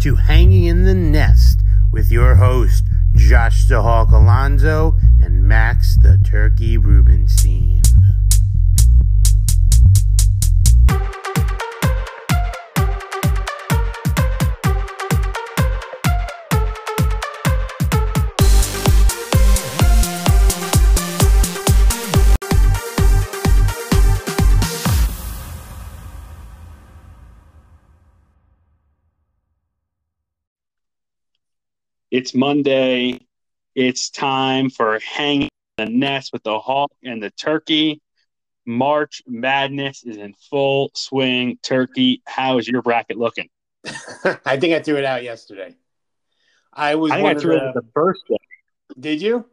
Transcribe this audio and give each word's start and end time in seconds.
to 0.00 0.14
Hanging 0.14 0.64
in 0.64 0.84
the 0.84 0.94
Nest 0.94 1.60
with 1.92 2.10
your 2.12 2.36
host, 2.36 2.84
Josh 3.16 3.66
the 3.66 3.82
Hawk 3.82 4.10
Alonso 4.10 4.96
and 5.20 5.42
Max 5.42 5.96
the 5.96 6.18
Turkey 6.18 6.78
Rubenstein. 6.78 7.82
It's 32.10 32.34
Monday. 32.34 33.20
It's 33.74 34.10
time 34.10 34.70
for 34.70 34.98
hanging 35.00 35.50
the 35.76 35.86
nest 35.86 36.32
with 36.32 36.42
the 36.42 36.58
hawk 36.58 36.90
and 37.04 37.22
the 37.22 37.30
turkey. 37.30 38.00
March 38.64 39.22
Madness 39.26 40.04
is 40.04 40.16
in 40.16 40.34
full 40.50 40.90
swing. 40.94 41.58
Turkey, 41.62 42.22
how 42.26 42.58
is 42.58 42.66
your 42.66 42.82
bracket 42.82 43.18
looking? 43.18 43.48
I 44.44 44.56
think 44.58 44.74
I 44.74 44.80
threw 44.80 44.96
it 44.96 45.04
out 45.04 45.22
yesterday. 45.22 45.74
I 46.72 46.94
was. 46.94 47.12
I 47.12 47.22
I 47.22 47.34
threw 47.34 47.56
of 47.56 47.62
it 47.62 47.74
the 47.74 47.86
first 47.94 48.22
day. 48.28 48.36
Did 48.98 49.22
you? 49.22 49.44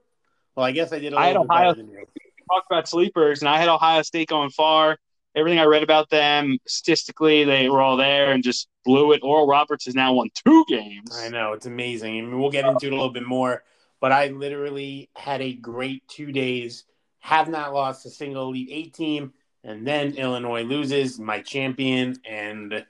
Well, 0.56 0.66
I 0.66 0.72
guess 0.72 0.94
I 0.94 1.00
did. 1.00 1.14
A 1.14 1.18
I 1.18 1.28
had 1.28 1.32
little 1.34 1.44
bit 1.44 1.52
Ohio- 1.52 1.74
better 1.74 1.84
than 1.84 1.92
you. 1.92 2.06
Talked 2.52 2.68
about 2.70 2.88
sleepers, 2.88 3.42
and 3.42 3.50
I 3.50 3.58
had 3.58 3.68
Ohio 3.70 4.02
State 4.04 4.30
going 4.30 4.50
far. 4.52 4.98
Everything 5.36 5.60
I 5.60 5.66
read 5.66 5.84
about 5.84 6.10
them, 6.10 6.58
statistically, 6.66 7.44
they 7.44 7.70
were 7.70 7.82
all 7.82 7.98
there 7.98 8.32
and 8.32 8.42
just 8.42 8.70
blew 8.86 9.12
it. 9.12 9.22
Oral 9.22 9.48
Roberts 9.48 9.86
has 9.86 9.94
now 9.94 10.14
won 10.14 10.30
two 10.34 10.64
games. 10.68 11.18
I 11.18 11.28
know 11.28 11.52
it's 11.54 11.66
amazing. 11.66 12.18
I 12.18 12.22
mean, 12.22 12.40
we'll 12.40 12.52
get 12.52 12.66
into 12.66 12.88
it 12.88 12.94
a 12.94 12.96
little 12.96 13.12
bit 13.12 13.28
more, 13.28 13.64
but 14.00 14.12
I 14.14 14.28
literally 14.28 15.10
had 15.16 15.42
a 15.42 15.54
great 15.54 16.08
two 16.08 16.32
days. 16.32 16.86
Have 17.20 17.50
not 17.50 17.74
lost 17.74 18.06
a 18.06 18.10
single 18.10 18.50
Elite 18.50 18.70
Eight 18.72 18.94
team, 18.94 19.34
and 19.64 19.86
then 19.86 20.14
Illinois 20.14 20.64
loses, 20.64 21.20
my 21.20 21.42
champion. 21.42 22.16
And 22.24 22.86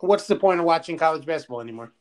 what's 0.00 0.26
the 0.26 0.36
point 0.36 0.60
of 0.60 0.66
watching 0.66 0.96
college 0.96 1.26
basketball 1.26 1.60
anymore? 1.60 1.92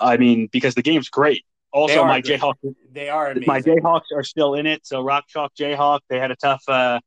I 0.00 0.16
mean, 0.16 0.48
because 0.50 0.74
the 0.74 0.82
game's 0.82 1.08
great. 1.08 1.44
Also, 1.72 2.04
my. 2.04 2.22
Jayhawks 2.22 2.54
They 2.92 3.08
are 3.10 3.32
amazing. 3.32 3.46
my 3.46 3.60
Jayhawks 3.60 4.10
are 4.14 4.24
still 4.24 4.54
in 4.54 4.66
it. 4.66 4.86
So 4.86 5.02
Rock 5.02 5.26
Chalk 5.28 5.52
Jayhawk, 5.54 6.00
they 6.08 6.18
had 6.18 6.30
a 6.30 6.36
tough, 6.36 6.62
uh, 6.68 7.00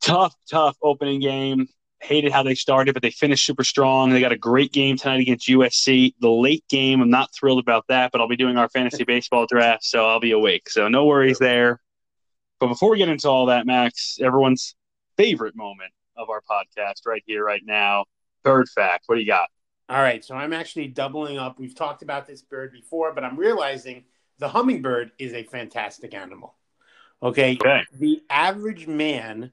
tough, 0.00 0.34
tough 0.50 0.76
opening 0.82 1.20
game. 1.20 1.68
Hated 2.02 2.32
how 2.32 2.42
they 2.42 2.54
started, 2.54 2.94
but 2.94 3.02
they 3.02 3.10
finished 3.10 3.44
super 3.44 3.62
strong. 3.62 4.08
They 4.08 4.20
got 4.20 4.32
a 4.32 4.38
great 4.38 4.72
game 4.72 4.96
tonight 4.96 5.20
against 5.20 5.48
USC. 5.48 6.14
The 6.18 6.30
late 6.30 6.64
game, 6.70 7.02
I'm 7.02 7.10
not 7.10 7.28
thrilled 7.34 7.58
about 7.58 7.84
that, 7.88 8.10
but 8.10 8.22
I'll 8.22 8.28
be 8.28 8.36
doing 8.36 8.56
our 8.56 8.70
fantasy 8.70 9.04
baseball 9.04 9.44
draft, 9.46 9.84
so 9.84 10.08
I'll 10.08 10.20
be 10.20 10.30
awake. 10.30 10.70
So 10.70 10.88
no 10.88 11.04
worries 11.04 11.38
there. 11.38 11.78
But 12.58 12.68
before 12.68 12.90
we 12.90 12.96
get 12.96 13.10
into 13.10 13.28
all 13.28 13.46
that, 13.46 13.66
Max, 13.66 14.18
everyone's 14.18 14.74
favorite 15.18 15.54
moment 15.54 15.92
of 16.16 16.30
our 16.30 16.40
podcast 16.40 17.06
right 17.06 17.22
here, 17.26 17.44
right 17.44 17.62
now. 17.64 18.06
Bird 18.44 18.68
fact. 18.70 19.04
What 19.06 19.16
do 19.16 19.20
you 19.20 19.26
got? 19.26 19.48
All 19.90 20.00
right, 20.00 20.24
so 20.24 20.34
I'm 20.34 20.52
actually 20.52 20.86
doubling 20.86 21.36
up. 21.36 21.58
We've 21.58 21.74
talked 21.74 22.02
about 22.02 22.26
this 22.26 22.42
bird 22.42 22.72
before, 22.72 23.12
but 23.12 23.24
I'm 23.24 23.36
realizing 23.36 24.04
the 24.38 24.48
hummingbird 24.48 25.12
is 25.18 25.34
a 25.34 25.42
fantastic 25.42 26.14
animal. 26.14 26.54
Okay. 27.22 27.58
Okay. 27.60 27.82
The 27.92 28.22
average 28.30 28.86
man 28.86 29.52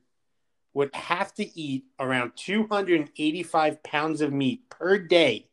would 0.77 0.93
have 0.93 1.33
to 1.33 1.59
eat 1.59 1.85
around 1.99 2.33
285 2.35 3.81
pounds 3.81 4.21
of 4.21 4.31
meat 4.31 4.69
per 4.69 4.99
day 4.99 5.47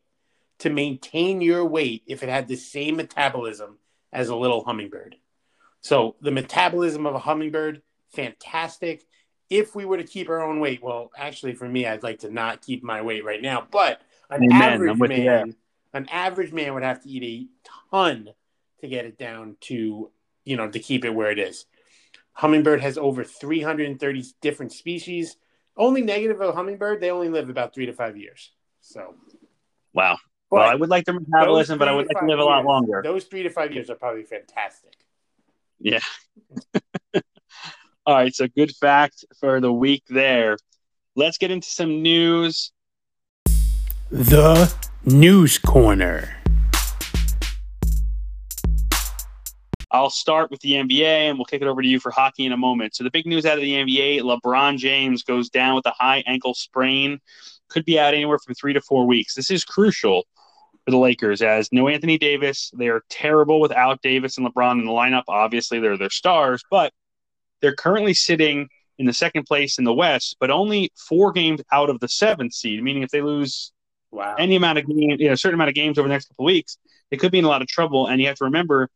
to 0.59 0.69
maintain 0.69 1.41
your 1.41 1.65
weight 1.65 2.03
if 2.05 2.21
it 2.21 2.29
had 2.29 2.47
the 2.47 2.55
same 2.55 2.95
metabolism 2.95 3.79
as 4.13 4.29
a 4.29 4.35
little 4.35 4.63
hummingbird. 4.63 5.15
So 5.81 6.15
the 6.21 6.29
metabolism 6.29 7.07
of 7.07 7.15
a 7.15 7.19
hummingbird, 7.19 7.81
fantastic. 8.13 9.07
If 9.49 9.73
we 9.73 9.83
were 9.83 9.97
to 9.97 10.03
keep 10.03 10.29
our 10.29 10.43
own 10.43 10.59
weight, 10.59 10.83
well, 10.83 11.09
actually, 11.17 11.55
for 11.55 11.67
me, 11.67 11.87
I'd 11.87 12.03
like 12.03 12.19
to 12.19 12.29
not 12.29 12.61
keep 12.61 12.83
my 12.83 13.01
weight 13.01 13.25
right 13.25 13.41
now, 13.41 13.67
but 13.71 14.01
an 14.29 14.43
Amen. 14.43 14.61
average 14.61 14.91
I'm 14.91 14.99
with 14.99 15.09
you 15.09 15.23
there. 15.23 15.45
man, 15.47 15.55
an 15.95 16.07
average 16.11 16.53
man 16.53 16.75
would 16.75 16.83
have 16.83 17.01
to 17.01 17.09
eat 17.09 17.23
a 17.23 17.69
ton 17.89 18.29
to 18.81 18.87
get 18.87 19.05
it 19.05 19.17
down 19.17 19.57
to, 19.61 20.11
you 20.43 20.55
know, 20.55 20.69
to 20.69 20.77
keep 20.77 21.03
it 21.03 21.09
where 21.09 21.31
it 21.31 21.39
is. 21.39 21.65
Hummingbird 22.35 22.81
has 22.81 22.97
over 22.97 23.23
330 23.23 24.23
different 24.41 24.71
species. 24.71 25.37
Only 25.77 26.01
negative 26.01 26.39
of 26.41 26.49
a 26.49 26.51
hummingbird, 26.53 27.01
they 27.01 27.09
only 27.09 27.29
live 27.29 27.49
about 27.49 27.73
three 27.73 27.85
to 27.85 27.93
five 27.93 28.17
years. 28.17 28.51
So, 28.81 29.15
Wow. 29.93 30.17
but 30.49 30.57
well, 30.57 30.69
I 30.69 30.75
would 30.75 30.89
like 30.89 31.05
their 31.05 31.19
metabolism, 31.19 31.79
but 31.79 31.87
I 31.87 31.93
would 31.93 32.07
like 32.07 32.15
to 32.15 32.19
five 32.21 32.29
live 32.29 32.39
a 32.39 32.43
lot 32.43 32.65
longer. 32.65 33.01
Those 33.03 33.23
three 33.25 33.43
to 33.43 33.49
five 33.49 33.73
years 33.73 33.89
are 33.89 33.95
probably 33.95 34.23
fantastic. 34.23 34.95
Yeah. 35.79 35.99
All 38.05 38.15
right. 38.15 38.33
So, 38.33 38.47
good 38.47 38.75
fact 38.75 39.25
for 39.39 39.59
the 39.59 39.71
week 39.71 40.03
there. 40.09 40.57
Let's 41.15 41.37
get 41.37 41.51
into 41.51 41.69
some 41.69 42.01
news. 42.01 42.71
The 44.11 44.71
News 45.05 45.57
Corner. 45.57 46.35
I'll 49.95 50.09
start 50.09 50.51
with 50.51 50.59
the 50.59 50.73
NBA 50.73 51.29
and 51.29 51.37
we'll 51.37 51.45
kick 51.45 51.61
it 51.61 51.67
over 51.67 51.81
to 51.81 51.87
you 51.87 52.01
for 52.01 52.11
hockey 52.11 52.45
in 52.45 52.51
a 52.51 52.57
moment. 52.57 52.95
So, 52.95 53.03
the 53.05 53.09
big 53.09 53.25
news 53.25 53.45
out 53.45 53.57
of 53.57 53.61
the 53.61 53.73
NBA 53.73 54.19
LeBron 54.21 54.77
James 54.77 55.23
goes 55.23 55.49
down 55.49 55.75
with 55.75 55.85
a 55.85 55.91
high 55.91 56.21
ankle 56.27 56.53
sprain, 56.53 57.19
could 57.69 57.85
be 57.85 57.97
out 57.97 58.13
anywhere 58.13 58.37
from 58.37 58.55
three 58.55 58.73
to 58.73 58.81
four 58.81 59.07
weeks. 59.07 59.35
This 59.35 59.49
is 59.49 59.63
crucial 59.63 60.25
for 60.83 60.91
the 60.91 60.97
Lakers 60.97 61.41
as 61.41 61.69
no 61.71 61.87
Anthony 61.87 62.17
Davis. 62.17 62.71
They 62.77 62.89
are 62.89 63.03
terrible 63.09 63.61
without 63.61 64.01
Davis 64.01 64.37
and 64.37 64.45
LeBron 64.45 64.79
in 64.79 64.85
the 64.85 64.91
lineup. 64.91 65.23
Obviously, 65.29 65.79
they're 65.79 65.97
their 65.97 66.09
stars, 66.09 66.61
but 66.69 66.91
they're 67.61 67.75
currently 67.75 68.13
sitting 68.13 68.67
in 68.97 69.05
the 69.05 69.13
second 69.13 69.45
place 69.45 69.77
in 69.77 69.85
the 69.85 69.93
West, 69.93 70.35
but 70.41 70.51
only 70.51 70.91
four 70.95 71.31
games 71.31 71.61
out 71.71 71.89
of 71.89 72.01
the 72.01 72.09
seventh 72.09 72.53
seed, 72.53 72.83
meaning 72.83 73.03
if 73.03 73.11
they 73.11 73.21
lose 73.21 73.71
Wow. 74.11 74.35
any 74.39 74.55
amount 74.55 74.77
of 74.77 74.87
games, 74.87 75.19
you 75.19 75.27
know, 75.27 75.33
a 75.33 75.37
certain 75.37 75.55
amount 75.55 75.69
of 75.69 75.75
games 75.75 75.97
over 75.97 76.07
the 76.07 76.13
next 76.13 76.27
couple 76.29 76.45
of 76.45 76.47
weeks, 76.47 76.77
they 77.11 77.17
could 77.17 77.31
be 77.31 77.39
in 77.39 77.45
a 77.45 77.49
lot 77.49 77.61
of 77.61 77.67
trouble. 77.67 78.07
And 78.07 78.21
you 78.21 78.27
have 78.27 78.37
to 78.37 78.45
remember, 78.45 78.89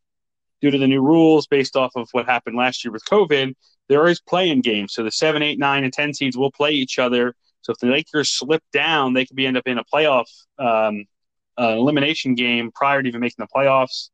due 0.61 0.71
to 0.71 0.77
the 0.77 0.87
new 0.87 1.01
rules 1.01 1.47
based 1.47 1.75
off 1.75 1.91
of 1.95 2.07
what 2.11 2.25
happened 2.25 2.55
last 2.55 2.83
year 2.83 2.91
with 2.91 3.03
COVID, 3.05 3.53
there 3.87 4.07
is 4.07 4.21
playing 4.21 4.61
games. 4.61 4.93
So 4.93 5.03
the 5.03 5.11
seven, 5.11 5.41
eight, 5.41 5.59
nine, 5.59 5.83
and 5.83 5.93
ten 5.93 6.13
seeds 6.13 6.37
will 6.37 6.51
play 6.51 6.71
each 6.71 6.99
other. 6.99 7.33
So 7.61 7.73
if 7.73 7.79
the 7.79 7.87
Lakers 7.87 8.29
slip 8.29 8.63
down, 8.71 9.13
they 9.13 9.25
could 9.25 9.35
be 9.35 9.45
end 9.45 9.57
up 9.57 9.67
in 9.67 9.77
a 9.77 9.83
playoff 9.83 10.27
um, 10.57 11.05
uh, 11.59 11.75
elimination 11.77 12.35
game 12.35 12.71
prior 12.73 13.01
to 13.01 13.07
even 13.07 13.21
making 13.21 13.43
the 13.45 13.47
playoffs. 13.53 14.09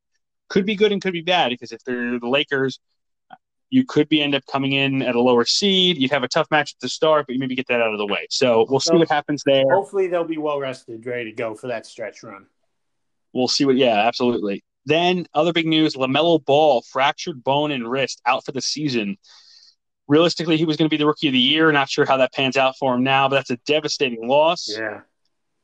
Could 0.50 0.66
be 0.66 0.76
good 0.76 0.92
and 0.92 1.02
could 1.02 1.14
be 1.14 1.22
bad 1.22 1.50
because 1.50 1.72
if 1.72 1.84
they're 1.84 2.20
the 2.20 2.30
Lakers, 2.30 2.80
you 3.70 3.84
could 3.86 4.08
be 4.08 4.22
end 4.22 4.36
up 4.36 4.44
coming 4.52 4.74
in 4.74 5.02
at 5.02 5.16
a 5.16 5.22
lower 5.22 5.44
seed. 5.44 5.98
You'd 5.98 6.12
have 6.12 6.24
a 6.24 6.28
tough 6.28 6.48
match 6.52 6.74
at 6.74 6.80
the 6.82 6.90
start, 6.90 7.26
but 7.28 7.34
you 7.34 7.40
maybe 7.40 7.56
get 7.56 7.68
that 7.68 7.82
out 7.82 7.92
of 7.92 7.98
the 7.98 8.06
way. 8.06 8.28
So 8.30 8.66
we'll 8.70 8.80
see 8.80 8.96
what 8.96 9.10
happens 9.10 9.44
there. 9.46 9.66
Hopefully, 9.70 10.08
they'll 10.08 10.24
be 10.24 10.38
well 10.38 10.60
rested, 10.60 11.06
ready 11.06 11.26
to 11.26 11.36
go 11.36 11.56
for 11.56 11.68
that 11.68 11.86
stretch 11.86 12.24
run. 12.24 12.46
We'll 13.34 13.48
see 13.48 13.66
what. 13.66 13.76
Yeah, 13.76 14.08
absolutely. 14.08 14.64
Then 14.85 15.25
other 15.34 15.53
big 15.53 15.66
news: 15.66 15.96
Lamelo 15.96 16.44
Ball 16.44 16.81
fractured 16.81 17.44
bone 17.44 17.72
and 17.72 17.90
wrist 17.90 18.22
out 18.25 18.46
for 18.46 18.51
the 18.51 18.62
season. 18.62 19.18
Realistically, 20.07 20.57
he 20.57 20.66
was 20.66 20.78
going 20.78 20.88
to 20.88 20.94
be 20.94 20.97
the 20.97 21.07
rookie 21.07 21.28
of 21.28 21.34
the 21.34 21.40
year. 21.40 21.72
Not 21.72 21.90
sure 21.90 22.06
how 22.06 22.18
that 22.18 22.34
pans 22.34 22.57
out 22.57 22.75
for 22.78 22.94
him 22.94 23.03
now, 23.03 23.28
but 23.28 23.35
that's 23.38 23.50
a 23.50 23.57
devastating 23.66 24.28
loss. 24.28 24.69
Yeah. 24.69 25.01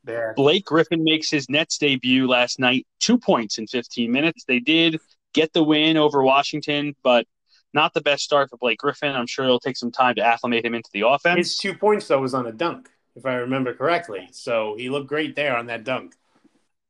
There. 0.03 0.33
Blake 0.35 0.65
Griffin 0.65 1.03
makes 1.03 1.29
his 1.29 1.47
Nets 1.47 1.77
debut 1.77 2.27
last 2.27 2.59
night. 2.59 2.87
Two 2.99 3.19
points 3.19 3.59
in 3.59 3.67
15 3.67 4.11
minutes. 4.11 4.43
They 4.47 4.59
did 4.59 4.99
get 5.33 5.53
the 5.53 5.63
win 5.63 5.95
over 5.95 6.23
Washington, 6.23 6.95
but 7.03 7.27
not 7.73 7.93
the 7.93 8.01
best 8.01 8.23
start 8.23 8.49
for 8.49 8.57
Blake 8.57 8.79
Griffin. 8.79 9.15
I'm 9.15 9.27
sure 9.27 9.45
it'll 9.45 9.59
take 9.59 9.77
some 9.77 9.91
time 9.91 10.15
to 10.15 10.25
acclimate 10.25 10.65
him 10.65 10.73
into 10.73 10.89
the 10.91 11.07
offense. 11.07 11.37
His 11.37 11.57
two 11.57 11.75
points, 11.75 12.07
though, 12.07 12.19
was 12.19 12.33
on 12.33 12.47
a 12.47 12.51
dunk, 12.51 12.89
if 13.15 13.25
I 13.25 13.35
remember 13.35 13.73
correctly. 13.75 14.27
So 14.31 14.75
he 14.75 14.89
looked 14.89 15.07
great 15.07 15.35
there 15.35 15.55
on 15.55 15.67
that 15.67 15.83
dunk. 15.83 16.15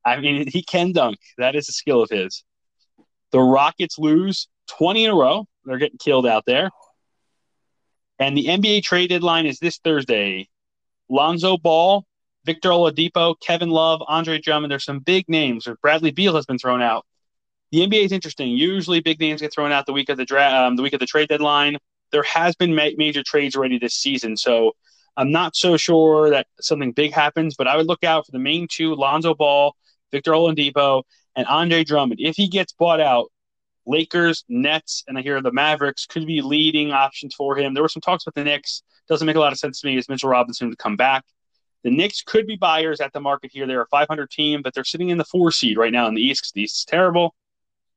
I 0.06 0.19
mean, 0.19 0.48
he 0.48 0.63
can 0.63 0.92
dunk. 0.92 1.18
That 1.38 1.56
is 1.56 1.69
a 1.69 1.74
skill 1.74 2.01
of 2.01 2.09
his. 2.09 2.44
The 3.31 3.39
Rockets 3.39 3.98
lose 3.98 4.48
20 4.77 5.06
in 5.06 5.12
a 5.12 5.15
row. 5.15 5.45
They're 5.65 5.77
getting 5.77 5.98
killed 5.98 6.25
out 6.25 6.45
there. 6.45 6.69
And 8.19 8.38
the 8.38 8.48
NBA 8.48 8.83
trade 8.83 9.09
deadline 9.09 9.45
is 9.45 9.59
this 9.59 9.80
Thursday. 9.83 10.48
Lonzo 11.09 11.57
Ball, 11.57 12.06
Victor 12.45 12.69
Oladipo, 12.69 13.36
Kevin 13.39 13.69
Love, 13.69 14.01
Andre 14.07 14.39
Drummond. 14.39 14.71
There's 14.71 14.86
some 14.86 15.00
big 15.00 15.27
names. 15.27 15.68
Bradley 15.81 16.12
Beal 16.12 16.36
has 16.36 16.45
been 16.45 16.57
thrown 16.57 16.81
out. 16.81 17.06
The 17.71 17.80
NBA 17.80 18.06
is 18.06 18.12
interesting. 18.12 18.50
Usually, 18.50 19.00
big 19.00 19.19
names 19.19 19.42
get 19.42 19.53
thrown 19.53 19.71
out 19.71 19.86
the 19.86 19.94
week 19.94 20.09
of 20.09 20.18
the 20.18 20.25
dra- 20.25 20.68
um, 20.68 20.75
the 20.75 20.83
week 20.83 20.94
of 20.94 21.00
the 21.00 21.06
trade 21.06 21.30
deadline. 21.30 21.77
There 22.12 22.24
has 22.24 22.56
been 22.56 22.75
ma- 22.75 22.89
major 22.98 23.24
trades 23.24 23.56
already 23.56 23.80
this 23.80 23.94
season, 23.95 24.36
so 24.36 24.74
I'm 25.15 25.31
not 25.31 25.56
so 25.56 25.77
sure 25.77 26.30
that 26.31 26.48
something 26.59 26.92
big 26.92 27.13
happens. 27.13 27.56
But 27.56 27.68
I 27.68 27.77
would 27.77 27.88
look 27.88 28.03
out 28.03 28.25
for 28.25 28.31
the 28.33 28.39
main 28.39 28.68
two: 28.69 28.94
Lonzo 28.95 29.33
Ball, 29.33 29.74
Victor 30.12 30.31
Oladipo, 30.31 31.04
and 31.36 31.48
Andre 31.48 31.84
Drummond. 31.84 32.19
If 32.19 32.36
he 32.36 32.48
gets 32.48 32.74
bought 32.74 33.00
out, 33.00 33.31
Lakers, 33.86 34.44
Nets, 34.48 35.04
and 35.08 35.18
I 35.18 35.22
hear 35.22 35.42
the 35.42 35.52
Mavericks 35.52 36.06
could 36.06 36.28
be 36.28 36.42
leading 36.42 36.92
options 36.92 37.34
for 37.34 37.58
him. 37.58 37.74
There 37.74 37.84
were 37.84 37.90
some 37.90 38.02
talks 38.02 38.25
with 38.25 38.36
the 38.36 38.44
Knicks. 38.44 38.84
Doesn't 39.08 39.25
make 39.25 39.36
a 39.36 39.40
lot 39.40 39.52
of 39.52 39.58
sense 39.60 39.81
to 39.81 39.88
me 39.88 39.98
as 39.98 40.08
Mitchell 40.08 40.30
Robinson 40.30 40.69
would 40.69 40.78
come 40.78 40.96
back. 40.96 41.24
The 41.84 41.90
Knicks 41.90 42.22
could 42.22 42.46
be 42.46 42.56
buyers 42.58 43.02
at 43.02 43.12
the 43.12 43.19
market 43.19 43.52
here. 43.52 43.66
They're 43.66 43.81
a 43.81 43.88
500 43.88 44.30
team, 44.30 44.62
but 44.62 44.74
they're 44.74 44.84
sitting 44.84 45.10
in 45.10 45.18
the 45.18 45.25
four 45.25 45.52
seed 45.52 45.78
right 45.78 45.92
now 45.92 46.08
in 46.08 46.13
the 46.13 46.22
East 46.22 46.44
because 46.44 46.52
the 46.52 46.62
East 46.62 46.78
is 46.78 46.86
terrible. 46.86 47.34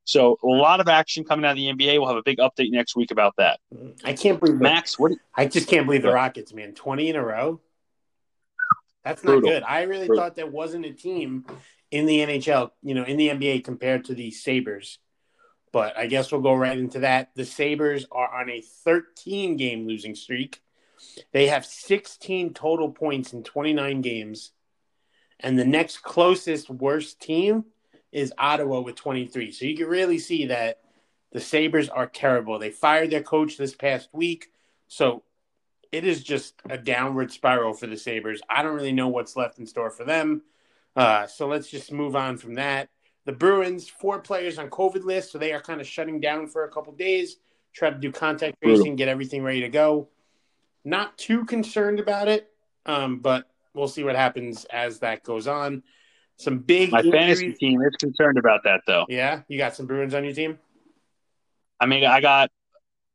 So 0.05 0.39
a 0.43 0.47
lot 0.47 0.81
of 0.81 0.89
action 0.89 1.25
coming 1.25 1.45
out 1.45 1.53
of 1.53 1.57
the 1.57 1.67
NBA. 1.67 1.99
We'll 1.99 2.09
have 2.09 2.17
a 2.17 2.23
big 2.23 2.39
update 2.39 2.71
next 2.71 2.97
week 2.97 3.11
about 3.11 3.35
that. 3.37 3.61
I 4.05 4.15
can't 4.15 4.41
believe 4.41 4.61
Max, 4.61 4.99
what? 4.99 5.13
I 5.35 5.47
just 5.47 5.69
can't 5.69 5.87
believe 5.87 6.03
the 6.03 6.13
Rockets, 6.13 6.53
man. 6.53 6.73
Twenty 6.73 7.09
in 7.09 7.17
a 7.17 7.25
row. 7.25 7.61
That's 9.03 9.23
not 9.23 9.33
Brutal. 9.33 9.51
good. 9.51 9.63
I 9.65 9.83
really 9.83 10.07
Brutal. 10.07 10.25
thought 10.25 10.37
that 10.37 10.51
wasn't 10.51 10.87
a 10.87 10.93
team 10.93 11.45
in 11.95 12.07
the 12.07 12.19
NHL, 12.19 12.73
you 12.83 12.93
know, 12.93 13.05
in 13.05 13.17
the 13.17 13.29
NBA 13.29 13.63
compared 13.63 14.07
to 14.07 14.15
the 14.15 14.33
Sabres. 14.33 14.99
But 15.73 15.97
I 15.97 16.07
guess 16.07 16.33
we'll 16.33 16.41
go 16.41 16.53
right 16.53 16.77
into 16.77 16.99
that. 17.01 17.31
The 17.37 17.45
Sabres 17.45 18.05
are 18.11 18.41
on 18.41 18.51
a 18.51 18.63
13 18.85 19.57
game 19.57 19.87
losing 19.87 20.17
streak. 20.17 20.61
They 21.31 21.47
have 21.47 21.65
16 21.65 22.53
total 22.53 22.91
points 22.91 23.33
in 23.33 23.45
29 23.45 24.01
games. 24.01 24.51
And 25.39 25.57
the 25.57 25.65
next 25.65 25.99
closest 25.99 26.69
worst 26.69 27.21
team 27.21 27.67
is 28.11 28.33
Ottawa 28.39 28.81
with 28.81 28.97
23. 28.97 29.53
So 29.53 29.65
you 29.65 29.77
can 29.77 29.87
really 29.87 30.19
see 30.19 30.47
that 30.47 30.81
the 31.31 31.41
Sabres 31.41 31.89
are 31.89 32.09
terrible. 32.09 32.59
They 32.59 32.71
fired 32.71 33.13
their 33.13 33.23
coach 33.23 33.57
this 33.57 33.77
past 33.77 34.09
week. 34.13 34.47
So 34.89 35.23
it 35.93 36.05
is 36.05 36.25
just 36.25 36.55
a 36.69 36.77
downward 36.77 37.31
spiral 37.31 37.73
for 37.73 37.87
the 37.87 37.97
Sabres. 37.97 38.43
I 38.51 38.65
don't 38.65 38.75
really 38.75 38.91
know 38.91 39.09
what's 39.09 39.37
left 39.37 39.61
in 39.61 39.67
store 39.67 39.93
for 39.93 40.05
them. 40.05 40.43
Uh, 40.97 41.27
so 41.27 41.47
let's 41.47 41.69
just 41.69 41.93
move 41.93 42.15
on 42.15 42.37
from 42.37 42.55
that. 42.55 42.89
The 43.25 43.33
Bruins, 43.33 43.89
four 43.89 44.21
players 44.21 44.59
on 44.59 44.69
COVID 44.69 45.05
list, 45.05 45.33
so 45.33 45.39
they 45.39 45.53
are 45.53 45.61
kind 45.61 45.81
of 45.81 45.87
shutting 45.87 46.21
down 46.21 46.47
for 46.47 46.65
a 46.65 46.69
couple 46.69 46.93
days, 46.93 47.37
try 47.73 47.91
to 47.91 47.97
do 47.97 48.13
contact 48.13 48.57
tracing, 48.63 48.97
get 48.97 49.09
everything 49.09 49.43
ready 49.43 49.61
to 49.63 49.69
go. 49.69 50.09
Not 50.85 51.17
too 51.17 51.45
concerned 51.47 51.99
about 51.99 52.29
it, 52.29 52.51
um, 52.85 53.21
but 53.21 53.51
we'll 53.73 53.89
see 53.89 54.05
what 54.05 54.15
happens 54.15 54.67
as 54.67 54.99
that 55.01 55.23
goes 55.23 55.47
on. 55.47 55.83
Some 56.37 56.59
big 56.59 56.93
My 56.93 57.03
fantasy 57.03 57.53
team 57.55 57.81
is 57.81 57.97
concerned 57.97 58.39
about 58.39 58.65
that, 58.65 58.83
though. 58.87 59.07
Yeah, 59.09 59.43
you 59.49 59.57
got 59.57 59.75
some 59.75 59.87
Bruins 59.87 60.15
on 60.15 60.25
your 60.25 60.35
team. 60.35 60.59
I 61.81 61.87
mean, 61.87 62.05
I 62.05 62.21
got 62.21 62.51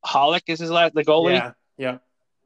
Halak 0.06 0.44
is 0.48 0.60
his 0.60 0.72
last, 0.72 0.94
the 0.96 1.04
goalie. 1.04 1.34
Yeah, 1.78 1.98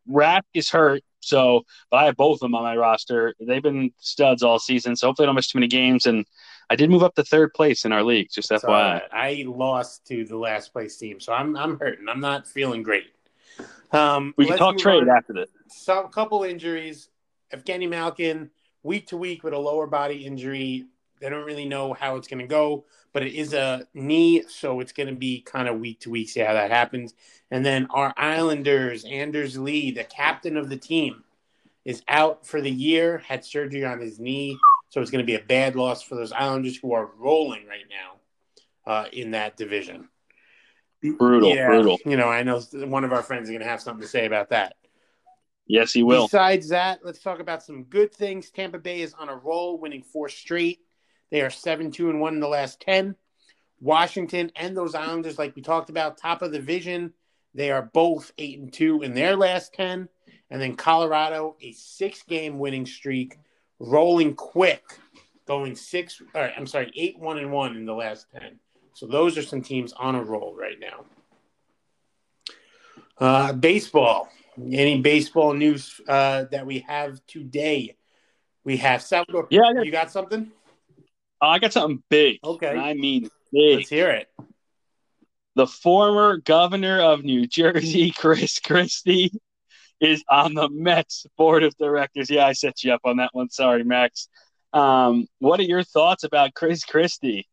yeah. 0.07 0.41
Is 0.53 0.69
hurt, 0.69 1.01
so 1.23 1.63
but 1.89 1.97
I 1.97 2.05
have 2.05 2.15
both 2.15 2.35
of 2.35 2.39
them 2.41 2.55
on 2.55 2.63
my 2.63 2.75
roster. 2.75 3.33
They've 3.39 3.63
been 3.63 3.91
studs 3.99 4.43
all 4.43 4.59
season, 4.59 4.95
so 4.95 5.07
hopefully 5.07 5.25
I 5.25 5.27
don't 5.27 5.35
miss 5.35 5.47
too 5.47 5.59
many 5.59 5.67
games. 5.67 6.05
And 6.05 6.25
I 6.69 6.75
did 6.75 6.89
move 6.89 7.03
up 7.03 7.15
to 7.15 7.23
third 7.23 7.53
place 7.53 7.85
in 7.85 7.91
our 7.91 8.03
league, 8.03 8.29
just 8.31 8.49
So, 8.49 8.57
FYI. 8.57 9.03
uh, 9.03 9.07
I 9.11 9.43
lost 9.47 10.05
to 10.07 10.25
the 10.25 10.37
last 10.37 10.73
place 10.73 10.97
team, 10.97 11.19
so 11.19 11.33
I'm 11.33 11.55
I'm 11.55 11.79
hurting. 11.79 12.07
I'm 12.09 12.19
not 12.19 12.47
feeling 12.47 12.83
great. 12.83 13.05
Um, 13.91 14.33
we 14.37 14.45
can 14.47 14.57
talk 14.57 14.77
trade 14.77 15.03
on. 15.03 15.09
after 15.09 15.33
this. 15.33 15.49
Some 15.67 16.07
couple 16.09 16.43
injuries. 16.43 17.09
Evgeny 17.53 17.87
Malkin, 17.87 18.49
week 18.81 19.07
to 19.07 19.17
week 19.17 19.43
with 19.43 19.53
a 19.53 19.59
lower 19.59 19.85
body 19.85 20.25
injury. 20.25 20.85
They 21.19 21.29
don't 21.29 21.45
really 21.45 21.65
know 21.65 21.93
how 21.93 22.15
it's 22.15 22.27
going 22.27 22.39
to 22.39 22.47
go, 22.47 22.85
but 23.13 23.24
it 23.24 23.33
is 23.33 23.54
a 23.54 23.88
knee, 23.94 24.44
so 24.48 24.80
it's 24.80 24.92
going 24.92 25.07
to 25.07 25.15
be 25.15 25.42
kind 25.42 25.68
of 25.68 25.80
week 25.80 26.01
to 26.01 26.10
week. 26.10 26.30
See 26.30 26.39
how 26.39 26.54
that 26.54 26.71
happens. 26.71 27.13
And 27.51 27.63
then 27.63 27.88
our 27.92 28.13
Islanders, 28.18 29.06
Anders 29.06 29.57
Lee, 29.57 29.92
the 29.92 30.04
captain 30.04 30.57
of 30.57 30.69
the 30.69 30.77
team, 30.77 31.24
is 31.86 32.01
out 32.07 32.45
for 32.45 32.60
the 32.60 32.71
year. 32.71 33.19
Had 33.19 33.45
surgery 33.45 33.86
on 33.86 34.00
his 34.00 34.19
knee, 34.19 34.57
so 34.89 35.00
it's 35.00 35.12
going 35.12 35.24
to 35.24 35.27
be 35.27 35.36
a 35.36 35.44
bad 35.44 35.75
loss 35.75 36.01
for 36.01 36.15
those 36.15 36.31
Islanders 36.31 36.75
who 36.75 36.94
are 36.94 37.12
rolling 37.18 37.68
right 37.68 37.86
now 37.89 38.92
uh, 38.92 39.06
in 39.13 39.31
that 39.31 39.57
division. 39.57 40.10
Brutal, 41.01 41.54
Yeah, 41.54 41.68
brutal. 41.68 42.00
You 42.06 42.18
know, 42.18 42.30
I 42.30 42.44
know 42.44 42.62
one 42.74 43.04
of 43.04 43.13
our 43.13 43.21
friends 43.21 43.44
is 43.44 43.50
going 43.50 43.62
to 43.62 43.68
have 43.68 43.81
something 43.81 44.01
to 44.01 44.07
say 44.07 44.25
about 44.25 44.50
that. 44.50 44.75
Yes, 45.68 45.94
he 45.94 46.01
will. 46.01 46.25
Besides 46.25 46.69
that, 46.69 47.00
let's 47.04 47.19
talk 47.19 47.39
about 47.39 47.62
some 47.62 47.83
good 47.83 48.13
things. 48.13 48.50
Tampa 48.50 48.80
Bay 48.80 49.01
is 49.01 49.13
on 49.13 49.30
a 49.30 49.36
roll, 49.36 49.77
winning 49.77 50.01
four 50.01 50.30
straight. 50.30 50.80
They 51.33 51.41
are 51.41 51.50
seven, 51.50 51.89
two, 51.89 52.12
and 52.12 52.21
one 52.21 52.35
in 52.35 52.39
the 52.39 52.47
last 52.47 52.80
ten. 52.80 53.15
Washington 53.81 54.51
and 54.56 54.77
those 54.77 54.94
Islanders, 54.94 55.39
like 55.39 55.56
we 55.56 55.63
talked 55.63 55.89
about, 55.89 56.19
top 56.19 56.44
of 56.44 56.51
the 56.51 56.59
division. 56.59 57.12
They 57.56 57.71
are 57.71 57.89
both 57.91 58.31
eight 58.38 58.59
and 58.59 58.71
two 58.71 59.01
in 59.01 59.15
their 59.15 59.35
last 59.35 59.74
ten. 59.74 60.09
And 60.51 60.62
then 60.62 60.75
Colorado, 60.75 61.56
a 61.59 61.71
six-game 61.71 62.59
winning 62.59 62.85
streak, 62.85 63.39
rolling 63.80 64.35
quick, 64.35 64.83
going 65.47 65.75
six. 65.75 66.21
Or 66.35 66.51
I'm 66.56 66.68
sorry, 66.68 66.91
eight, 66.95 67.18
one, 67.18 67.39
and 67.39 67.51
one 67.51 67.77
in 67.77 67.88
the 67.88 67.95
last 67.95 68.27
ten. 68.31 68.59
So 68.94 69.07
those 69.07 69.36
are 69.36 69.41
some 69.41 69.63
teams 69.63 69.91
on 69.94 70.13
a 70.13 70.24
roll 70.24 70.56
right 70.56 70.79
now. 70.79 71.06
Uh, 73.18 73.53
baseball. 73.53 74.29
Any 74.56 75.01
baseball 75.01 75.56
news 75.56 76.00
uh, 76.07 76.45
that 76.51 76.68
we 76.68 76.86
have 76.88 77.25
today? 77.25 77.97
We 78.63 78.77
have 78.77 79.01
Salvador. 79.01 79.47
Yeah, 79.50 79.74
got- 79.74 79.83
you 79.83 79.91
got 79.91 80.12
something? 80.12 80.51
Oh, 81.43 81.49
I 81.49 81.59
got 81.59 81.73
something 81.73 82.01
big. 82.09 82.39
Okay. 82.41 82.69
I 82.69 82.93
mean 82.93 83.29
big. 83.51 83.79
Let's 83.79 83.89
hear 83.89 84.11
it. 84.11 84.29
the 85.55 85.67
former 85.67 86.37
governor 86.37 87.01
of 87.01 87.25
New 87.25 87.47
Jersey, 87.47 88.11
Chris 88.17 88.59
Christie, 88.59 89.33
is 89.99 90.23
on 90.29 90.53
the 90.53 90.69
Mets 90.69 91.25
board 91.37 91.63
of 91.63 91.75
directors. 91.77 92.29
Yeah, 92.29 92.45
I 92.45 92.53
set 92.53 92.81
you 92.85 92.93
up 92.93 93.01
on 93.03 93.17
that 93.17 93.31
one. 93.33 93.49
Sorry, 93.49 93.83
Max. 93.83 94.29
Um, 94.71 95.27
what 95.39 95.59
are 95.59 95.63
your 95.63 95.83
thoughts 95.83 96.23
about 96.23 96.53
Chris 96.53 96.85
Christie? 96.85 97.45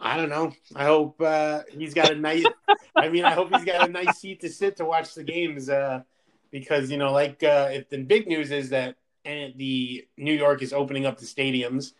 I 0.00 0.16
don't 0.16 0.28
know. 0.28 0.52
I 0.74 0.86
hope 0.86 1.20
uh, 1.20 1.60
he's 1.70 1.94
got 1.94 2.10
a 2.10 2.16
nice. 2.16 2.44
I 2.96 3.08
mean, 3.08 3.24
I 3.24 3.34
hope 3.34 3.54
he's 3.54 3.64
got 3.64 3.88
a 3.88 3.92
nice 3.92 4.18
seat 4.18 4.40
to 4.40 4.48
sit 4.48 4.78
to 4.78 4.84
watch 4.84 5.14
the 5.14 5.22
games. 5.22 5.68
Uh, 5.68 6.02
because 6.50 6.90
you 6.90 6.96
know, 6.96 7.12
like 7.12 7.44
uh, 7.44 7.68
if 7.70 7.88
the 7.88 7.98
big 7.98 8.26
news 8.26 8.50
is 8.50 8.70
that 8.70 8.96
and 9.24 9.54
the 9.56 10.08
New 10.16 10.34
York 10.34 10.60
is 10.60 10.72
opening 10.72 11.06
up 11.06 11.18
the 11.18 11.24
stadiums, 11.24 11.92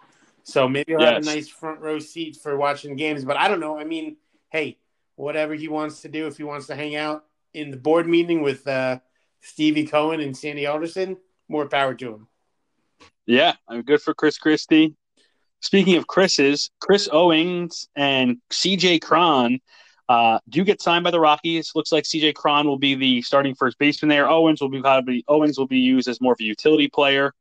so 0.45 0.69
maybe 0.69 0.93
he'll 0.93 1.01
have 1.01 1.23
a 1.23 1.27
nice 1.27 1.49
front 1.49 1.81
row 1.81 1.99
seat 1.99 2.37
for 2.37 2.57
watching 2.57 2.97
games. 2.97 3.25
But 3.25 3.37
I 3.37 3.49
don't 3.49 3.61
know. 3.61 3.79
I 3.79 3.85
mean, 3.85 4.17
hey, 4.51 4.79
whatever 5.17 5.55
he 5.55 5.69
wants 5.69 6.03
to 6.03 6.09
do, 6.09 6.27
if 6.27 6.37
he 6.37 6.43
wants 6.43 6.67
to 6.69 6.75
hang 6.75 6.97
out 6.97 7.25
in 7.55 7.71
the 7.71 7.77
board 7.77 8.09
meeting 8.09 8.43
with 8.43 8.67
uh, 8.67 8.99
Stevie 9.41 9.87
Cohen 9.87 10.21
and 10.21 10.37
Sandy 10.37 10.67
Alderson, 10.67 11.17
more 11.49 11.69
power 11.69 11.95
to 11.95 12.15
him. 12.15 12.29
Yeah, 13.27 13.55
I'm 13.69 13.83
good 13.83 14.01
for 14.01 14.15
Chris 14.15 14.39
Christie. 14.39 14.95
Speaking 15.61 15.97
of 15.97 16.09
Chris's, 16.09 16.71
Chris 16.81 17.09
Owings 17.13 17.89
and 17.95 18.39
CJ 18.51 19.01
Cron 19.01 19.61
uh, 20.09 20.41
do 20.49 20.65
get 20.65 20.83
signed 20.83 21.05
by 21.05 21.13
the 21.13 21.21
Rockies. 21.21 21.73
Looks 21.75 21.93
like 21.93 22.05
CJ 22.05 22.35
Cron 22.35 22.67
will 22.67 22.79
be 22.79 22.97
the 22.97 23.23
starting 23.23 23.55
first 23.55 23.79
baseman 23.79 24.09
there. 24.09 24.29
Owens 24.29 24.61
will 24.61 24.69
be 24.69 24.81
probably 24.81 25.25
Owens 25.29 25.57
will 25.57 25.69
be 25.69 25.79
used 25.79 26.09
as 26.09 26.21
more 26.21 26.33
of 26.33 26.41
a 26.41 26.45
utility 26.45 26.89
player. 26.89 27.33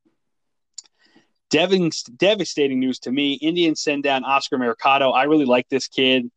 Devastating 1.52 2.80
news 2.80 3.00
to 3.00 3.12
me. 3.12 3.34
Indians 3.34 3.82
send 3.82 4.04
down 4.04 4.24
Oscar 4.24 4.58
Mercado. 4.58 5.12
I 5.12 5.24
really 5.24 5.46
like 5.46 5.68
this 5.70 5.88
kid. 5.88 6.32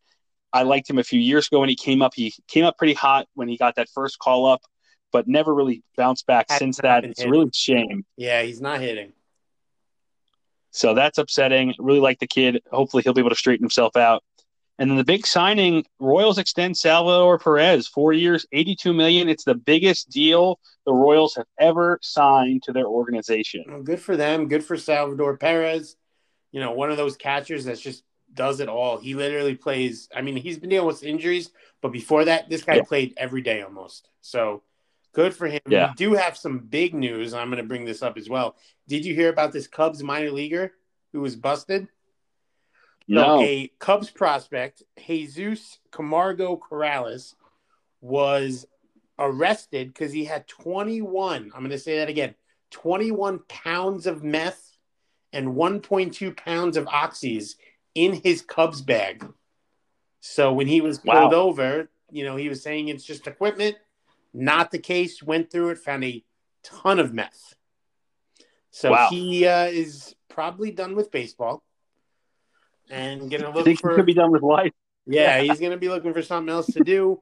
I 0.52 0.62
liked 0.64 0.90
him 0.90 0.98
a 0.98 1.04
few 1.04 1.20
years 1.20 1.46
ago 1.46 1.60
when 1.60 1.68
he 1.68 1.76
came 1.76 2.02
up. 2.02 2.12
He 2.14 2.32
came 2.48 2.64
up 2.64 2.76
pretty 2.76 2.94
hot 2.94 3.26
when 3.34 3.48
he 3.48 3.56
got 3.56 3.76
that 3.76 3.88
first 3.94 4.18
call 4.18 4.46
up, 4.46 4.60
but 5.12 5.26
never 5.26 5.54
really 5.54 5.82
bounced 5.96 6.26
back 6.26 6.50
since 6.50 6.78
that. 6.78 7.04
It's 7.04 7.20
hitting. 7.20 7.32
really 7.32 7.50
shame. 7.52 8.04
Yeah, 8.16 8.42
he's 8.42 8.60
not 8.60 8.80
hitting. 8.80 9.12
So 10.70 10.94
that's 10.94 11.18
upsetting. 11.18 11.74
Really 11.78 12.00
like 12.00 12.18
the 12.18 12.26
kid. 12.26 12.60
Hopefully 12.72 13.02
he'll 13.04 13.14
be 13.14 13.20
able 13.20 13.30
to 13.30 13.36
straighten 13.36 13.64
himself 13.64 13.96
out. 13.96 14.24
And 14.78 14.90
then 14.90 14.96
the 14.96 15.04
big 15.04 15.26
signing, 15.26 15.84
Royals 16.00 16.38
extend 16.38 16.76
Salvador 16.76 17.38
Perez, 17.38 17.86
four 17.86 18.12
years, 18.12 18.44
eighty-two 18.52 18.92
million. 18.92 19.28
It's 19.28 19.44
the 19.44 19.54
biggest 19.54 20.10
deal 20.10 20.58
the 20.84 20.92
Royals 20.92 21.36
have 21.36 21.46
ever 21.58 21.98
signed 22.02 22.64
to 22.64 22.72
their 22.72 22.86
organization. 22.86 23.64
Well, 23.68 23.82
good 23.82 24.00
for 24.00 24.16
them. 24.16 24.48
Good 24.48 24.64
for 24.64 24.76
Salvador 24.76 25.36
Perez. 25.36 25.96
You 26.50 26.60
know, 26.60 26.72
one 26.72 26.90
of 26.90 26.96
those 26.96 27.16
catchers 27.16 27.66
that 27.66 27.78
just 27.78 28.02
does 28.32 28.58
it 28.58 28.68
all. 28.68 28.98
He 28.98 29.14
literally 29.14 29.54
plays. 29.54 30.08
I 30.14 30.22
mean, 30.22 30.36
he's 30.36 30.58
been 30.58 30.70
dealing 30.70 30.88
with 30.88 31.04
injuries, 31.04 31.50
but 31.80 31.92
before 31.92 32.24
that, 32.24 32.48
this 32.48 32.64
guy 32.64 32.76
Yeah. 32.76 32.82
played 32.82 33.14
every 33.16 33.42
day 33.42 33.62
almost. 33.62 34.08
So 34.22 34.64
good 35.12 35.36
for 35.36 35.46
him. 35.46 35.60
Yeah. 35.68 35.90
We 35.90 35.94
do 35.94 36.14
have 36.14 36.36
some 36.36 36.58
big 36.58 36.94
news. 36.94 37.32
I'm 37.32 37.48
going 37.48 37.62
to 37.62 37.68
bring 37.68 37.84
this 37.84 38.02
up 38.02 38.18
as 38.18 38.28
well. 38.28 38.56
Did 38.88 39.04
you 39.04 39.14
hear 39.14 39.28
about 39.28 39.52
this 39.52 39.68
Cubs 39.68 40.02
minor 40.02 40.32
leaguer 40.32 40.72
who 41.12 41.20
was 41.20 41.36
busted? 41.36 41.86
So 43.08 43.14
No, 43.14 43.42
a 43.42 43.68
Cubs 43.78 44.10
prospect, 44.10 44.82
Jesus 45.06 45.78
Camargo 45.90 46.56
Corrales, 46.56 47.34
was 48.00 48.66
arrested 49.18 49.88
because 49.88 50.12
he 50.12 50.24
had 50.24 50.48
21. 50.48 51.44
I'm 51.54 51.60
going 51.60 51.70
to 51.70 51.78
say 51.78 51.98
that 51.98 52.08
again 52.08 52.34
21 52.70 53.40
pounds 53.48 54.06
of 54.06 54.24
meth 54.24 54.76
and 55.32 55.54
1.2 55.54 56.36
pounds 56.36 56.76
of 56.76 56.86
oxys 56.86 57.54
in 57.94 58.14
his 58.14 58.42
Cubs 58.42 58.82
bag. 58.82 59.24
So 60.20 60.52
when 60.52 60.66
he 60.66 60.80
was 60.80 60.98
pulled 60.98 61.32
Wow. 61.32 61.42
over, 61.42 61.88
you 62.10 62.24
know, 62.24 62.36
he 62.36 62.48
was 62.48 62.62
saying 62.62 62.88
it's 62.88 63.04
just 63.04 63.26
equipment. 63.26 63.76
Not 64.32 64.70
the 64.70 64.78
case. 64.78 65.22
Went 65.22 65.50
through 65.50 65.70
it, 65.70 65.78
found 65.78 66.04
a 66.04 66.24
ton 66.62 66.98
of 66.98 67.12
meth. 67.12 67.54
So 68.70 68.90
Wow. 68.90 69.08
he 69.10 69.46
uh, 69.46 69.66
is 69.66 70.16
probably 70.28 70.70
done 70.72 70.96
with 70.96 71.10
baseball 71.12 71.62
and 72.90 73.30
gonna 73.30 73.50
I 73.50 73.52
look 73.52 73.64
think 73.64 73.78
he 73.78 73.82
for 73.82 73.94
could 73.94 74.06
be 74.06 74.14
done 74.14 74.30
with 74.30 74.42
life. 74.42 74.72
yeah, 75.06 75.40
he's 75.42 75.60
going 75.60 75.72
to 75.72 75.78
be 75.78 75.88
looking 75.88 76.12
for 76.12 76.22
something 76.22 76.52
else 76.52 76.66
to 76.66 76.84
do. 76.84 77.20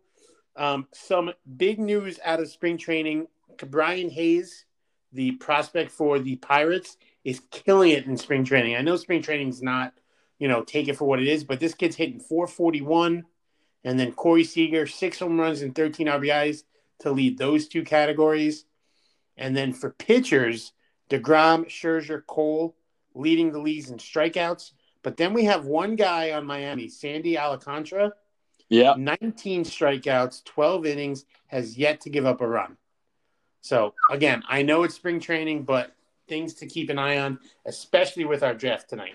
Um, 0.56 0.86
some 0.92 1.32
big 1.56 1.78
news 1.78 2.18
out 2.24 2.40
of 2.40 2.48
spring 2.48 2.78
training: 2.78 3.26
Brian 3.70 4.10
Hayes 4.10 4.66
the 5.12 5.32
prospect 5.32 5.90
for 5.90 6.18
the 6.18 6.36
Pirates, 6.36 6.96
is 7.24 7.42
killing 7.50 7.90
it 7.90 8.06
in 8.06 8.16
spring 8.16 8.44
training. 8.44 8.76
I 8.76 8.80
know 8.80 8.96
spring 8.96 9.22
training's 9.22 9.62
not, 9.62 9.92
you 10.38 10.48
know, 10.48 10.62
take 10.62 10.88
it 10.88 10.96
for 10.96 11.04
what 11.04 11.20
it 11.20 11.28
is, 11.28 11.44
but 11.44 11.60
this 11.60 11.74
kid's 11.74 11.96
hitting 11.96 12.20
441. 12.20 13.24
And 13.84 14.00
then 14.00 14.12
Corey 14.12 14.44
Seager, 14.44 14.86
six 14.86 15.18
home 15.18 15.38
runs 15.38 15.62
and 15.62 15.74
13 15.74 16.06
RBIs 16.06 16.62
to 17.00 17.10
lead 17.10 17.38
those 17.38 17.68
two 17.68 17.84
categories. 17.84 18.64
And 19.36 19.56
then 19.56 19.72
for 19.72 19.90
pitchers, 19.90 20.72
DeGrom, 21.10 21.66
Scherzer, 21.66 22.24
Cole 22.26 22.76
leading 23.14 23.52
the 23.52 23.60
leagues 23.60 23.90
in 23.90 23.98
strikeouts. 23.98 24.72
But 25.02 25.16
then 25.16 25.34
we 25.34 25.44
have 25.44 25.66
one 25.66 25.96
guy 25.96 26.32
on 26.32 26.46
Miami, 26.46 26.88
Sandy 26.88 27.36
Alcantara. 27.36 28.12
Yeah. 28.68 28.94
19 28.96 29.64
strikeouts, 29.64 30.44
12 30.44 30.86
innings, 30.86 31.24
has 31.48 31.76
yet 31.76 32.00
to 32.02 32.10
give 32.10 32.24
up 32.24 32.40
a 32.40 32.46
run. 32.46 32.76
So, 33.60 33.94
again, 34.10 34.42
I 34.48 34.62
know 34.62 34.82
it's 34.82 34.94
spring 34.94 35.20
training, 35.20 35.64
but 35.64 35.94
things 36.28 36.54
to 36.54 36.66
keep 36.66 36.88
an 36.88 36.98
eye 36.98 37.18
on, 37.18 37.38
especially 37.66 38.24
with 38.24 38.42
our 38.42 38.54
draft 38.54 38.88
tonight. 38.88 39.14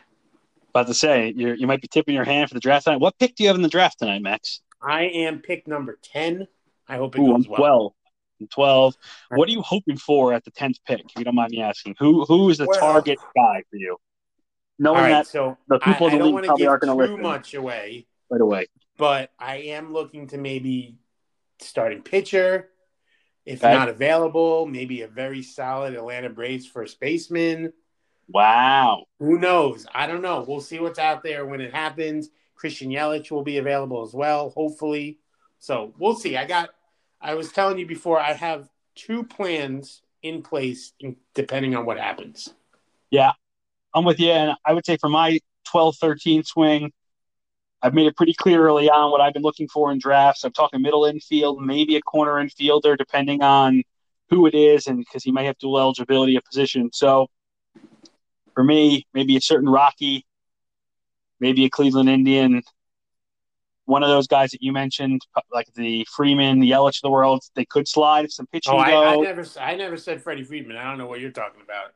About 0.70 0.88
to 0.88 0.94
say, 0.94 1.34
you 1.36 1.54
you 1.54 1.66
might 1.66 1.82
be 1.82 1.88
tipping 1.88 2.14
your 2.14 2.24
hand 2.24 2.50
for 2.50 2.54
the 2.54 2.60
draft 2.60 2.86
tonight. 2.86 3.00
What 3.00 3.18
pick 3.18 3.36
do 3.36 3.44
you 3.44 3.50
have 3.50 3.56
in 3.56 3.64
the 3.64 3.70
draft 3.70 3.98
tonight, 4.00 4.22
Max? 4.22 4.62
I 4.82 5.04
am 5.06 5.40
pick 5.40 5.68
number 5.68 5.98
10. 6.04 6.48
I 6.88 6.98
hope 6.98 7.16
it 7.16 7.22
Ooh, 7.22 7.34
goes 7.36 7.48
well. 7.48 7.58
12. 7.58 7.94
I'm 8.42 8.48
12. 8.48 8.98
What 9.32 9.50
are 9.50 9.52
you 9.52 9.62
hoping 9.64 9.98
for 9.98 10.34
at 10.34 10.44
the 10.46 10.52
10th 10.52 10.78
pick, 10.86 11.00
if 11.00 11.18
you 11.18 11.24
don't 11.24 11.34
mind 11.34 11.52
me 11.52 11.62
asking? 11.62 11.96
Who 11.98 12.26
Who 12.26 12.50
is 12.50 12.60
the 12.60 12.68
Well- 12.68 12.80
target 12.80 13.18
guy 13.36 13.64
for 13.72 13.78
you? 13.78 13.98
Knowing 14.80 14.98
right, 15.00 15.10
that 15.12 15.28
so 15.28 15.58
the 15.68 15.80
I, 15.82 15.92
people 15.92 16.08
I 16.08 16.12
in 16.12 16.20
the 16.20 16.20
don't 16.20 16.26
league 16.26 16.34
want 16.34 16.44
to 16.46 16.48
probably 16.50 16.64
give 16.64 16.70
aren't 16.70 16.82
too 16.84 16.88
going 16.88 16.98
to 16.98 17.14
listen 17.14 17.22
much 17.24 17.54
away, 17.54 18.08
right 18.30 18.42
away. 18.42 18.68
but 18.98 19.32
I 19.40 19.56
am 19.58 19.92
looking 19.94 20.28
to 20.28 20.38
maybe 20.38 20.98
starting 21.60 22.02
pitcher. 22.04 22.70
If 23.46 23.64
Okay. 23.64 23.72
not 23.72 23.88
available, 23.90 24.66
maybe 24.66 25.02
a 25.04 25.08
very 25.08 25.42
solid 25.42 25.94
Atlanta 25.94 26.30
Braves 26.30 26.68
first 26.68 27.00
baseman. 27.00 27.72
Wow. 28.28 29.06
Who 29.20 29.40
knows? 29.40 29.88
I 29.96 30.06
don't 30.06 30.22
know. 30.22 30.44
We'll 30.48 30.60
see 30.60 30.80
what's 30.80 31.00
out 31.00 31.24
there 31.24 31.46
when 31.46 31.62
it 31.62 31.74
happens. 31.74 32.30
Christian 32.56 32.90
Yelich 32.90 33.32
will 33.32 33.44
be 33.44 33.58
available 33.58 34.04
as 34.04 34.14
well, 34.14 34.50
hopefully. 34.50 35.20
So 35.60 35.94
we'll 35.98 36.16
see. 36.16 36.36
I 36.38 36.46
got. 36.46 36.70
I 37.22 37.36
was 37.36 37.52
telling 37.52 37.80
you 37.80 37.86
before. 37.88 38.20
I 38.20 38.34
have 38.34 38.70
two 38.96 39.24
plans 39.24 40.02
in 40.22 40.42
place, 40.42 40.92
depending 41.34 41.76
on 41.76 41.86
what 41.86 41.98
happens. 41.98 42.54
I'm 43.94 44.06
with 44.06 44.20
you. 44.20 44.32
And 44.32 44.56
I 44.66 44.74
would 44.74 44.86
say 44.86 44.98
for 44.98 45.10
my 45.10 45.40
12 45.66 45.98
13 45.98 46.44
swing, 46.44 46.92
I've 47.82 47.94
made 47.94 48.08
it 48.08 48.16
pretty 48.16 48.34
clear 48.34 48.66
early 48.66 48.90
on 48.90 49.12
what 49.12 49.22
I've 49.22 49.34
been 49.34 49.44
looking 49.44 49.68
for 49.68 49.92
in 49.92 50.00
drafts. 50.00 50.44
I'm 50.44 50.52
talking 50.52 50.82
middle 50.82 51.06
infield, 51.06 51.64
maybe 51.64 51.96
a 51.96 52.02
corner 52.02 52.34
infielder, 52.34 52.98
depending 52.98 53.44
on 53.44 53.84
who 54.30 54.46
it 54.48 54.56
is, 54.56 54.88
and 54.88 54.98
because 54.98 55.24
he 55.24 55.32
might 55.32 55.46
have 55.46 55.58
dual 55.58 55.80
eligibility 55.80 56.36
of 56.36 56.44
position. 56.44 56.90
So 56.92 57.28
for 58.56 58.64
me, 58.64 59.06
maybe 59.14 59.38
a 59.38 59.42
certain 59.42 59.70
Rocky, 59.70 60.26
maybe 61.40 61.66
a 61.66 61.70
Cleveland 61.70 62.10
Indian, 62.10 62.64
one 63.88 64.04
of 64.04 64.10
those 64.10 64.28
guys 64.28 64.52
that 64.52 64.62
you 64.62 64.74
mentioned, 64.74 65.22
like 65.52 65.68
the 65.76 66.06
Freeman, 66.14 66.60
the 66.60 66.72
Yelich 66.72 66.98
of 66.98 67.02
the 67.04 67.10
world, 67.10 67.42
they 67.56 67.64
could 67.64 67.88
slide 67.88 68.26
if 68.26 68.34
some 68.34 68.46
pitching 68.48 68.74
Oh, 68.74 68.78
I, 68.78 68.92
go. 68.92 69.04
I 69.04 69.16
never. 69.16 69.46
I 69.60 69.76
never 69.76 69.96
said 69.96 70.22
Freddie 70.22 70.44
Freeman. 70.44 70.76
I 70.76 70.84
don't 70.84 70.98
know 70.98 71.06
what 71.08 71.22
you're 71.22 71.32
talking 71.32 71.62
about. 71.62 71.94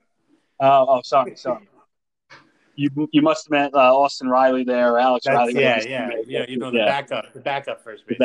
Oh, 0.62 0.86
oh, 0.88 1.02
sorry, 1.04 1.36
sorry. 1.36 1.68
You 2.75 2.90
you 3.12 3.22
must 3.22 3.46
have 3.46 3.51
meant 3.51 3.74
uh, 3.75 3.96
Austin 3.96 4.28
Riley 4.30 4.63
there, 4.63 4.94
or 4.94 5.00
Alex 5.00 5.25
That's, 5.25 5.36
Riley. 5.36 5.54
yeah, 5.62 5.82
yeah, 5.84 6.10
yeah. 6.25 6.46
You 6.48 6.58
know 6.58 6.72
the 6.72 6.78
Yeah. 6.80 6.86
backup, 6.86 7.34
the 7.34 7.40
backup 7.40 7.84
first 7.84 8.06
base. 8.08 8.20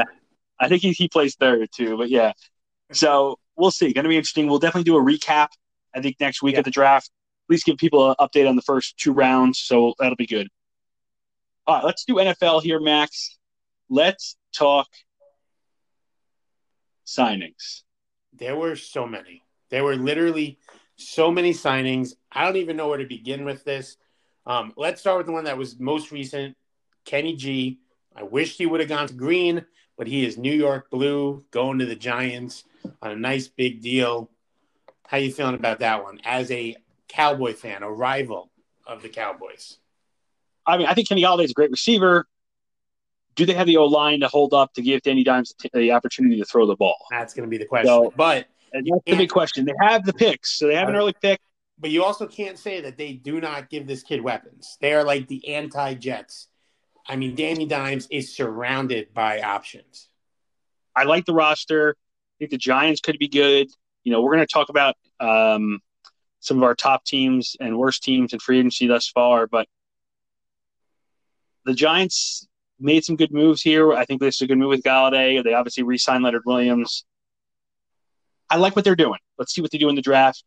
I 0.58 0.68
think 0.68 0.82
he, 0.82 0.92
he 0.92 1.08
plays 1.08 1.34
third 1.34 1.68
too, 1.74 1.96
but 1.98 2.08
yeah. 2.08 2.32
So 2.92 3.38
we'll 3.56 3.70
see. 3.70 3.92
Going 3.92 4.04
to 4.04 4.08
be 4.08 4.16
interesting. 4.16 4.46
We'll 4.48 4.58
definitely 4.58 4.84
do 4.84 4.96
a 4.96 5.02
recap. 5.02 5.48
I 5.94 6.00
think 6.00 6.16
next 6.20 6.42
week 6.42 6.54
Yeah. 6.54 6.60
of 6.60 6.64
the 6.64 6.70
draft. 6.70 7.10
At 7.48 7.52
least 7.52 7.66
give 7.66 7.76
people 7.76 8.10
an 8.10 8.16
update 8.20 8.48
on 8.48 8.56
the 8.56 8.62
first 8.62 8.96
two 8.98 9.12
rounds, 9.12 9.58
so 9.60 9.94
that'll 9.98 10.16
be 10.16 10.26
good. 10.26 10.48
All 11.66 11.76
right, 11.76 11.84
let's 11.84 12.04
do 12.04 12.14
NFL 12.16 12.62
here, 12.62 12.80
Max. 12.80 13.38
Let's 13.88 14.36
talk 14.54 14.88
signings. 17.06 17.82
There 18.32 18.56
were 18.56 18.76
so 18.76 19.06
many. 19.06 19.42
There 19.70 19.84
were 19.84 19.96
literally 19.96 20.58
so 20.96 21.30
many 21.30 21.52
signings. 21.52 22.14
I 22.32 22.44
don't 22.44 22.56
even 22.56 22.76
know 22.76 22.88
where 22.88 22.98
to 22.98 23.06
begin 23.06 23.44
with 23.44 23.64
this. 23.64 23.96
Um, 24.46 24.72
let's 24.76 25.00
start 25.00 25.18
with 25.18 25.26
the 25.26 25.32
one 25.32 25.44
that 25.44 25.58
was 25.58 25.78
most 25.78 26.12
recent, 26.12 26.56
Kenny 27.04 27.34
G. 27.34 27.78
I 28.14 28.22
wish 28.22 28.56
he 28.56 28.66
would 28.66 28.80
have 28.80 28.88
gone 28.88 29.08
to 29.08 29.14
green, 29.14 29.64
but 29.98 30.06
he 30.06 30.24
is 30.24 30.38
New 30.38 30.52
York 30.54 30.90
blue, 30.90 31.44
going 31.50 31.78
to 31.80 31.86
the 31.86 31.96
Giants 31.96 32.64
on 33.02 33.10
a 33.10 33.16
nice 33.16 33.48
big 33.48 33.82
deal. 33.82 34.30
How 35.06 35.18
you 35.18 35.32
feeling 35.32 35.54
about 35.54 35.80
that 35.80 36.02
one? 36.02 36.20
As 36.24 36.50
a 36.50 36.76
Cowboy 37.08 37.54
fan, 37.54 37.82
a 37.82 37.90
rival 37.90 38.50
of 38.86 39.02
the 39.02 39.08
Cowboys. 39.08 39.78
I 40.66 40.78
mean, 40.78 40.86
I 40.86 40.94
think 40.94 41.08
Kenny 41.08 41.22
Golladay 41.22 41.44
is 41.44 41.50
a 41.50 41.54
great 41.54 41.70
receiver. 41.70 42.26
Do 43.34 43.44
they 43.46 43.54
have 43.54 43.66
the 43.66 43.76
O 43.76 43.84
line 43.84 44.20
to 44.20 44.28
hold 44.28 44.54
up 44.54 44.72
to 44.74 44.82
give 44.82 45.02
Danny 45.02 45.22
Dimes 45.22 45.54
the, 45.74 45.92
opportunity 45.92 46.38
to 46.38 46.44
throw 46.44 46.66
the 46.66 46.74
ball? 46.76 46.96
That's 47.10 47.34
going 47.34 47.46
to 47.46 47.50
be 47.50 47.58
the 47.58 47.66
question. 47.66 47.88
So- 47.88 48.12
but 48.16 48.46
that's 48.72 48.84
the 49.06 49.16
big 49.16 49.30
question. 49.30 49.64
They 49.64 49.74
have 49.80 50.04
the 50.04 50.12
picks, 50.12 50.58
so 50.58 50.66
they 50.66 50.74
have 50.74 50.88
an 50.88 50.96
early 50.96 51.14
pick. 51.20 51.40
But 51.78 51.90
you 51.90 52.04
also 52.04 52.26
can't 52.26 52.58
say 52.58 52.80
that 52.80 52.96
they 52.96 53.12
do 53.12 53.40
not 53.40 53.68
give 53.68 53.86
this 53.86 54.02
kid 54.02 54.22
weapons. 54.22 54.78
They 54.80 54.94
are 54.94 55.04
like 55.04 55.28
the 55.28 55.54
anti 55.54 55.94
Jets. 55.94 56.48
I 57.06 57.16
mean, 57.16 57.34
Danny 57.34 57.66
Dimes 57.66 58.08
is 58.10 58.34
surrounded 58.34 59.12
by 59.14 59.40
options. 59.40 60.08
I 60.94 61.04
like 61.04 61.24
the 61.24 61.34
roster. 61.34 61.94
I 61.98 62.34
think 62.38 62.50
the 62.50 62.58
Giants 62.58 63.00
could 63.00 63.18
be 63.18 63.28
good. 63.28 63.68
You 64.02 64.12
know, 64.12 64.22
we're 64.22 64.34
going 64.34 64.46
to 64.46 64.52
talk 64.52 64.70
about 64.70 64.96
um, 65.20 65.80
some 66.40 66.56
of 66.56 66.62
our 66.62 66.74
top 66.74 67.04
teams 67.04 67.56
and 67.60 67.78
worst 67.78 68.02
teams 68.02 68.32
in 68.32 68.38
free 68.38 68.58
agency 68.58 68.86
thus 68.86 69.08
far, 69.08 69.46
but 69.46 69.68
the 71.64 71.74
Giants 71.74 72.46
made 72.78 73.04
some 73.04 73.16
good 73.16 73.32
moves 73.32 73.62
here. 73.62 73.92
I 73.92 74.04
think 74.04 74.20
this 74.20 74.36
is 74.36 74.42
a 74.42 74.46
good 74.46 74.58
move 74.58 74.70
with 74.70 74.82
Golladay. 74.82 75.42
They 75.42 75.54
obviously 75.54 75.82
re-signed 75.82 76.22
Leonard 76.22 76.42
Williams. 76.46 77.04
I 78.48 78.56
like 78.56 78.76
what 78.76 78.84
they're 78.84 78.96
doing. 78.96 79.18
Let's 79.38 79.54
see 79.54 79.60
what 79.60 79.70
they 79.70 79.78
do 79.78 79.88
in 79.88 79.96
the 79.96 80.02
draft. 80.02 80.44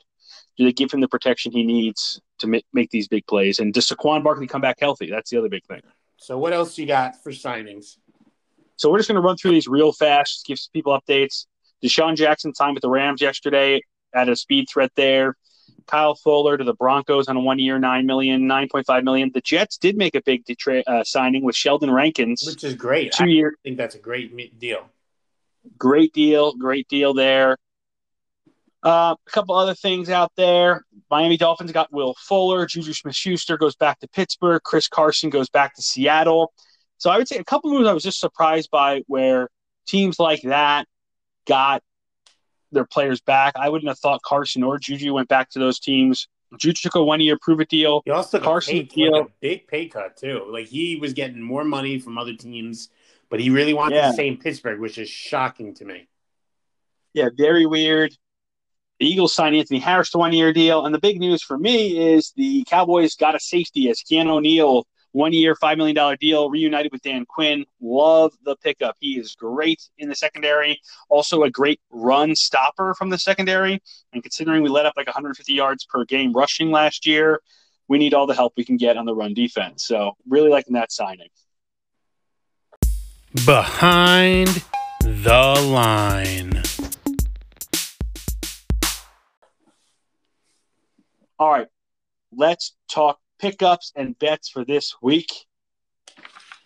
Do 0.60 0.66
they 0.66 0.74
give 0.74 0.92
him 0.92 1.00
the 1.00 1.08
protection 1.08 1.54
he 1.54 1.64
needs 1.64 2.20
to 2.40 2.48
make, 2.48 2.66
make 2.74 2.90
these 2.92 3.08
big 3.08 3.26
plays? 3.28 3.60
And 3.60 3.74
does 3.74 3.88
Saquon 3.88 4.24
Barkley 4.26 4.46
come 4.46 4.60
back 4.60 4.76
healthy? 4.82 5.10
That's 5.10 5.30
the 5.32 5.38
other 5.38 5.48
big 5.48 5.64
thing. 5.66 5.80
So, 6.18 6.38
what 6.38 6.52
else 6.52 6.78
you 6.78 6.86
got 6.86 7.24
for 7.24 7.32
signings? 7.32 7.96
So 8.76 8.92
we're 8.92 8.98
just 9.00 9.08
going 9.08 9.16
to 9.16 9.26
run 9.26 9.38
through 9.38 9.52
these 9.52 9.70
real 9.70 9.94
fast, 9.94 10.46
give 10.46 10.60
some 10.60 10.72
people 10.74 11.00
updates. 11.00 11.46
DeSean 11.82 12.18
Jackson 12.18 12.54
signed 12.54 12.76
with 12.76 12.82
the 12.82 12.90
Rams 12.90 13.22
yesterday, 13.22 13.82
at 14.14 14.28
a 14.28 14.36
speed 14.36 14.68
threat 14.70 14.92
there. 14.96 15.38
Kyle 15.88 16.14
Fuller 16.16 16.58
to 16.58 16.64
the 16.66 16.74
Broncos 16.74 17.30
on 17.30 17.38
a 17.38 17.40
one-year, 17.40 17.80
nine 17.80 18.06
million, 18.06 18.46
nine 18.46 18.68
point 18.70 18.86
five 18.86 19.06
million. 19.06 19.32
The 19.34 19.40
Jets 19.42 19.78
did 19.78 19.96
make 19.96 20.14
a 20.14 20.22
big 20.22 20.44
detra- 20.44 20.84
uh, 20.88 21.06
signing 21.06 21.44
with 21.46 21.56
Sheldon 21.56 21.90
Rankins, 21.90 22.44
Which 22.46 22.66
is 22.66 22.76
great. 22.76 23.14
I 23.16 23.24
two-year, 23.26 23.54
think 23.64 23.78
that's 23.78 23.96
a 23.96 24.00
great 24.00 24.60
deal. 24.60 24.90
great 25.78 26.12
deal, 26.14 26.54
great 26.54 26.88
deal 26.90 27.14
there. 27.14 27.58
Uh, 28.82 29.16
a 29.28 29.30
couple 29.32 29.56
other 29.56 29.74
things 29.76 30.10
out 30.10 30.32
there. 30.38 30.86
Miami 31.12 31.36
Dolphins 31.38 31.72
got 31.72 31.92
Will 31.92 32.16
Fuller. 32.20 32.66
Juju 32.66 32.94
Smith-Schuster 32.94 33.58
goes 33.58 33.76
back 33.76 34.00
to 34.00 34.08
Pittsburgh. 34.08 34.62
Chris 34.64 34.88
Carson 34.88 35.30
goes 35.30 35.50
back 35.50 35.76
to 35.76 35.82
Seattle. 35.82 36.54
So 36.98 37.10
I 37.10 37.18
would 37.18 37.28
say 37.28 37.38
a 37.38 37.44
couple 37.44 37.72
moves 37.72 37.88
I 37.88 37.94
was 37.94 38.04
just 38.04 38.20
surprised 38.20 38.70
by 38.72 39.02
where 39.08 39.50
teams 39.86 40.20
like 40.20 40.42
that 40.44 40.88
got 41.48 41.82
their 42.72 42.86
players 42.86 43.20
back. 43.22 43.54
I 43.58 43.68
wouldn't 43.70 43.90
have 43.90 44.00
thought 44.00 44.22
Carson 44.24 44.64
or 44.64 44.78
Juju 44.78 45.14
went 45.14 45.28
back 45.28 45.50
to 45.52 45.60
those 45.60 45.80
teams. 45.80 46.28
Juju 46.58 46.82
took 46.82 46.96
a 46.96 47.04
one-year 47.04 47.38
prove-it 47.42 47.70
deal. 47.70 48.02
He 48.06 48.12
also 48.12 48.38
took 48.38 48.46
Carson 48.46 48.78
a, 48.78 48.84
pay, 48.84 48.96
deal. 48.96 49.12
like 49.12 49.26
a 49.26 49.32
big 49.42 49.68
pay 49.68 49.88
cut 49.88 50.16
too. 50.18 50.46
Like 50.50 50.68
he 50.68 50.96
was 50.96 51.14
getting 51.14 51.42
more 51.42 51.64
money 51.64 52.00
from 52.00 52.18
other 52.18 52.34
teams, 52.34 52.90
but 53.30 53.40
he 53.40 53.50
really 53.50 53.74
wanted 53.74 53.96
Yeah. 53.96 54.08
to 54.08 54.14
stay 54.14 54.28
in 54.28 54.38
Pittsburgh, 54.38 54.80
which 54.80 54.98
is 54.98 55.10
shocking 55.10 55.74
to 55.76 55.86
me. 55.86 56.08
Yeah, 57.14 57.30
very 57.36 57.66
weird. 57.66 58.16
The 59.00 59.06
Eagles 59.06 59.34
signed 59.34 59.56
Anthony 59.56 59.80
Harris 59.80 60.12
to 60.12 60.18
one 60.18 60.34
year 60.34 60.52
deal. 60.52 60.86
And 60.86 60.94
the 60.94 61.00
big 61.00 61.20
news 61.20 61.42
for 61.42 61.58
me 61.58 62.14
is 62.14 62.34
the 62.36 62.66
Cowboys 62.66 63.16
got 63.16 63.36
a 63.36 63.40
safety 63.40 63.90
as 63.90 64.02
Keanu 64.02 64.32
O'Neal, 64.32 64.86
one 65.14 65.34
year, 65.34 65.56
$5 65.56 65.78
million 65.78 66.18
deal, 66.20 66.50
reunited 66.50 66.92
with 66.92 67.02
Dan 67.02 67.26
Quinn. 67.26 67.66
Love 67.82 68.34
the 68.44 68.56
pickup. 68.58 68.98
He 69.00 69.18
is 69.18 69.36
great 69.36 69.82
in 69.98 70.10
the 70.10 70.16
secondary. 70.16 70.82
Also, 71.08 71.44
a 71.44 71.50
great 71.50 71.80
run 71.90 72.36
stopper 72.36 72.94
from 72.94 73.10
the 73.10 73.18
secondary. 73.18 73.82
And 74.14 74.22
considering 74.22 74.64
we 74.64 74.70
let 74.70 74.86
up 74.86 74.94
like 74.98 75.08
150 75.08 75.54
yards 75.54 75.86
per 75.86 76.04
game 76.04 76.34
rushing 76.34 76.70
last 76.70 77.08
year, 77.08 77.40
we 77.88 77.98
need 77.98 78.14
all 78.14 78.28
the 78.28 78.36
help 78.36 78.54
we 78.56 78.66
can 78.66 78.78
get 78.78 78.98
on 78.98 79.06
the 79.06 79.16
run 79.16 79.34
defense. 79.34 79.86
So, 79.86 80.16
really 80.28 80.50
liking 80.50 80.74
that 80.74 80.92
signing. 80.92 81.30
Behind 83.46 84.64
the 85.02 85.68
line. 85.72 86.62
All 91.40 91.50
right, 91.50 91.68
let's 92.36 92.76
talk 92.92 93.18
pickups 93.40 93.94
and 93.96 94.20
bets 94.20 94.50
for 94.50 94.66
this 94.66 94.94
week. 95.02 95.32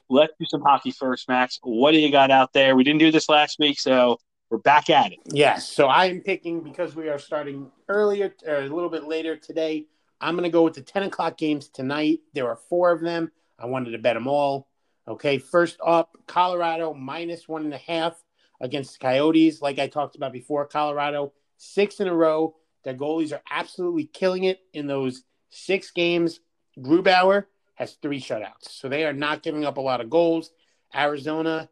Let's 0.09 0.33
do 0.39 0.47
some 0.47 0.61
hockey 0.61 0.89
first, 0.89 1.29
Max. 1.29 1.59
What 1.61 1.91
do 1.91 1.99
you 1.99 2.11
got 2.11 2.31
out 2.31 2.53
there? 2.53 2.75
We 2.75 2.83
didn't 2.83 2.99
do 2.99 3.11
this 3.11 3.29
last 3.29 3.59
week, 3.59 3.79
so 3.79 4.17
We're 4.53 4.59
back 4.59 4.91
at 4.91 5.11
it. 5.11 5.17
Yes. 5.31 5.67
So 5.67 5.87
I 5.87 6.05
am 6.05 6.21
picking 6.21 6.61
because 6.61 6.95
we 6.95 7.09
are 7.09 7.17
starting 7.17 7.71
earlier 7.89 8.35
or 8.45 8.57
a 8.57 8.69
little 8.69 8.87
bit 8.87 9.05
later 9.05 9.35
today. 9.35 9.87
I'm 10.21 10.35
going 10.35 10.43
to 10.43 10.51
go 10.51 10.61
with 10.61 10.75
the 10.75 10.83
10 10.83 11.01
o'clock 11.01 11.37
games 11.37 11.69
tonight. 11.69 12.19
There 12.35 12.47
are 12.47 12.55
four 12.55 12.91
of 12.91 13.01
them. 13.01 13.31
I 13.57 13.65
wanted 13.65 13.93
to 13.93 13.97
bet 13.97 14.13
them 14.13 14.27
all. 14.27 14.67
Okay. 15.07 15.39
First 15.39 15.79
up, 15.83 16.15
Colorado 16.27 16.93
minus 16.93 17.47
one 17.47 17.63
and 17.63 17.73
a 17.73 17.79
half 17.79 18.23
against 18.61 18.93
the 18.93 18.99
Coyotes. 18.99 19.59
Like 19.59 19.79
I 19.79 19.87
talked 19.87 20.15
about 20.15 20.33
before, 20.33 20.67
Colorado 20.67 21.33
six 21.57 21.99
in 21.99 22.07
a 22.07 22.13
row. 22.13 22.55
Their 22.83 22.93
goalies 22.93 23.33
are 23.33 23.41
absolutely 23.49 24.05
killing 24.05 24.43
it 24.43 24.59
in 24.73 24.87
those 24.87 25.23
six 25.49 25.91
games. 25.91 26.39
Grubauer 26.77 27.45
has 27.75 27.93
three 27.93 28.19
shutouts. 28.19 28.69
So 28.69 28.89
they 28.89 29.05
are 29.05 29.13
not 29.13 29.43
giving 29.43 29.65
up 29.65 29.77
a 29.77 29.81
lot 29.81 30.01
of 30.01 30.09
goals. 30.09 30.51
Arizona, 30.95 31.69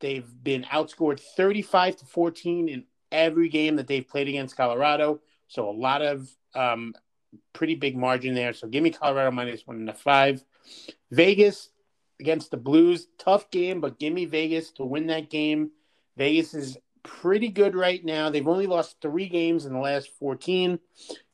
they've 0.00 0.28
been 0.42 0.64
outscored 0.64 1.20
35 1.20 1.96
to 1.96 2.04
14 2.06 2.68
in 2.68 2.84
every 3.10 3.48
game 3.48 3.76
that 3.76 3.86
they've 3.86 4.06
played 4.06 4.28
against 4.28 4.56
Colorado. 4.56 5.20
So 5.48 5.68
a 5.68 5.72
lot 5.72 6.02
of 6.02 6.28
um, 6.54 6.94
pretty 7.52 7.74
big 7.74 7.96
margin 7.96 8.34
there. 8.34 8.52
So 8.52 8.66
give 8.68 8.82
me 8.82 8.90
Colorado 8.90 9.30
minus 9.30 9.66
one 9.66 9.76
and 9.76 9.90
a 9.90 9.94
five. 9.94 10.42
Vegas 11.10 11.70
against 12.20 12.50
the 12.50 12.56
Blues, 12.56 13.08
tough 13.18 13.50
game, 13.50 13.80
but 13.80 13.98
give 13.98 14.12
me 14.12 14.24
Vegas 14.24 14.70
to 14.72 14.84
win 14.84 15.08
that 15.08 15.28
game. 15.28 15.70
Vegas 16.16 16.54
is 16.54 16.78
pretty 17.02 17.48
good 17.48 17.74
right 17.74 18.04
now. 18.04 18.30
They've 18.30 18.46
only 18.46 18.66
lost 18.66 18.96
three 19.00 19.28
games 19.28 19.66
in 19.66 19.72
the 19.72 19.78
last 19.78 20.10
14. 20.18 20.78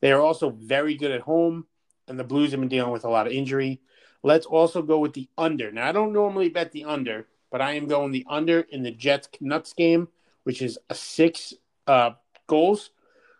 They 0.01 0.11
are 0.11 0.21
also 0.21 0.49
very 0.49 0.95
good 0.95 1.11
at 1.11 1.21
home, 1.21 1.65
and 2.07 2.19
the 2.19 2.23
Blues 2.23 2.51
have 2.51 2.59
been 2.59 2.69
dealing 2.69 2.91
with 2.91 3.05
a 3.05 3.09
lot 3.09 3.27
of 3.27 3.33
injury. 3.33 3.81
Let's 4.23 4.45
also 4.45 4.81
go 4.81 4.99
with 4.99 5.13
the 5.13 5.29
under. 5.37 5.71
Now, 5.71 5.87
I 5.87 5.91
don't 5.91 6.13
normally 6.13 6.49
bet 6.49 6.71
the 6.71 6.85
under, 6.85 7.27
but 7.51 7.61
I 7.61 7.73
am 7.73 7.87
going 7.87 8.11
the 8.11 8.25
under 8.29 8.61
in 8.61 8.83
the 8.83 8.91
Jets 8.91 9.27
Canucks 9.31 9.73
game, 9.73 10.07
which 10.43 10.61
is 10.61 10.77
a 10.89 10.95
six 10.95 11.53
uh, 11.87 12.11
goals. 12.47 12.91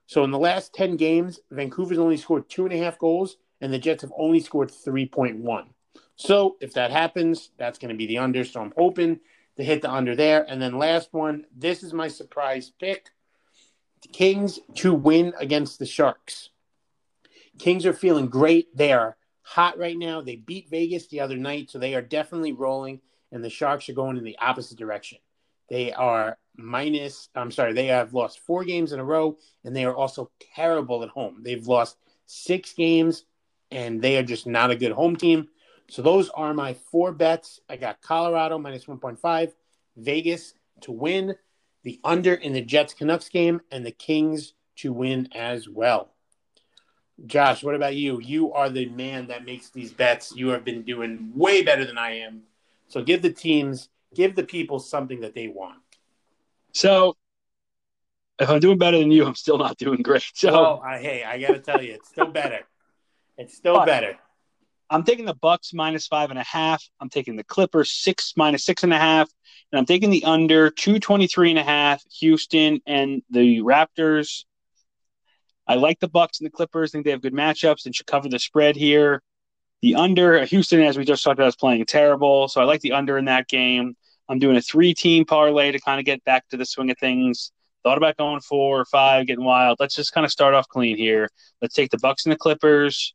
So 0.08 0.24
in 0.24 0.32
the 0.32 0.40
last 0.40 0.74
10 0.74 0.96
games, 0.96 1.40
Vancouver's 1.52 2.00
only 2.00 2.18
scored 2.18 2.50
two 2.50 2.66
and 2.66 2.74
a 2.74 2.78
half 2.78 2.98
goals, 2.98 3.38
and 3.62 3.72
the 3.72 3.78
Jets 3.78 4.02
have 4.02 4.14
only 4.18 4.40
scored 4.40 4.70
3.1. 4.70 5.66
So 6.16 6.58
if 6.60 6.74
that 6.74 6.92
happens, 6.92 7.52
that's 7.58 7.78
going 7.78 7.90
to 7.90 7.98
be 7.98 8.08
the 8.08 8.18
under. 8.18 8.44
So 8.44 8.62
I'm 8.62 8.74
hoping 8.76 9.20
to 9.60 9.66
hit 9.66 9.82
the 9.82 9.92
under 9.92 10.16
there. 10.16 10.46
And 10.48 10.62
then 10.62 10.78
last 10.78 11.10
one, 11.12 11.46
this 11.56 11.84
is 11.84 11.94
my 11.94 12.08
surprise 12.08 12.72
pick. 12.80 13.10
The 14.02 14.08
Kings 14.08 14.58
to 14.76 14.94
win 14.94 15.34
against 15.38 15.80
the 15.80 15.86
Sharks. 15.86 16.50
Kings 17.60 17.86
are 17.86 17.94
feeling 17.94 18.28
great. 18.28 18.76
They 18.76 18.94
are 18.94 19.18
hot 19.42 19.78
right 19.78 19.98
now. 19.98 20.22
They 20.22 20.38
beat 20.38 20.70
Vegas 20.70 21.08
the 21.08 21.20
other 21.20 21.36
night, 21.36 21.70
so 21.70 21.78
they 21.78 21.94
are 21.94 22.02
definitely 22.02 22.54
rolling, 22.54 23.02
and 23.34 23.44
the 23.44 23.50
Sharks 23.50 23.90
are 23.90 23.94
going 23.94 24.16
in 24.16 24.24
the 24.24 24.38
opposite 24.40 24.78
direction. 24.78 25.18
They 25.70 25.92
are 25.92 26.38
minus, 26.56 27.28
I'm 27.36 27.52
sorry, 27.52 27.74
they 27.74 27.88
have 27.88 28.14
lost 28.14 28.40
four 28.40 28.64
games 28.64 28.94
in 28.94 29.02
a 29.02 29.04
row, 29.04 29.38
and 29.66 29.76
they 29.76 29.84
are 29.84 29.96
also 29.96 30.32
terrible 30.56 31.04
at 31.04 31.10
home. 31.10 31.42
They've 31.44 31.68
lost 31.68 31.98
six 32.28 32.72
games, 32.72 33.26
and 33.72 34.02
they 34.02 34.18
are 34.18 34.24
just 34.24 34.48
not 34.48 34.72
a 34.72 34.78
good 34.78 34.94
home 34.94 35.18
team. 35.18 35.50
So 35.90 36.02
those 36.02 36.30
are 36.30 36.54
my 36.54 36.76
four 36.92 37.12
bets. 37.12 37.60
I 37.68 37.76
got 37.76 38.02
Colorado 38.02 38.58
minus 38.58 38.86
1.5, 38.86 39.52
Vegas 39.98 40.54
to 40.82 40.92
win, 40.92 41.36
the 41.84 42.00
under 42.04 42.34
in 42.34 42.54
the 42.54 42.62
Jets 42.62 42.94
Canucks 42.94 43.30
game, 43.30 43.62
and 43.72 43.86
the 43.86 43.92
Kings 43.92 44.54
to 44.78 44.94
win 44.94 45.30
as 45.34 45.68
well. 45.68 46.12
Josh, 47.26 47.64
what 47.64 47.76
about 47.76 47.96
you? 47.96 48.22
You 48.22 48.54
are 48.54 48.70
the 48.70 48.86
man 48.88 49.28
that 49.28 49.46
makes 49.46 49.70
these 49.72 49.92
bets. 49.92 50.34
You 50.36 50.50
have 50.50 50.64
been 50.64 50.84
doing 50.84 51.32
way 51.36 51.64
better 51.64 51.84
than 51.84 51.98
I 51.98 52.20
am. 52.20 52.44
So 52.88 53.04
give 53.04 53.22
the 53.22 53.32
teams, 53.32 53.90
give 54.16 54.36
the 54.36 54.44
people 54.44 54.80
something 54.80 55.22
that 55.22 55.36
they 55.36 55.48
want. 55.48 55.80
So 56.74 57.18
if 58.40 58.50
I'm 58.50 58.60
doing 58.60 58.78
better 58.78 58.98
than 58.98 59.12
you, 59.12 59.26
I'm 59.26 59.36
still 59.36 59.58
not 59.58 59.78
doing 59.78 60.02
great. 60.02 60.24
So 60.34 60.52
well, 60.52 60.84
I, 60.86 61.00
hey, 61.00 61.24
I 61.24 61.40
got 61.40 61.54
to 61.54 61.60
tell 61.60 61.82
you, 61.82 61.94
it's 61.94 62.10
still 62.10 62.28
better. 62.28 62.62
It's 63.38 63.56
still 63.56 63.76
but, 63.76 63.86
better. 63.86 64.18
I'm 64.90 65.04
taking 65.04 65.26
the 65.26 65.36
Bucks 65.36 65.74
minus 65.74 66.08
five 66.08 66.32
and 66.32 66.40
a 66.40 66.44
half. 66.44 66.84
I'm 67.00 67.10
taking 67.10 67.36
the 67.36 67.44
Clippers 67.44 67.92
six 67.92 68.34
minus 68.36 68.66
six 68.66 68.84
and 68.84 68.94
a 68.94 68.98
half, 68.98 69.30
and 69.72 69.80
I'm 69.80 69.86
taking 69.86 70.10
the 70.10 70.24
under 70.24 70.72
223 70.72 71.52
and 71.52 71.60
a 71.60 71.64
half. 71.64 72.02
Houston 72.20 72.80
and 72.88 73.22
the 73.30 73.60
Raptors. 73.60 74.46
I 75.68 75.76
like 75.76 76.00
the 76.00 76.08
Bucks 76.08 76.40
and 76.40 76.48
the 76.48 76.52
Clippers. 76.52 76.90
I 76.90 76.92
think 76.94 77.06
they 77.06 77.12
have 77.12 77.22
good 77.22 77.34
matchups 77.34 77.86
and 77.86 77.96
should 77.96 78.08
cover 78.08 78.30
the 78.30 78.40
spread 78.40 78.76
here. 78.76 79.22
The 79.82 79.96
under 79.96 80.44
Houston, 80.46 80.82
as 80.82 80.98
we 80.98 81.06
just 81.06 81.24
talked 81.24 81.40
about, 81.40 81.50
is 81.50 81.56
playing 81.56 81.86
terrible, 81.86 82.48
so 82.48 82.60
I 82.60 82.64
like 82.64 82.82
the 82.82 82.94
under 82.94 83.18
in 83.18 83.26
that 83.26 83.48
game. 83.48 83.96
I'm 84.28 84.40
doing 84.40 84.58
a 84.58 84.62
three-team 84.62 85.26
parlay 85.26 85.72
to 85.72 85.80
kind 85.80 86.00
of 86.00 86.06
get 86.06 86.24
back 86.24 86.48
to 86.50 86.58
the 86.58 86.66
swing 86.66 86.90
of 86.90 86.98
things. 86.98 87.52
Thought 87.84 87.98
about 87.98 88.18
going 88.18 88.42
four 88.42 88.82
or 88.82 88.86
five, 88.86 89.26
getting 89.28 89.46
wild. 89.46 89.78
Let's 89.80 89.96
just 89.96 90.12
kind 90.14 90.26
of 90.26 90.32
start 90.32 90.54
off 90.54 90.68
clean 90.68 90.98
here. 90.98 91.30
Let's 91.62 91.76
take 91.76 91.92
the 91.92 91.98
Bucks 91.98 92.26
and 92.26 92.34
the 92.34 92.38
Clippers 92.38 93.14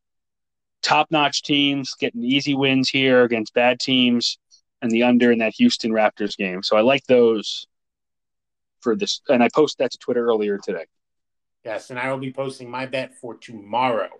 top 0.84 1.10
notch 1.10 1.42
teams 1.42 1.94
getting 1.98 2.22
easy 2.22 2.54
wins 2.54 2.88
here 2.88 3.24
against 3.24 3.54
bad 3.54 3.80
teams 3.80 4.38
and 4.82 4.90
the 4.90 5.02
under 5.02 5.32
in 5.32 5.38
that 5.38 5.54
Houston 5.54 5.90
Raptors 5.90 6.36
game. 6.36 6.62
So 6.62 6.76
I 6.76 6.82
like 6.82 7.04
those 7.06 7.66
for 8.80 8.94
this. 8.94 9.22
And 9.28 9.42
I 9.42 9.48
posted 9.48 9.82
that 9.84 9.92
to 9.92 9.98
Twitter 9.98 10.26
earlier 10.26 10.58
today. 10.58 10.84
Yes, 11.64 11.88
and 11.88 11.98
I 11.98 12.10
will 12.10 12.18
be 12.18 12.32
posting 12.32 12.70
my 12.70 12.84
bet 12.84 13.14
for 13.14 13.34
tomorrow. 13.34 14.10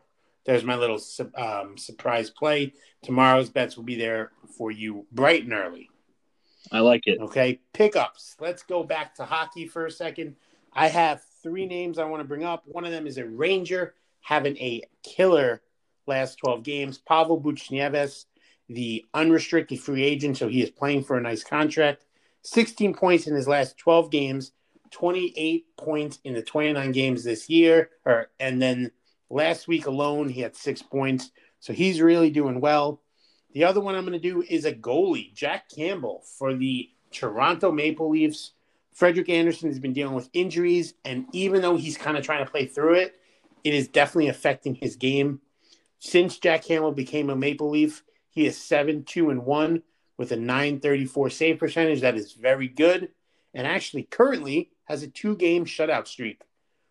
There's 0.46 0.64
my 0.64 0.76
little 0.76 0.98
um, 1.36 1.76
surprise 1.76 2.30
play. 2.30 2.72
Tomorrow's 3.02 3.50
bets 3.50 3.76
will 3.76 3.84
be 3.84 3.96
there 3.96 4.32
for 4.56 4.70
you 4.70 5.06
bright 5.12 5.44
and 5.44 5.52
early. 5.52 5.90
I 6.72 6.80
like 6.80 7.02
it. 7.06 7.20
Okay, 7.20 7.60
pickups. 7.74 8.36
Let's 8.40 8.62
go 8.62 8.82
back 8.82 9.14
to 9.16 9.26
hockey 9.26 9.66
for 9.66 9.84
a 9.84 9.90
second. 9.90 10.36
I 10.72 10.88
have 10.88 11.22
three 11.42 11.66
names 11.66 11.98
I 11.98 12.04
want 12.04 12.20
to 12.20 12.28
bring 12.28 12.44
up. 12.44 12.62
One 12.66 12.86
of 12.86 12.90
them 12.90 13.06
is 13.06 13.18
a 13.18 13.26
Ranger 13.26 13.94
having 14.22 14.56
a 14.56 14.82
killer 15.02 15.60
last 16.06 16.36
12 16.38 16.62
games. 16.62 16.98
Pavel 16.98 17.40
Buchnevich, 17.40 18.24
the 18.68 19.04
unrestricted 19.14 19.80
free 19.80 20.04
agent, 20.04 20.36
so 20.36 20.48
he 20.48 20.62
is 20.62 20.70
playing 20.70 21.04
for 21.04 21.16
a 21.16 21.20
nice 21.20 21.44
contract. 21.44 22.04
16 22.42 22.94
points 22.94 23.26
in 23.26 23.34
his 23.34 23.48
last 23.48 23.78
12 23.78 24.10
games, 24.10 24.52
28 24.90 25.64
points 25.76 26.18
in 26.24 26.34
the 26.34 26.42
29 26.42 26.92
games 26.92 27.24
this 27.24 27.48
year, 27.48 27.90
or 28.04 28.30
and 28.38 28.60
then 28.60 28.90
last 29.30 29.66
week 29.66 29.86
alone 29.86 30.28
he 30.28 30.40
had 30.40 30.56
6 30.56 30.82
points. 30.82 31.30
So 31.60 31.72
he's 31.72 32.00
really 32.00 32.30
doing 32.30 32.60
well. 32.60 33.00
The 33.52 33.64
other 33.64 33.80
one 33.80 33.94
I'm 33.94 34.04
going 34.04 34.12
to 34.12 34.18
do 34.18 34.42
is 34.48 34.64
a 34.64 34.72
goalie, 34.72 35.32
Jack 35.32 35.70
Campbell 35.74 36.22
for 36.38 36.54
the 36.54 36.90
Toronto 37.10 37.72
Maple 37.72 38.10
Leafs. 38.10 38.52
Frederik 38.92 39.28
Andersen 39.28 39.70
has 39.70 39.78
been 39.78 39.92
dealing 39.92 40.14
with 40.14 40.28
injuries, 40.32 40.94
and 41.04 41.26
even 41.32 41.62
though 41.62 41.76
he's 41.76 41.96
kind 41.96 42.16
of 42.16 42.24
trying 42.24 42.44
to 42.44 42.50
play 42.50 42.66
through 42.66 42.94
it, 42.94 43.18
it 43.64 43.74
is 43.74 43.88
definitely 43.88 44.28
affecting 44.28 44.74
his 44.74 44.96
game. 44.96 45.40
Since 46.04 46.36
Jack 46.36 46.64
Campbell 46.64 46.92
became 46.92 47.30
a 47.30 47.34
Maple 47.34 47.70
Leaf, 47.70 48.04
he 48.28 48.44
is 48.44 48.58
7 48.58 49.04
2 49.04 49.30
and 49.30 49.46
1 49.46 49.82
with 50.18 50.32
a 50.32 50.36
934 50.36 51.30
save 51.30 51.58
percentage. 51.58 52.02
That 52.02 52.14
is 52.14 52.34
very 52.34 52.68
good. 52.68 53.08
And 53.54 53.66
actually, 53.66 54.02
currently 54.02 54.70
has 54.84 55.02
a 55.02 55.08
two 55.08 55.34
game 55.34 55.64
shutout 55.64 56.06
streak. 56.06 56.42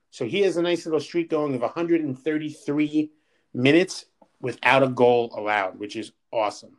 So 0.10 0.26
he 0.26 0.41
has 0.41 0.58
a 0.58 0.63
nice 0.63 0.88
little 0.88 0.99
streak 0.99 1.30
going 1.30 1.54
of 1.54 1.62
133 1.62 3.12
minutes 3.54 4.06
without 4.41 4.82
a 4.82 4.88
goal 4.88 5.32
allowed, 5.38 5.78
which 5.78 5.95
is 5.95 6.12
awesome. 6.32 6.78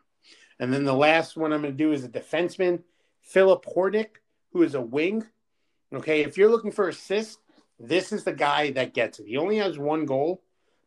And 0.58 0.72
then 0.72 0.82
the 0.82 0.92
last 0.92 1.36
one 1.36 1.52
I'm 1.52 1.62
going 1.62 1.72
to 1.72 1.78
do 1.78 1.92
is 1.92 2.02
a 2.02 2.08
defenseman, 2.08 2.82
Filip 3.22 3.64
Hronek, 3.64 4.16
who 4.52 4.64
is 4.64 4.74
a 4.74 4.80
wing. 4.80 5.24
Okay, 5.94 6.24
if 6.24 6.36
you're 6.36 6.50
looking 6.50 6.72
for 6.72 6.88
assists, 6.88 7.38
this 7.78 8.12
is 8.12 8.24
the 8.24 8.32
guy 8.32 8.72
that 8.72 8.92
gets 8.92 9.20
it. 9.20 9.28
He 9.28 9.36
only 9.36 9.58
has 9.58 9.78
one 9.78 10.04
goal, 10.04 10.42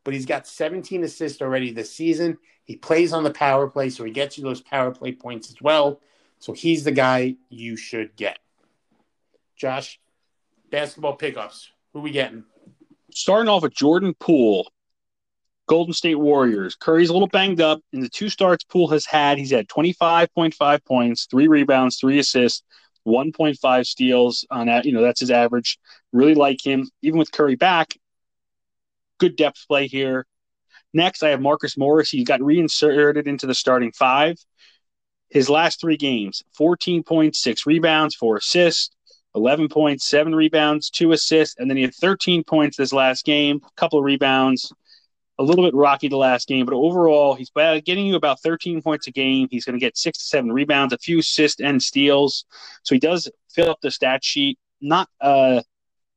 but 0.08 0.14
he's 0.14 0.26
got 0.26 0.48
17 0.48 1.04
assists 1.04 1.42
already 1.42 1.74
this 1.74 1.94
season. 1.94 2.38
He 2.64 2.78
plays 2.78 3.12
on 3.12 3.26
the 3.26 3.30
power 3.30 3.68
play, 3.68 3.90
so 3.90 4.06
he 4.06 4.12
gets 4.12 4.38
you 4.38 4.44
those 4.46 4.62
power 4.62 4.90
play 4.90 5.12
points 5.12 5.50
as 5.50 5.62
well. 5.62 6.00
So 6.40 6.54
he's 6.54 6.86
the 6.86 6.94
guy 6.94 7.36
you 7.50 7.76
should 7.76 8.16
get. 8.16 8.40
Josh, 9.58 10.00
basketball 10.72 11.18
pickups. 11.18 11.72
Who 11.92 12.00
we 12.00 12.12
getting? 12.12 12.46
Starting 13.12 13.50
off 13.50 13.64
with 13.64 13.74
Jordan 13.74 14.14
Poole, 14.18 14.72
Golden 15.68 15.94
State 15.94 16.16
Warriors. 16.16 16.76
Curry's 16.76 17.10
a 17.10 17.14
little 17.14 17.28
banged 17.28 17.60
up. 17.60 17.82
In 17.92 18.00
the 18.00 18.08
two 18.08 18.30
starts 18.30 18.64
Poole 18.64 18.88
has 18.88 19.06
had, 19.06 19.38
he's 19.38 19.52
had 19.52 19.68
25.5 19.68 20.86
points, 20.86 21.28
three 21.30 21.50
rebounds, 21.50 21.98
three 21.98 22.20
assists, 22.20 22.64
1.5 23.06 23.86
steals 23.86 24.46
on 24.50 24.68
that. 24.68 24.86
You 24.86 24.94
know, 24.94 25.02
that's 25.02 25.20
his 25.20 25.32
average. 25.32 25.78
Really 26.14 26.34
like 26.34 26.66
him. 26.66 26.90
Even 27.02 27.20
with 27.20 27.34
Curry 27.34 27.56
back, 27.56 27.98
good 29.18 29.36
depth 29.36 29.66
play 29.68 29.88
here. 29.88 30.26
Next, 30.94 31.24
I 31.24 31.30
have 31.30 31.42
Marcus 31.42 31.78
Morris. 31.78 32.10
He's 32.10 32.28
got 32.28 32.42
reinserted 32.42 33.28
into 33.28 33.46
the 33.46 33.54
starting 33.54 33.92
five. 33.92 34.38
His 35.30 35.50
last 35.50 35.82
three 35.82 35.98
games 35.98 36.44
14 36.56 37.04
points, 37.04 37.40
six 37.42 37.66
rebounds, 37.66 38.16
four 38.16 38.38
assists, 38.38 38.96
11 39.36 39.68
points, 39.68 40.08
seven 40.08 40.34
rebounds, 40.34 40.90
two 40.90 41.12
assists, 41.12 41.56
and 41.60 41.70
then 41.70 41.78
he 41.78 41.84
had 41.84 41.94
13 41.96 42.44
points 42.44 42.78
this 42.78 42.94
last 42.94 43.26
game, 43.26 43.60
a 43.64 43.80
couple 43.80 44.00
of 44.00 44.06
rebounds. 44.06 44.72
A 45.40 45.44
little 45.44 45.64
bit 45.64 45.76
rocky 45.76 46.08
the 46.08 46.18
last 46.18 46.48
game, 46.48 46.66
but 46.66 46.74
overall, 46.74 47.36
he's 47.36 47.52
getting 47.52 48.08
you 48.08 48.16
about 48.16 48.42
13 48.42 48.82
points 48.82 49.06
a 49.06 49.12
game. 49.12 49.48
He's 49.52 49.66
going 49.66 49.76
to 49.76 49.80
get 49.80 49.96
six 49.96 50.18
to 50.18 50.24
seven 50.24 50.52
rebounds, 50.52 50.94
a 50.94 50.98
few 50.98 51.20
assists 51.20 51.62
and 51.62 51.80
steals. 51.80 52.46
So 52.82 52.96
he 52.96 53.00
does 53.00 53.30
fill 53.54 53.70
up 53.70 53.80
the 53.82 53.92
stat 53.92 54.24
sheet 54.24 54.58
not 54.82 55.10
a 55.22 55.64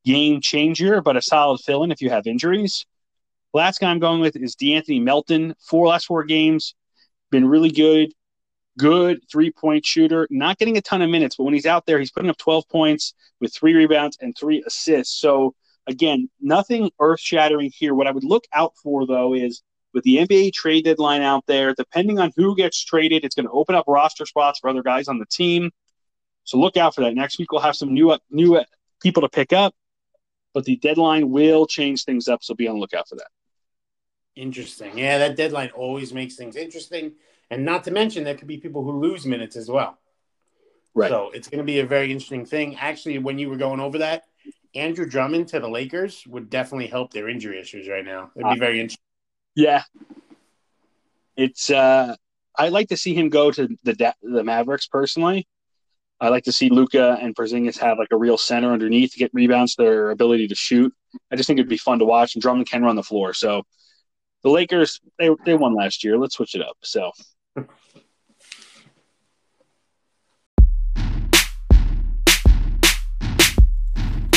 game 0.05 0.41
changer, 0.41 1.01
but 1.01 1.17
a 1.17 1.23
solid 1.23 1.61
fill 1.61 1.85
in 1.85 1.93
if 1.93 2.01
you 2.01 2.11
have 2.11 2.27
injuries. 2.27 2.87
Last 3.53 3.81
guy 3.81 3.91
I'm 3.91 3.99
going 3.99 4.21
with 4.21 4.37
is 4.37 4.55
De'Anthony 4.57 5.03
Melton. 5.03 5.55
Four 5.61 5.89
last 5.89 6.07
four 6.07 6.25
games, 6.25 6.75
been 7.31 7.47
really 7.47 7.71
good. 7.71 8.13
Good 8.79 9.21
three 9.31 9.51
point 9.51 9.85
shooter. 9.85 10.27
Not 10.31 10.59
getting 10.59 10.77
a 10.77 10.81
ton 10.81 11.03
of 11.03 11.11
minutes, 11.11 11.37
but 11.37 11.45
when 11.45 11.55
he's 11.55 11.67
out 11.67 11.87
there, 11.87 11.99
he's 11.99 12.13
putting 12.13 12.31
up 12.31 12.39
12 12.39 12.69
points 12.69 13.15
with 13.41 13.53
three 13.53 13.75
rebounds 13.75 14.17
and 14.21 14.35
three 14.39 14.63
assists. 14.67 15.21
So, 15.21 15.55
again, 15.87 16.31
nothing 16.41 16.91
earth 17.01 17.21
shattering 17.21 17.73
here. 17.75 17.95
What 17.95 18.07
I 18.07 18.13
would 18.13 18.25
look 18.25 18.45
out 18.53 18.75
for, 18.83 19.07
though, 19.07 19.35
is 19.35 19.63
with 19.93 20.05
the 20.05 20.19
NBA 20.19 20.53
trade 20.53 20.85
deadline 20.85 21.23
out 21.23 21.45
there, 21.47 21.75
depending 21.75 22.19
on 22.19 22.33
who 22.37 22.55
gets 22.55 22.83
traded, 22.83 23.25
it's 23.25 23.35
going 23.35 23.47
to 23.47 23.53
open 23.53 23.75
up 23.75 23.85
roster 23.89 24.25
spots 24.25 24.61
for 24.61 24.71
other 24.71 24.83
guys 24.83 25.09
on 25.09 25.19
the 25.19 25.27
team. 25.27 25.71
So 26.45 26.59
look 26.59 26.77
out 26.77 26.95
for 26.95 27.03
that. 27.03 27.15
Next 27.15 27.39
week 27.39 27.53
we'll 27.53 27.61
have 27.61 27.77
some 27.77 27.93
new 27.93 28.17
new 28.31 28.63
people 29.03 29.23
to 29.23 29.29
pick 29.29 29.53
up, 29.53 29.75
but 30.55 30.65
the 30.65 30.77
deadline 30.77 31.31
will 31.31 31.67
change 31.67 32.05
things 32.05 32.29
up. 32.29 32.43
So 32.43 32.55
be 32.55 32.69
on 32.69 32.75
the 32.75 32.81
lookout 32.81 33.09
for 33.09 33.17
that. 33.17 33.29
Interesting. 34.37 34.97
Yeah, 34.97 35.19
that 35.19 35.37
deadline 35.37 35.71
always 35.71 36.13
makes 36.13 36.37
things 36.37 36.57
interesting, 36.57 37.13
and 37.51 37.65
not 37.65 37.85
to 37.85 37.91
mention 37.91 38.25
there 38.25 38.37
could 38.37 38.49
be 38.49 38.59
people 38.59 38.85
who 38.85 39.01
lose 39.01 39.27
minutes 39.27 39.57
as 39.57 39.69
well. 39.69 39.99
Right. 40.95 41.11
So 41.11 41.31
it's 41.31 41.49
going 41.49 41.59
to 41.59 41.65
be 41.65 41.81
a 41.81 41.87
very 41.87 42.11
interesting 42.11 42.45
thing. 42.45 42.77
Actually, 42.77 43.19
when 43.19 43.39
you 43.39 43.49
were 43.49 43.57
going 43.57 43.81
over 43.81 43.99
that, 43.99 44.25
Andrew 44.75 45.07
Drummond 45.07 45.49
to 45.49 45.61
the 45.61 45.69
Lakers 45.69 46.25
would 46.27 46.51
definitely 46.51 46.87
help 46.87 47.13
their 47.13 47.29
injury 47.29 47.61
issues 47.61 47.89
right 47.89 48.05
now. 48.05 48.31
It'd 48.35 48.49
be 48.51 48.57
uh, 48.57 48.65
very 48.65 48.81
interesting. 48.81 49.03
Yeah, 49.55 49.83
it's. 51.37 51.71
uh 51.71 52.17
I 52.57 52.69
like 52.69 52.89
to 52.89 52.97
see 52.97 53.15
him 53.15 53.29
go 53.31 53.51
to 53.51 53.69
the 53.85 54.15
the 54.23 54.45
Mavericks 54.45 54.87
personally. 54.87 55.47
I 56.23 56.29
like 56.29 56.45
to 56.45 56.53
see 56.53 56.69
Luka 56.69 57.17
and 57.21 57.35
Porzingis 57.35 57.79
have 57.79 57.99
like 57.99 58.09
a 58.11 58.17
real 58.17 58.37
center 58.37 58.73
underneath 58.73 59.13
to 59.13 59.19
get 59.19 59.31
rebounds, 59.33 59.75
their 59.77 60.11
ability 60.11 60.49
to 60.49 60.55
shoot. 60.55 60.93
I 61.33 61.37
just 61.37 61.47
think 61.47 61.59
it'd 61.59 61.69
be 61.69 61.79
fun 61.79 61.99
to 62.01 62.05
watch, 62.05 62.35
and 62.35 62.43
Drummond 62.43 62.69
can 62.69 62.83
run 62.83 62.97
the 62.97 63.03
floor. 63.03 63.33
So 63.33 63.63
the 64.43 64.51
Lakers, 64.51 65.01
they 65.19 65.31
they 65.47 65.55
won 65.55 65.75
last 65.75 66.05
year. 66.05 66.19
Let's 66.19 66.37
switch 66.37 66.55
it 66.55 66.63
up. 66.63 66.77
So. 66.83 67.11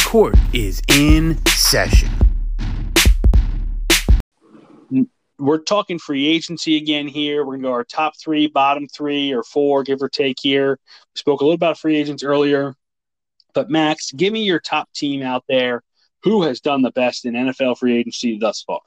Court 0.05 0.35
is 0.53 0.79
in 0.89 1.43
session 1.47 2.09
we're 5.43 5.59
talking 5.59 5.99
free 5.99 6.27
agency 6.27 6.77
again 6.77 7.07
here. 7.07 7.45
We're 7.45 7.57
to 7.57 7.61
go 7.61 7.71
our 7.71 7.83
top 7.83 8.13
three, 8.17 8.47
bottom 8.47 8.87
three, 8.87 9.33
or 9.33 9.43
four, 9.43 9.83
give 9.83 10.01
or 10.01 10.09
take 10.09 10.37
here. 10.41 10.79
We 11.13 11.19
spoke 11.19 11.41
a 11.41 11.43
little 11.43 11.55
about 11.55 11.77
free 11.77 11.97
agents 11.97 12.23
earlier. 12.23 12.75
But, 13.53 13.69
Max, 13.69 14.11
give 14.11 14.31
me 14.31 14.43
your 14.43 14.59
top 14.59 14.91
team 14.93 15.21
out 15.21 15.43
there. 15.47 15.83
Who 16.23 16.43
has 16.43 16.61
done 16.61 16.81
the 16.81 16.91
best 16.91 17.25
in 17.25 17.33
NFL 17.33 17.77
free 17.77 17.97
agency 17.97 18.39
thus 18.39 18.63
far? 18.63 18.79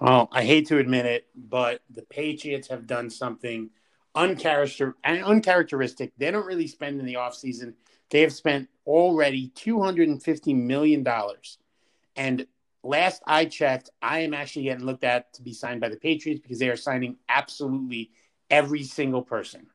Well, 0.00 0.28
I 0.30 0.44
hate 0.44 0.68
to 0.68 0.78
admit 0.78 1.06
it, 1.06 1.26
but 1.34 1.80
the 1.90 2.02
Patriots 2.02 2.68
have 2.68 2.86
done 2.86 3.10
something 3.10 3.70
uncharacter- 4.14 4.94
uncharacteristic. 5.04 6.12
They 6.18 6.30
don't 6.30 6.46
really 6.46 6.66
spend 6.66 7.00
in 7.00 7.06
the 7.06 7.14
offseason. 7.14 7.74
They 8.10 8.20
have 8.20 8.32
spent 8.32 8.68
already 8.86 9.50
$250 9.56 10.54
million. 10.54 11.06
And 12.16 12.46
last 12.82 13.22
I 13.26 13.44
checked, 13.44 13.90
I 14.00 14.20
am 14.20 14.34
actually 14.34 14.64
getting 14.64 14.86
looked 14.86 15.04
at 15.04 15.32
to 15.34 15.42
be 15.42 15.52
signed 15.52 15.80
by 15.80 15.88
the 15.88 15.96
Patriots 15.96 16.40
because 16.40 16.58
they 16.58 16.68
are 16.68 16.76
signing 16.76 17.16
absolutely 17.28 18.10
every 18.50 18.84
single 18.84 19.22
person. 19.22 19.66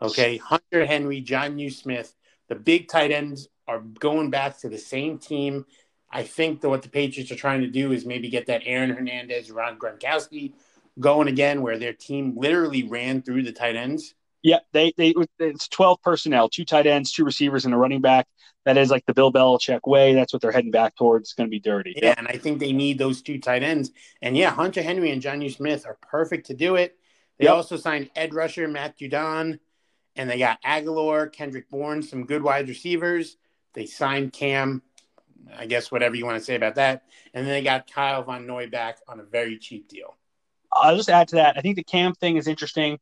Okay. 0.00 0.36
Hunter 0.36 0.86
Henry, 0.86 1.22
Jonnu 1.22 1.72
Smith, 1.72 2.14
the 2.48 2.54
big 2.54 2.88
tight 2.88 3.10
ends 3.10 3.48
are 3.66 3.80
going 3.80 4.30
back 4.30 4.58
to 4.58 4.68
the 4.68 4.78
same 4.78 5.18
team. 5.18 5.66
I 6.10 6.22
think 6.22 6.60
that 6.60 6.70
what 6.70 6.82
the 6.82 6.88
Patriots 6.88 7.30
are 7.30 7.36
trying 7.36 7.60
to 7.60 7.66
do 7.66 7.92
is 7.92 8.06
maybe 8.06 8.30
get 8.30 8.46
that 8.46 8.62
Aaron 8.64 8.90
Hernandez, 8.90 9.50
Ron 9.50 9.78
Gronkowski 9.78 10.54
going 10.98 11.28
again, 11.28 11.62
where 11.62 11.78
their 11.78 11.92
team 11.92 12.34
literally 12.36 12.84
ran 12.84 13.22
through 13.22 13.42
the 13.42 13.52
tight 13.52 13.76
ends. 13.76 14.14
Yeah, 14.42 14.58
they 14.72 14.92
they 14.96 15.14
it's 15.38 15.68
twelve 15.68 16.00
personnel, 16.02 16.48
two 16.48 16.64
tight 16.64 16.86
ends, 16.86 17.12
two 17.12 17.24
receivers, 17.24 17.64
and 17.64 17.74
a 17.74 17.76
running 17.76 18.00
back. 18.00 18.26
That 18.64 18.76
is 18.76 18.90
like 18.90 19.06
the 19.06 19.14
Bill 19.14 19.32
Belichick 19.32 19.80
way. 19.86 20.14
That's 20.14 20.32
what 20.32 20.42
they're 20.42 20.52
heading 20.52 20.70
back 20.70 20.94
towards. 20.94 21.28
It's 21.28 21.32
going 21.32 21.48
to 21.48 21.50
be 21.50 21.60
dirty. 21.60 21.94
Yeah, 21.96 22.14
and 22.18 22.28
I 22.28 22.36
think 22.36 22.58
they 22.58 22.72
need 22.72 22.98
those 22.98 23.22
two 23.22 23.38
tight 23.38 23.62
ends. 23.62 23.90
And 24.20 24.36
yeah, 24.36 24.50
Hunter 24.50 24.82
Henry 24.82 25.10
and 25.10 25.22
Jonnu 25.22 25.54
Smith 25.54 25.86
are 25.86 25.96
perfect 26.02 26.48
to 26.48 26.54
do 26.54 26.76
it. 26.76 26.96
They 27.38 27.46
yep. 27.46 27.54
also 27.54 27.76
signed 27.76 28.10
edge 28.14 28.32
rusher, 28.32 28.68
Matt 28.68 28.98
Judon, 28.98 29.58
and 30.16 30.28
they 30.28 30.38
got 30.38 30.60
Agholor, 30.62 31.32
Kendrick 31.32 31.70
Bourne, 31.70 32.02
some 32.02 32.26
good 32.26 32.42
wide 32.42 32.68
receivers. 32.68 33.36
They 33.74 33.86
signed 33.86 34.32
Cam, 34.32 34.82
I 35.56 35.66
guess 35.66 35.90
whatever 35.90 36.16
you 36.16 36.26
want 36.26 36.38
to 36.38 36.44
say 36.44 36.56
about 36.56 36.74
that. 36.74 37.04
And 37.32 37.46
then 37.46 37.52
they 37.52 37.62
got 37.62 37.90
Kyle 37.90 38.24
Van 38.24 38.46
Noy 38.46 38.68
back 38.68 38.98
on 39.08 39.20
a 39.20 39.24
very 39.24 39.56
cheap 39.58 39.88
deal. 39.88 40.16
I'll 40.72 40.96
just 40.96 41.08
add 41.08 41.28
to 41.28 41.36
that. 41.36 41.56
I 41.56 41.60
think 41.60 41.76
the 41.76 41.84
Cam 41.84 42.12
thing 42.14 42.36
is 42.36 42.48
interesting 42.48 42.98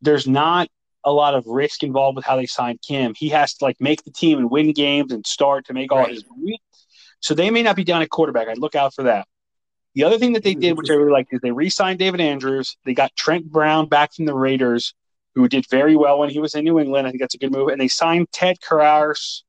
there's 0.00 0.26
not 0.26 0.68
a 1.04 1.12
lot 1.12 1.34
of 1.34 1.46
risk 1.46 1.82
involved 1.82 2.16
with 2.16 2.24
how 2.24 2.36
they 2.36 2.46
signed 2.46 2.80
Cam. 2.86 3.12
He 3.14 3.28
has 3.30 3.54
to 3.54 3.64
like 3.64 3.80
make 3.80 4.04
the 4.04 4.10
team 4.10 4.38
and 4.38 4.50
win 4.50 4.72
games 4.72 5.12
and 5.12 5.26
start 5.26 5.66
to 5.66 5.74
make 5.74 5.92
all 5.92 5.98
right. 5.98 6.10
his 6.10 6.24
money. 6.28 6.60
So 7.20 7.34
they 7.34 7.50
may 7.50 7.62
not 7.62 7.76
be 7.76 7.84
down 7.84 8.02
at 8.02 8.10
quarterback. 8.10 8.48
I'd 8.48 8.58
look 8.58 8.74
out 8.74 8.94
for 8.94 9.04
that. 9.04 9.26
The 9.94 10.04
other 10.04 10.18
thing 10.18 10.32
that 10.32 10.42
they 10.42 10.54
did, 10.54 10.76
which 10.76 10.90
I 10.90 10.94
really 10.94 11.12
liked, 11.12 11.32
is 11.32 11.40
they 11.40 11.52
re-signed 11.52 11.98
David 11.98 12.20
Andrews. 12.20 12.76
They 12.84 12.94
got 12.94 13.14
Trent 13.14 13.50
Brown 13.50 13.88
back 13.88 14.12
from 14.12 14.24
the 14.24 14.34
Raiders, 14.34 14.92
who 15.34 15.46
did 15.48 15.66
very 15.70 15.94
well 15.94 16.18
when 16.18 16.30
he 16.30 16.40
was 16.40 16.54
in 16.54 16.64
New 16.64 16.80
England. 16.80 17.06
I 17.06 17.10
think 17.10 17.20
that's 17.20 17.34
a 17.34 17.38
good 17.38 17.52
move. 17.52 17.68
And 17.68 17.80
they 17.80 17.88
signed 17.88 18.26
Ted 18.32 18.56
Karras, 18.60 19.42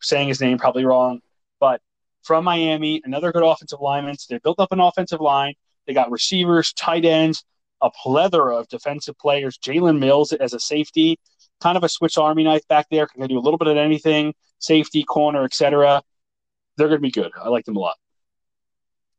saying 0.00 0.28
his 0.28 0.40
name 0.40 0.58
probably 0.58 0.84
wrong, 0.84 1.20
but 1.58 1.82
from 2.22 2.44
Miami, 2.44 3.02
another 3.04 3.30
good 3.30 3.42
offensive 3.42 3.80
lineman. 3.80 4.16
So 4.16 4.34
they 4.34 4.38
built 4.38 4.58
up 4.58 4.72
an 4.72 4.80
offensive 4.80 5.20
line. 5.20 5.54
They 5.86 5.92
got 5.92 6.10
receivers, 6.10 6.72
tight 6.72 7.04
ends 7.04 7.44
a 7.82 7.90
plethora 7.90 8.56
of 8.56 8.68
defensive 8.68 9.18
players. 9.18 9.58
Jalen 9.58 9.98
Mills 9.98 10.32
as 10.32 10.54
a 10.54 10.60
safety, 10.60 11.18
kind 11.60 11.76
of 11.76 11.84
a 11.84 11.88
Swiss 11.88 12.18
Army 12.18 12.44
knife 12.44 12.66
back 12.68 12.86
there, 12.90 13.06
can 13.06 13.26
do 13.26 13.38
a 13.38 13.40
little 13.40 13.58
bit 13.58 13.68
of 13.68 13.76
anything, 13.76 14.34
safety, 14.58 15.02
corner, 15.02 15.44
etc. 15.44 16.02
They're 16.76 16.88
going 16.88 16.98
to 16.98 17.02
be 17.02 17.10
good. 17.10 17.32
I 17.40 17.48
like 17.48 17.64
them 17.64 17.76
a 17.76 17.80
lot. 17.80 17.96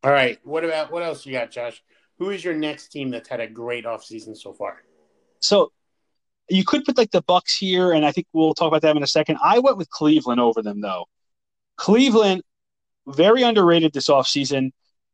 All 0.04 0.12
right. 0.12 0.40
What 0.44 0.64
about 0.64 0.92
what 0.92 1.04
else 1.04 1.26
you 1.26 1.34
got, 1.34 1.52
Josh? 1.52 1.84
Who 2.18 2.30
is 2.30 2.44
your 2.44 2.54
next 2.54 2.90
team 2.90 3.10
that's 3.10 3.30
had 3.30 3.40
a 3.40 3.48
great 3.48 3.86
offseason 3.86 4.38
so 4.38 4.54
far? 4.54 4.84
So 5.40 5.72
you 6.50 6.64
could 6.64 6.86
put 6.86 6.98
like 6.98 7.12
the 7.12 7.22
Bucks 7.22 7.58
here, 7.58 7.92
and 7.92 8.06
I 8.06 8.12
think 8.12 8.28
we'll 8.34 8.54
talk 8.54 8.68
about 8.68 8.82
them 8.82 8.98
in 8.98 9.04
a 9.04 9.08
second. 9.08 9.38
I 9.44 9.60
went 9.60 9.78
with 9.78 9.90
Cleveland 9.90 10.40
over 10.40 10.62
them 10.62 10.82
though. 10.82 11.06
Cleveland, 11.78 12.44
very 13.08 13.42
underrated 13.42 13.94
this 13.94 14.08
offseason 14.08 14.72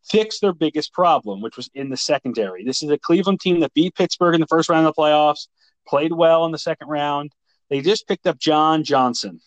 fix 0.09 0.39
their 0.39 0.53
biggest 0.53 0.93
problem, 0.93 1.41
which 1.41 1.57
was 1.57 1.69
in 1.73 1.89
the 1.89 1.97
secondary. 1.97 2.63
This 2.63 2.83
is 2.83 2.89
a 2.89 2.97
Cleveland 2.97 3.39
team 3.39 3.59
that 3.61 3.73
beat 3.73 3.95
Pittsburgh 3.95 4.35
in 4.35 4.41
the 4.41 4.47
first 4.47 4.69
round 4.69 4.85
of 4.87 4.93
the 4.95 5.01
playoffs, 5.01 5.47
played 5.87 6.11
well 6.13 6.45
in 6.45 6.51
the 6.51 6.57
second 6.57 6.87
round. 6.87 7.31
They 7.69 7.81
just 7.81 8.07
picked 8.07 8.27
up 8.27 8.37
John 8.37 8.83
Johnson. 8.83 9.41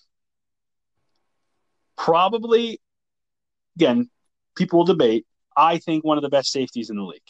Probably, 1.96 2.80
again, 3.76 4.10
people 4.56 4.80
will 4.80 4.86
debate. 4.86 5.26
I 5.56 5.78
think 5.78 6.04
one 6.04 6.18
of 6.18 6.22
the 6.22 6.28
best 6.28 6.52
safeties 6.52 6.90
in 6.90 6.96
the 6.96 7.02
league. 7.02 7.22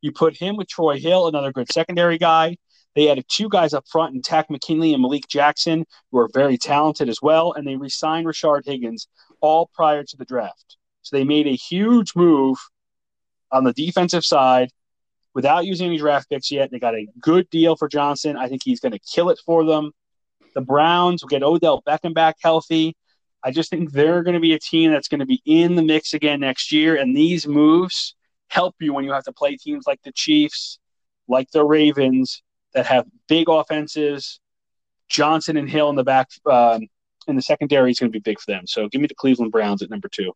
You 0.00 0.12
put 0.12 0.36
him 0.36 0.56
with 0.56 0.68
Troy 0.68 0.98
Hill, 0.98 1.28
another 1.28 1.52
good 1.52 1.70
secondary 1.70 2.18
guy. 2.18 2.56
They 2.94 3.08
added 3.08 3.24
two 3.28 3.48
guys 3.48 3.72
up 3.72 3.86
front 3.88 4.14
in 4.14 4.22
Takk 4.22 4.50
McKinley 4.50 4.92
and 4.92 5.02
Malik 5.02 5.26
Jackson, 5.28 5.86
who 6.10 6.18
are 6.18 6.28
very 6.34 6.58
talented 6.58 7.08
as 7.08 7.22
well, 7.22 7.52
and 7.52 7.66
they 7.66 7.76
re 7.76 7.88
signed 7.88 8.26
Rashard 8.26 8.66
Higgins 8.66 9.08
all 9.40 9.70
prior 9.72 10.04
to 10.04 10.16
the 10.16 10.24
draft. 10.24 10.76
So 11.02 11.16
they 11.16 11.24
made 11.24 11.46
a 11.46 11.54
huge 11.54 12.14
move 12.14 12.58
on 13.50 13.64
the 13.64 13.72
defensive 13.72 14.24
side 14.24 14.70
without 15.34 15.66
using 15.66 15.88
any 15.88 15.98
draft 15.98 16.30
picks 16.30 16.50
yet. 16.50 16.70
They 16.70 16.78
got 16.78 16.94
a 16.94 17.06
good 17.20 17.48
deal 17.50 17.76
for 17.76 17.88
Johnson. 17.88 18.36
I 18.36 18.48
think 18.48 18.62
he's 18.64 18.80
going 18.80 18.92
to 18.92 18.98
kill 18.98 19.30
it 19.30 19.40
for 19.44 19.64
them. 19.64 19.92
The 20.54 20.60
Browns 20.60 21.22
will 21.22 21.28
get 21.28 21.42
Odell 21.42 21.82
Beckham 21.82 22.14
back 22.14 22.36
healthy. 22.42 22.94
I 23.42 23.50
just 23.50 23.70
think 23.70 23.90
they're 23.92 24.22
going 24.22 24.34
to 24.34 24.40
be 24.40 24.54
a 24.54 24.58
team 24.58 24.92
that's 24.92 25.08
going 25.08 25.20
to 25.20 25.26
be 25.26 25.42
in 25.44 25.74
the 25.74 25.82
mix 25.82 26.14
again 26.14 26.40
next 26.40 26.70
year. 26.70 26.96
And 26.96 27.16
these 27.16 27.46
moves 27.46 28.14
help 28.48 28.76
you 28.80 28.92
when 28.92 29.04
you 29.04 29.12
have 29.12 29.24
to 29.24 29.32
play 29.32 29.56
teams 29.56 29.84
like 29.86 30.00
the 30.04 30.12
Chiefs, 30.12 30.78
like 31.26 31.50
the 31.50 31.64
Ravens, 31.64 32.42
that 32.74 32.86
have 32.86 33.06
big 33.28 33.48
offenses. 33.48 34.38
Johnson 35.08 35.56
and 35.56 35.68
Hill 35.68 35.90
in 35.90 35.96
the 35.96 36.04
back 36.04 36.28
um, 36.50 36.86
in 37.26 37.36
the 37.36 37.42
secondary 37.42 37.90
is 37.90 37.98
going 37.98 38.10
to 38.10 38.18
be 38.18 38.22
big 38.22 38.40
for 38.40 38.50
them. 38.50 38.66
So 38.66 38.88
give 38.88 39.00
me 39.00 39.06
the 39.06 39.14
Cleveland 39.14 39.52
Browns 39.52 39.82
at 39.82 39.90
number 39.90 40.08
two. 40.08 40.32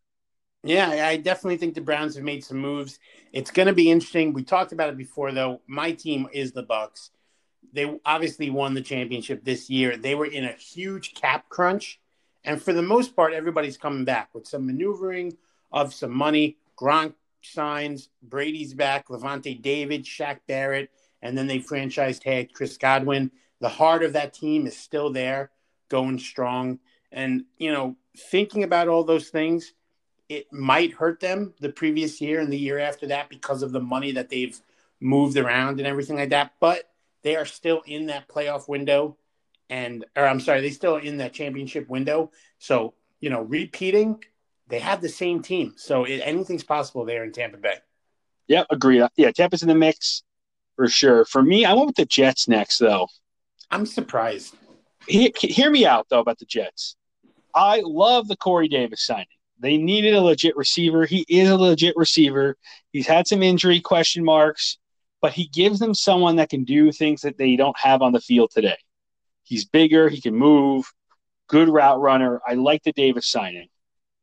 Yeah, 0.66 1.06
I 1.06 1.16
definitely 1.16 1.58
think 1.58 1.74
the 1.74 1.80
Browns 1.80 2.16
have 2.16 2.24
made 2.24 2.44
some 2.44 2.58
moves. 2.58 2.98
It's 3.32 3.52
going 3.52 3.68
to 3.68 3.72
be 3.72 3.88
interesting. 3.88 4.32
We 4.32 4.42
talked 4.42 4.72
about 4.72 4.88
it 4.88 4.96
before, 4.96 5.30
though. 5.30 5.60
My 5.68 5.92
team 5.92 6.28
is 6.32 6.50
the 6.50 6.64
Bucks. 6.64 7.12
They 7.72 7.98
obviously 8.04 8.50
won 8.50 8.74
the 8.74 8.80
championship 8.80 9.44
this 9.44 9.70
year. 9.70 9.96
They 9.96 10.16
were 10.16 10.26
in 10.26 10.44
a 10.44 10.52
huge 10.52 11.14
cap 11.14 11.48
crunch, 11.48 12.00
and 12.44 12.60
for 12.60 12.72
the 12.72 12.82
most 12.82 13.14
part, 13.14 13.32
everybody's 13.32 13.76
coming 13.76 14.04
back 14.04 14.30
with 14.34 14.46
some 14.46 14.66
maneuvering 14.66 15.36
of 15.70 15.94
some 15.94 16.12
money. 16.12 16.56
Gronk 16.76 17.14
signs, 17.42 18.08
Brady's 18.22 18.74
back, 18.74 19.08
Lavonte 19.08 19.62
David, 19.62 20.04
Shaq 20.04 20.40
Barrett, 20.48 20.90
and 21.22 21.38
then 21.38 21.46
they 21.46 21.60
franchised 21.60 22.22
tag 22.22 22.52
Chris 22.52 22.76
Godwin. 22.76 23.30
The 23.60 23.68
heart 23.68 24.02
of 24.02 24.14
that 24.14 24.34
team 24.34 24.66
is 24.66 24.76
still 24.76 25.12
there, 25.12 25.50
going 25.88 26.18
strong. 26.18 26.80
And, 27.12 27.44
you 27.56 27.72
know, 27.72 27.96
thinking 28.16 28.64
about 28.64 28.88
all 28.88 29.04
those 29.04 29.28
things, 29.28 29.72
it 30.28 30.52
might 30.52 30.92
hurt 30.92 31.20
them 31.20 31.54
the 31.60 31.68
previous 31.68 32.20
year 32.20 32.40
and 32.40 32.52
the 32.52 32.58
year 32.58 32.78
after 32.78 33.06
that 33.08 33.28
because 33.28 33.62
of 33.62 33.72
the 33.72 33.80
money 33.80 34.12
that 34.12 34.28
they've 34.28 34.58
moved 35.00 35.36
around 35.36 35.78
and 35.78 35.86
everything 35.86 36.16
like 36.16 36.30
that. 36.30 36.52
But 36.60 36.90
they 37.22 37.36
are 37.36 37.44
still 37.44 37.82
in 37.86 38.06
that 38.06 38.28
playoff 38.28 38.68
window, 38.68 39.16
and 39.70 40.04
or 40.16 40.26
I'm 40.26 40.40
sorry, 40.40 40.60
they 40.60 40.70
still 40.70 40.96
in 40.96 41.18
that 41.18 41.32
championship 41.32 41.88
window. 41.88 42.30
So 42.58 42.94
you 43.20 43.30
know, 43.30 43.42
repeating, 43.42 44.22
they 44.68 44.78
have 44.78 45.00
the 45.00 45.08
same 45.08 45.42
team, 45.42 45.74
so 45.76 46.04
it, 46.04 46.18
anything's 46.18 46.64
possible 46.64 47.04
there 47.04 47.24
in 47.24 47.32
Tampa 47.32 47.58
Bay. 47.58 47.76
Yep, 48.48 48.66
agreed. 48.70 49.00
Uh, 49.00 49.08
yeah, 49.16 49.30
Tampa's 49.32 49.62
in 49.62 49.68
the 49.68 49.74
mix 49.74 50.22
for 50.76 50.88
sure. 50.88 51.24
For 51.24 51.42
me, 51.42 51.64
I 51.64 51.72
went 51.74 51.86
with 51.86 51.96
the 51.96 52.06
Jets 52.06 52.46
next, 52.46 52.78
though. 52.78 53.08
I'm 53.70 53.86
surprised. 53.86 54.54
He, 55.08 55.32
hear 55.38 55.70
me 55.70 55.86
out 55.86 56.06
though 56.08 56.20
about 56.20 56.38
the 56.38 56.46
Jets. 56.46 56.96
I 57.54 57.82
love 57.84 58.28
the 58.28 58.36
Corey 58.36 58.68
Davis 58.68 59.04
signing. 59.04 59.26
They 59.58 59.76
needed 59.76 60.14
a 60.14 60.20
legit 60.20 60.56
receiver. 60.56 61.06
He 61.06 61.24
is 61.28 61.48
a 61.48 61.56
legit 61.56 61.96
receiver. 61.96 62.56
He's 62.92 63.06
had 63.06 63.26
some 63.26 63.42
injury 63.42 63.80
question 63.80 64.24
marks, 64.24 64.78
but 65.22 65.32
he 65.32 65.48
gives 65.48 65.78
them 65.78 65.94
someone 65.94 66.36
that 66.36 66.50
can 66.50 66.64
do 66.64 66.92
things 66.92 67.22
that 67.22 67.38
they 67.38 67.56
don't 67.56 67.78
have 67.78 68.02
on 68.02 68.12
the 68.12 68.20
field 68.20 68.50
today. 68.52 68.76
He's 69.44 69.64
bigger, 69.64 70.08
he 70.08 70.20
can 70.20 70.34
move, 70.34 70.92
good 71.48 71.68
route 71.68 72.00
runner. 72.00 72.40
I 72.46 72.54
like 72.54 72.82
the 72.82 72.92
Davis 72.92 73.28
signing. 73.28 73.68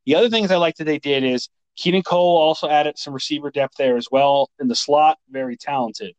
The 0.06 0.16
other 0.16 0.28
things 0.28 0.50
I 0.50 0.56
like 0.56 0.76
that 0.76 0.84
they 0.84 0.98
did 0.98 1.24
is 1.24 1.48
Keelan 1.78 2.04
Cole 2.04 2.36
also 2.36 2.68
added 2.68 2.98
some 2.98 3.14
receiver 3.14 3.50
depth 3.50 3.76
there 3.76 3.96
as 3.96 4.08
well 4.10 4.50
in 4.60 4.68
the 4.68 4.76
slot, 4.76 5.18
very 5.30 5.56
talented. 5.56 6.14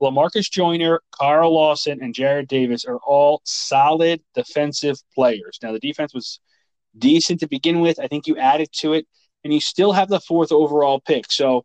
Lamarcus 0.00 0.48
Joyner, 0.48 1.00
Carl 1.10 1.52
Lawson, 1.52 1.98
and 2.02 2.14
Jarrad 2.14 2.46
Davis 2.46 2.84
are 2.84 2.98
all 2.98 3.40
solid 3.44 4.22
defensive 4.34 4.96
players. 5.12 5.58
Now, 5.60 5.72
the 5.72 5.80
defense 5.80 6.14
was 6.14 6.38
decent 6.96 7.40
to 7.40 7.48
begin 7.48 7.80
with. 7.80 7.98
I 7.98 8.08
think 8.08 8.26
you 8.26 8.36
added 8.36 8.70
to 8.78 8.92
it, 8.94 9.06
and 9.44 9.52
you 9.52 9.60
still 9.60 9.92
have 9.92 10.08
the 10.08 10.20
fourth 10.20 10.52
overall 10.52 11.00
pick. 11.00 11.30
So 11.30 11.64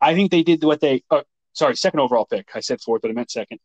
I 0.00 0.14
think 0.14 0.30
they 0.30 0.42
did 0.42 0.62
what 0.64 0.80
they, 0.80 1.02
uh, 1.10 1.22
sorry, 1.52 1.76
second 1.76 2.00
overall 2.00 2.26
pick. 2.26 2.48
I 2.54 2.60
said 2.60 2.80
fourth, 2.80 3.02
but 3.02 3.10
I 3.10 3.14
meant 3.14 3.30
second. 3.30 3.58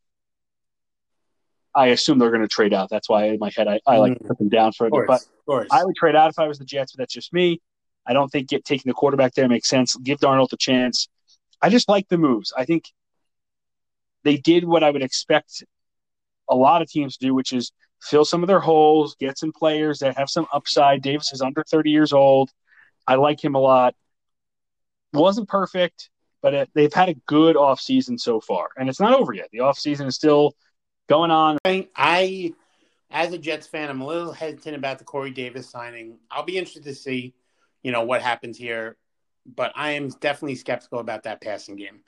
I 1.74 1.88
assume 1.88 2.20
they're 2.20 2.30
going 2.30 2.42
to 2.42 2.48
trade 2.48 2.74
out. 2.74 2.90
That's 2.90 3.10
why 3.10 3.26
in 3.26 3.40
my 3.40 3.52
head 3.56 3.68
I, 3.68 3.80
I 3.86 3.98
like 3.98 4.14
mm. 4.14 4.28
put 4.28 4.38
them 4.38 4.50
down 4.50 4.72
for 4.72 4.90
Course, 4.90 5.28
but 5.48 5.68
I 5.72 5.84
would 5.84 5.96
trade 5.96 6.16
out 6.16 6.30
if 6.30 6.40
I 6.40 6.48
was 6.48 6.58
the 6.58 6.66
Jets, 6.66 6.94
but 6.94 7.00
that's 7.00 7.14
just 7.14 7.34
me. 7.34 7.62
I 8.08 8.14
don't 8.14 8.30
think 8.30 8.48
get, 8.48 8.64
taking 8.64 8.90
the 8.90 8.94
quarterback 8.94 9.34
there 9.34 9.50
makes 9.50 9.68
sense. 9.68 9.96
Give 9.98 10.20
Darnold 10.20 10.54
a 10.54 10.58
chance. 10.58 11.10
I 11.62 11.70
just 11.70 11.90
like 11.90 12.08
the 12.08 12.18
moves. 12.18 12.54
I 12.56 12.66
think 12.66 12.92
they 14.24 14.38
did 14.38 14.64
what 14.64 14.84
I 14.84 14.92
would 14.92 15.04
expect 15.04 15.64
a 16.50 16.56
lot 16.56 16.82
of 16.82 16.90
teams 16.90 17.18
do, 17.18 17.34
which 17.34 17.52
is 17.52 17.72
fill 18.06 18.26
some 18.26 18.44
of 18.44 18.48
their 18.48 18.60
holes, 18.60 19.16
get 19.20 19.38
some 19.38 19.52
players 19.52 20.00
that 20.00 20.18
have 20.18 20.30
some 20.30 20.48
upside. 20.54 21.02
Davis 21.02 21.34
is 21.34 21.42
under 21.42 21.64
30 21.64 21.90
years 21.90 22.14
old. 22.14 22.52
I 23.08 23.16
like 23.16 23.44
him 23.44 23.56
a 23.56 23.60
lot. 23.60 23.96
Wasn't 25.14 25.48
perfect, 25.48 26.10
but 26.42 26.54
it, 26.54 26.70
they've 26.74 26.94
had 26.94 27.10
a 27.10 27.16
good 27.26 27.56
offseason 27.56 28.20
so 28.20 28.40
far. 28.40 28.70
And 28.78 28.90
it's 28.90 29.00
not 29.00 29.14
over 29.14 29.34
yet. 29.34 29.50
The 29.52 29.60
offseason 29.60 30.08
is 30.08 30.16
still 30.16 30.54
going 31.08 31.32
on. 31.32 31.58
I, 31.96 32.54
as 33.12 33.34
a 33.34 33.38
Jets 33.38 33.68
fan, 33.68 33.90
I'm 33.90 34.02
a 34.02 34.08
little 34.08 34.34
hesitant 34.34 34.76
about 34.76 35.00
the 35.00 35.06
Corey 35.06 35.32
Davis 35.32 35.70
signing. 35.70 36.18
I'll 36.30 36.44
be 36.44 36.58
interested 36.58 36.84
to 36.84 36.96
see, 36.96 37.34
you 37.84 37.92
know, 37.92 38.04
what 38.04 38.22
happens 38.22 38.58
here. 38.58 38.98
But 39.46 39.72
I 39.76 39.92
am 39.92 40.10
definitely 40.10 40.56
skeptical 40.56 41.00
about 41.00 41.24
that 41.24 41.40
passing 41.42 41.76
game 41.76 42.02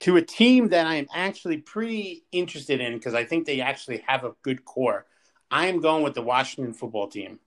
to 0.00 0.16
a 0.16 0.22
team 0.22 0.68
that 0.68 0.86
I 0.86 0.94
am 0.96 1.06
actually 1.12 1.58
pretty 1.58 2.24
interested 2.30 2.80
in 2.80 2.94
because 2.94 3.14
I 3.14 3.24
think 3.24 3.46
they 3.46 3.60
actually 3.60 4.02
have 4.06 4.24
a 4.24 4.32
good 4.42 4.64
core. 4.64 5.06
I 5.50 5.66
am 5.66 5.80
going 5.80 6.02
with 6.02 6.14
the 6.14 6.22
Washington 6.22 6.74
football 6.74 7.08
team. 7.08 7.38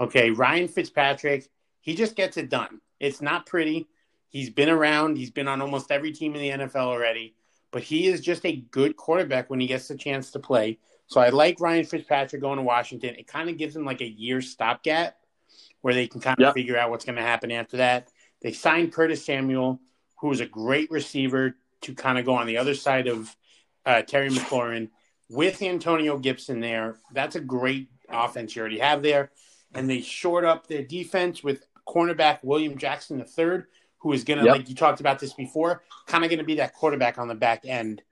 Okay, 0.00 0.30
Ryan 0.30 0.68
Fitzpatrick, 0.68 1.48
he 1.80 1.94
just 1.94 2.16
gets 2.16 2.36
it 2.36 2.48
done. 2.48 2.80
It's 3.00 3.20
not 3.20 3.46
pretty. 3.46 3.88
He's 4.28 4.50
been 4.50 4.68
around, 4.68 5.16
he's 5.16 5.30
been 5.30 5.48
on 5.48 5.60
almost 5.60 5.90
every 5.90 6.12
team 6.12 6.34
in 6.34 6.42
the 6.42 6.66
NFL 6.66 6.76
already, 6.76 7.34
but 7.70 7.82
he 7.82 8.06
is 8.06 8.20
just 8.20 8.44
a 8.44 8.56
good 8.56 8.96
quarterback 8.96 9.50
when 9.50 9.60
he 9.60 9.66
gets 9.66 9.88
the 9.88 9.96
chance 9.96 10.30
to 10.32 10.38
play. 10.38 10.78
So 11.06 11.20
I 11.20 11.30
like 11.30 11.60
Ryan 11.60 11.84
Fitzpatrick 11.84 12.42
going 12.42 12.58
to 12.58 12.62
Washington. 12.62 13.14
It 13.16 13.26
kind 13.26 13.48
of 13.48 13.56
gives 13.56 13.74
him 13.74 13.84
like 13.84 14.02
a 14.02 14.08
year 14.08 14.42
stopgap 14.42 15.16
where 15.80 15.94
they 15.94 16.06
can 16.06 16.20
kind 16.20 16.38
of 16.38 16.42
yep. 16.42 16.54
figure 16.54 16.76
out 16.76 16.90
what's 16.90 17.04
going 17.04 17.16
to 17.16 17.22
happen 17.22 17.50
after 17.50 17.78
that. 17.78 18.10
They 18.42 18.52
signed 18.52 18.92
Curtis 18.92 19.24
Samuel, 19.24 19.80
who 20.20 20.30
is 20.30 20.40
a 20.40 20.46
great 20.46 20.90
receiver, 20.90 21.56
to 21.80 21.94
kind 21.94 22.18
of 22.18 22.26
go 22.26 22.34
on 22.34 22.46
the 22.46 22.58
other 22.58 22.74
side 22.74 23.06
of 23.06 23.34
uh, 23.86 24.02
Terry 24.02 24.28
McLaurin 24.28 24.90
with 25.30 25.62
Antonio 25.62 26.18
Gibson 26.18 26.60
there. 26.60 26.96
That's 27.12 27.36
a 27.36 27.40
great 27.40 27.88
offense 28.08 28.56
you 28.56 28.60
already 28.60 28.78
have 28.78 29.02
there. 29.02 29.30
And 29.74 29.88
they 29.88 30.00
short 30.00 30.44
up 30.44 30.66
their 30.66 30.82
defense 30.82 31.42
with 31.42 31.66
cornerback 31.86 32.38
William 32.42 32.78
Jackson 32.78 33.18
III, 33.20 33.64
who 33.98 34.12
is 34.12 34.24
going 34.24 34.38
to, 34.38 34.44
yep. 34.46 34.56
like 34.56 34.68
you 34.68 34.74
talked 34.74 35.00
about 35.00 35.18
this 35.18 35.34
before, 35.34 35.82
kind 36.06 36.24
of 36.24 36.30
going 36.30 36.38
to 36.38 36.44
be 36.44 36.56
that 36.56 36.74
quarterback 36.74 37.18
on 37.18 37.28
the 37.28 37.34
back 37.34 37.64
end 37.66 38.02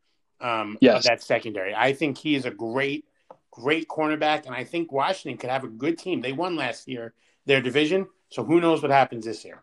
um, 0.41 0.77
yes. 0.81 0.99
of 0.99 1.03
that 1.05 1.23
secondary. 1.23 1.75
I 1.75 1.93
think 1.93 2.19
he 2.19 2.35
is 2.35 2.45
a 2.45 2.51
great, 2.51 3.07
great 3.51 3.89
cornerback. 3.89 4.47
And 4.47 4.55
I 4.55 4.65
think 4.65 4.93
Washington 4.93 5.39
could 5.39 5.51
have 5.51 5.65
a 5.65 5.69
good 5.69 5.99
team. 5.99 6.21
They 6.21 6.33
won 6.33 6.57
last 6.57 6.89
year, 6.89 7.15
their 7.47 7.63
division. 7.63 8.07
So 8.31 8.45
who 8.45 8.61
knows 8.61 8.83
what 8.83 8.91
happens 8.91 9.25
this 9.25 9.45
year? 9.45 9.63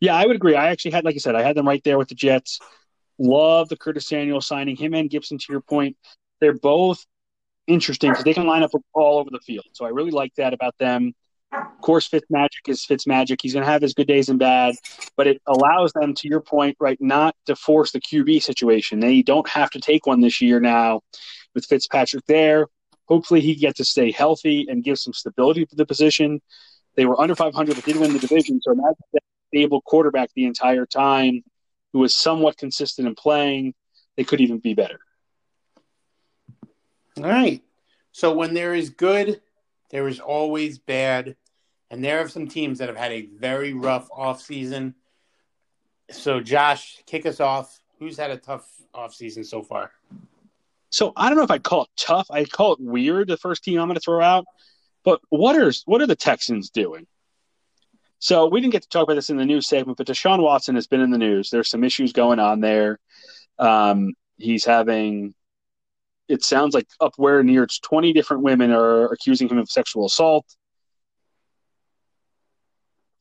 Yeah, 0.00 0.16
I 0.16 0.26
would 0.26 0.36
agree. 0.36 0.54
I 0.54 0.70
actually 0.70 0.90
had, 0.90 1.04
like 1.04 1.14
I 1.14 1.18
said, 1.18 1.34
I 1.34 1.42
had 1.42 1.56
them 1.56 1.66
right 1.66 1.82
there 1.84 1.98
with 1.98 2.08
the 2.08 2.14
Jets. 2.14 2.58
Love 3.18 3.68
the 3.68 3.76
Curtis 3.76 4.06
Samuel 4.06 4.40
signing. 4.40 4.76
Him 4.76 4.94
and 4.94 5.08
Gibson, 5.08 5.38
to 5.38 5.46
your 5.50 5.60
point, 5.60 5.96
they're 6.40 6.58
both 6.58 7.04
interesting 7.66 8.10
because 8.10 8.24
they 8.24 8.34
can 8.34 8.46
line 8.46 8.62
up 8.62 8.70
all 8.94 9.18
over 9.18 9.30
the 9.30 9.40
field. 9.40 9.66
So 9.72 9.84
I 9.84 9.90
really 9.90 10.10
like 10.10 10.34
that 10.36 10.52
about 10.54 10.74
them. 10.78 11.14
Of 11.52 11.80
course, 11.80 12.06
Fitz 12.06 12.26
Magic 12.28 12.60
is 12.68 12.84
Fitz 12.84 13.06
Magic. 13.06 13.40
He's 13.42 13.54
going 13.54 13.64
to 13.64 13.70
have 13.70 13.80
his 13.80 13.94
good 13.94 14.06
days 14.06 14.28
and 14.28 14.38
bad, 14.38 14.74
but 15.16 15.26
it 15.26 15.40
allows 15.46 15.92
them, 15.92 16.12
to 16.14 16.28
your 16.28 16.40
point, 16.40 16.76
right, 16.78 16.98
not 17.00 17.34
to 17.46 17.56
force 17.56 17.92
the 17.92 18.00
QB 18.00 18.42
situation. 18.42 19.00
They 19.00 19.22
don't 19.22 19.48
have 19.48 19.70
to 19.70 19.80
take 19.80 20.06
one 20.06 20.20
this 20.20 20.42
year 20.42 20.60
now 20.60 21.00
with 21.54 21.64
Fitzpatrick 21.64 22.26
there. 22.26 22.66
Hopefully, 23.06 23.40
he 23.40 23.54
gets 23.54 23.78
to 23.78 23.84
stay 23.84 24.10
healthy 24.10 24.66
and 24.68 24.84
give 24.84 24.98
some 24.98 25.14
stability 25.14 25.64
to 25.64 25.76
the 25.76 25.86
position. 25.86 26.42
They 26.96 27.06
were 27.06 27.18
under 27.18 27.34
500, 27.34 27.74
but 27.74 27.84
did 27.84 27.96
win 27.96 28.12
the 28.12 28.18
division. 28.18 28.60
So 28.60 28.72
imagine 28.72 28.96
that 29.14 29.22
stable 29.48 29.80
quarterback 29.80 30.28
the 30.34 30.44
entire 30.44 30.84
time 30.84 31.42
who 31.94 32.04
is 32.04 32.14
somewhat 32.14 32.58
consistent 32.58 33.08
in 33.08 33.14
playing, 33.14 33.72
they 34.16 34.24
could 34.24 34.42
even 34.42 34.58
be 34.58 34.74
better. 34.74 34.98
All 37.18 37.30
right. 37.30 37.62
So 38.12 38.32
when 38.32 38.54
there 38.54 38.74
is 38.74 38.90
good, 38.90 39.40
there 39.90 40.08
is 40.08 40.20
always 40.20 40.78
bad. 40.78 41.36
And 41.90 42.04
there 42.04 42.20
are 42.20 42.28
some 42.28 42.48
teams 42.48 42.78
that 42.78 42.88
have 42.88 42.98
had 42.98 43.12
a 43.12 43.26
very 43.38 43.72
rough 43.72 44.08
offseason. 44.10 44.94
So, 46.10 46.40
Josh, 46.40 47.02
kick 47.06 47.26
us 47.26 47.40
off. 47.40 47.80
Who's 47.98 48.16
had 48.18 48.30
a 48.30 48.36
tough 48.36 48.68
offseason 48.94 49.44
so 49.44 49.62
far? 49.62 49.92
So, 50.90 51.12
I 51.16 51.28
don't 51.28 51.38
know 51.38 51.44
if 51.44 51.50
I'd 51.50 51.62
call 51.62 51.82
it 51.82 51.88
tough. 51.96 52.26
I'd 52.30 52.52
call 52.52 52.74
it 52.74 52.80
weird, 52.80 53.28
the 53.28 53.36
first 53.36 53.64
team 53.64 53.80
I'm 53.80 53.88
going 53.88 53.94
to 53.94 54.00
throw 54.00 54.20
out. 54.20 54.44
But 55.04 55.20
what 55.30 55.56
are, 55.56 55.72
what 55.86 56.02
are 56.02 56.06
the 56.06 56.16
Texans 56.16 56.70
doing? 56.70 57.06
So 58.18 58.46
we 58.48 58.60
didn't 58.60 58.72
get 58.72 58.82
to 58.82 58.88
talk 58.88 59.04
about 59.04 59.14
this 59.14 59.30
in 59.30 59.36
the 59.36 59.44
news 59.46 59.66
segment, 59.66 59.96
but 59.96 60.06
Deshaun 60.06 60.42
Watson 60.42 60.74
has 60.74 60.86
been 60.86 61.00
in 61.00 61.10
the 61.10 61.18
news. 61.18 61.50
There's 61.50 61.70
some 61.70 61.84
issues 61.84 62.12
going 62.12 62.40
on 62.40 62.60
there. 62.60 62.98
Um, 63.58 64.14
he's 64.36 64.64
having, 64.64 65.34
it 66.28 66.44
sounds 66.44 66.74
like 66.74 66.86
up 67.00 67.12
where 67.16 67.42
near 67.42 67.66
20 67.66 68.12
different 68.12 68.42
women 68.42 68.70
are 68.70 69.06
accusing 69.06 69.48
him 69.48 69.58
of 69.58 69.70
sexual 69.70 70.06
assault. 70.06 70.44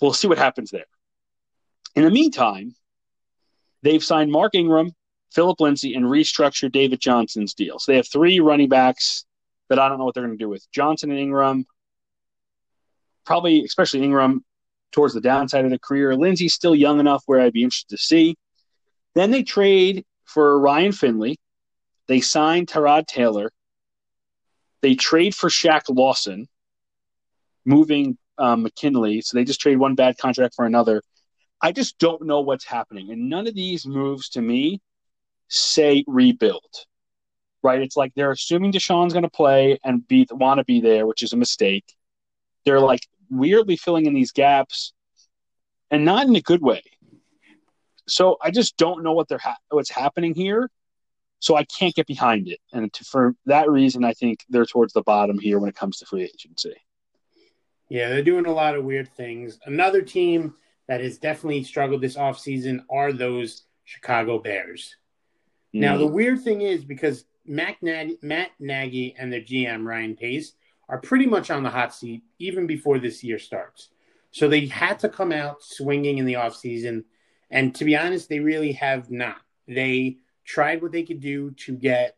We'll 0.02 0.14
see 0.14 0.28
what 0.28 0.38
happens 0.38 0.70
there. 0.70 0.86
In 1.96 2.04
the 2.04 2.12
meantime, 2.12 2.76
they've 3.82 4.04
signed 4.04 4.32
Mark 4.32 4.54
Ingram, 4.54 4.92
Philip 5.32 5.60
Lindsay, 5.60 5.96
and 5.96 6.06
restructured 6.06 6.72
David 6.72 7.00
Johnson's 7.00 7.54
deal. 7.54 7.80
So 7.80 7.92
they 7.92 7.96
have 7.96 8.08
three 8.08 8.40
running 8.40 8.70
backs 8.70 9.26
that 9.70 9.80
I 9.80 9.90
don't 9.90 9.98
know 9.98 10.06
what 10.06 10.14
they're 10.14 10.26
going 10.26 10.38
to 10.38 10.44
do 10.44 10.50
with 10.50 10.70
Johnson 10.72 11.10
and 11.10 11.20
Ingram. 11.20 11.66
Probably, 13.26 13.64
especially 13.64 14.04
Ingram, 14.04 14.46
towards 14.92 15.14
the 15.14 15.22
downside 15.22 15.66
of 15.66 15.72
the 15.72 15.80
career. 15.80 16.16
Lindsay's 16.16 16.54
still 16.54 16.76
young 16.76 17.00
enough 17.00 17.24
where 17.26 17.42
I'd 17.42 17.54
be 17.54 17.64
interested 17.64 17.96
to 17.96 18.02
see. 18.02 18.36
Then 19.16 19.32
they 19.32 19.44
trade 19.44 20.06
for 20.26 20.60
Ryan 20.60 20.92
Finley. 20.92 21.38
They 22.08 22.22
sign 22.22 22.66
Tyrod 22.66 23.08
Taylor. 23.08 23.52
They 24.82 24.96
trade 24.96 25.36
for 25.36 25.50
Shaq 25.50 25.84
Lawson, 25.90 26.48
moving 27.66 28.18
um, 28.38 28.64
McKinley. 28.64 29.22
So 29.22 29.38
they 29.38 29.44
just 29.44 29.60
trade 29.60 29.78
one 29.78 29.96
bad 29.96 30.18
contract 30.18 30.56
for 30.56 30.66
another. 30.66 31.02
I 31.62 31.72
just 31.72 31.98
don't 31.98 32.26
know 32.26 32.42
what's 32.42 32.66
happening. 32.66 33.12
And 33.12 33.30
none 33.30 33.48
of 33.48 33.56
these 33.56 33.86
moves 33.86 34.30
to 34.30 34.42
me 34.42 34.80
say 35.50 36.04
rebuild, 36.08 36.74
right? 37.64 37.82
It's 37.82 37.98
like 37.98 38.14
they're 38.16 38.32
assuming 38.32 38.72
Deshaun's 38.72 39.14
going 39.14 39.24
to 39.24 39.30
play 39.30 39.80
and 39.84 40.08
be 40.08 40.28
want 40.30 40.60
to 40.60 40.66
be 40.66 40.82
there, 40.82 41.08
which 41.08 41.24
is 41.24 41.34
a 41.34 41.38
mistake. 41.38 41.86
They're 42.66 42.80
like 42.80 43.08
weirdly 43.30 43.78
filling 43.78 44.06
in 44.06 44.14
these 44.14 44.32
gaps, 44.32 44.94
and 45.90 46.06
not 46.06 46.28
in 46.28 46.36
a 46.36 46.42
good 46.42 46.62
way. 46.62 46.84
So 48.08 48.38
I 48.42 48.52
just 48.52 48.78
don't 48.78 49.04
know 49.04 49.14
what 49.14 49.28
they're 49.28 49.38
ha- 49.38 49.58
what's 49.70 49.90
happening 49.90 50.34
here. 50.34 50.70
So 51.40 51.56
I 51.56 51.66
can't 51.66 51.94
get 51.94 52.08
behind 52.08 52.48
it, 52.48 52.60
and 52.74 52.92
to, 52.94 53.04
for 53.04 53.36
that 53.46 53.70
reason, 53.70 54.04
I 54.04 54.14
think 54.14 54.40
they're 54.50 54.66
towards 54.66 54.94
the 54.94 55.04
bottom 55.04 55.38
here 55.38 55.60
when 55.60 55.70
it 55.70 55.76
comes 55.76 55.98
to 55.98 56.06
free 56.06 56.24
agency. 56.24 56.74
Yeah, 57.90 58.10
they're 58.10 58.24
doing 58.24 58.48
a 58.48 58.54
lot 58.54 58.76
of 58.76 58.84
weird 58.84 59.08
things. 59.10 59.60
Another 59.66 60.02
team 60.02 60.56
that 60.88 61.02
has 61.02 61.18
definitely 61.18 61.64
struggled 61.64 62.02
this 62.02 62.18
offseason 62.18 62.84
are 62.90 63.14
those 63.14 63.64
Chicago 63.84 64.40
Bears. 64.40 64.96
Mm. 65.74 65.80
Now, 65.82 65.98
the 65.98 66.08
weird 66.08 66.42
thing 66.42 66.62
is 66.62 66.84
because 66.84 67.26
Matt 67.46 67.82
Nagy, 67.82 68.18
Matt 68.22 68.52
Nagy 68.60 69.16
and 69.18 69.32
their 69.32 69.42
GM, 69.42 69.86
Ryan 69.86 70.16
Pace, 70.16 70.54
are 70.90 71.00
pretty 71.00 71.26
much 71.26 71.52
on 71.52 71.64
the 71.64 71.70
hot 71.70 71.94
seat 71.94 72.24
even 72.40 72.68
before 72.68 73.00
this 73.00 73.24
year 73.24 73.40
starts. 73.40 73.90
So 74.32 74.48
they 74.48 74.68
had 74.68 75.00
to 75.00 75.10
come 75.10 75.32
out 75.32 75.64
swinging 75.64 76.18
in 76.18 76.26
the 76.26 76.34
offseason. 76.34 77.06
And 77.50 77.74
to 77.76 77.86
be 77.86 77.96
honest, 77.96 78.30
they 78.30 78.40
really 78.40 78.74
have 78.74 79.10
not. 79.10 79.38
They 79.68 80.18
tried 80.48 80.82
what 80.82 80.92
they 80.92 81.04
could 81.04 81.20
do 81.20 81.52
to 81.52 81.76
get 81.76 82.16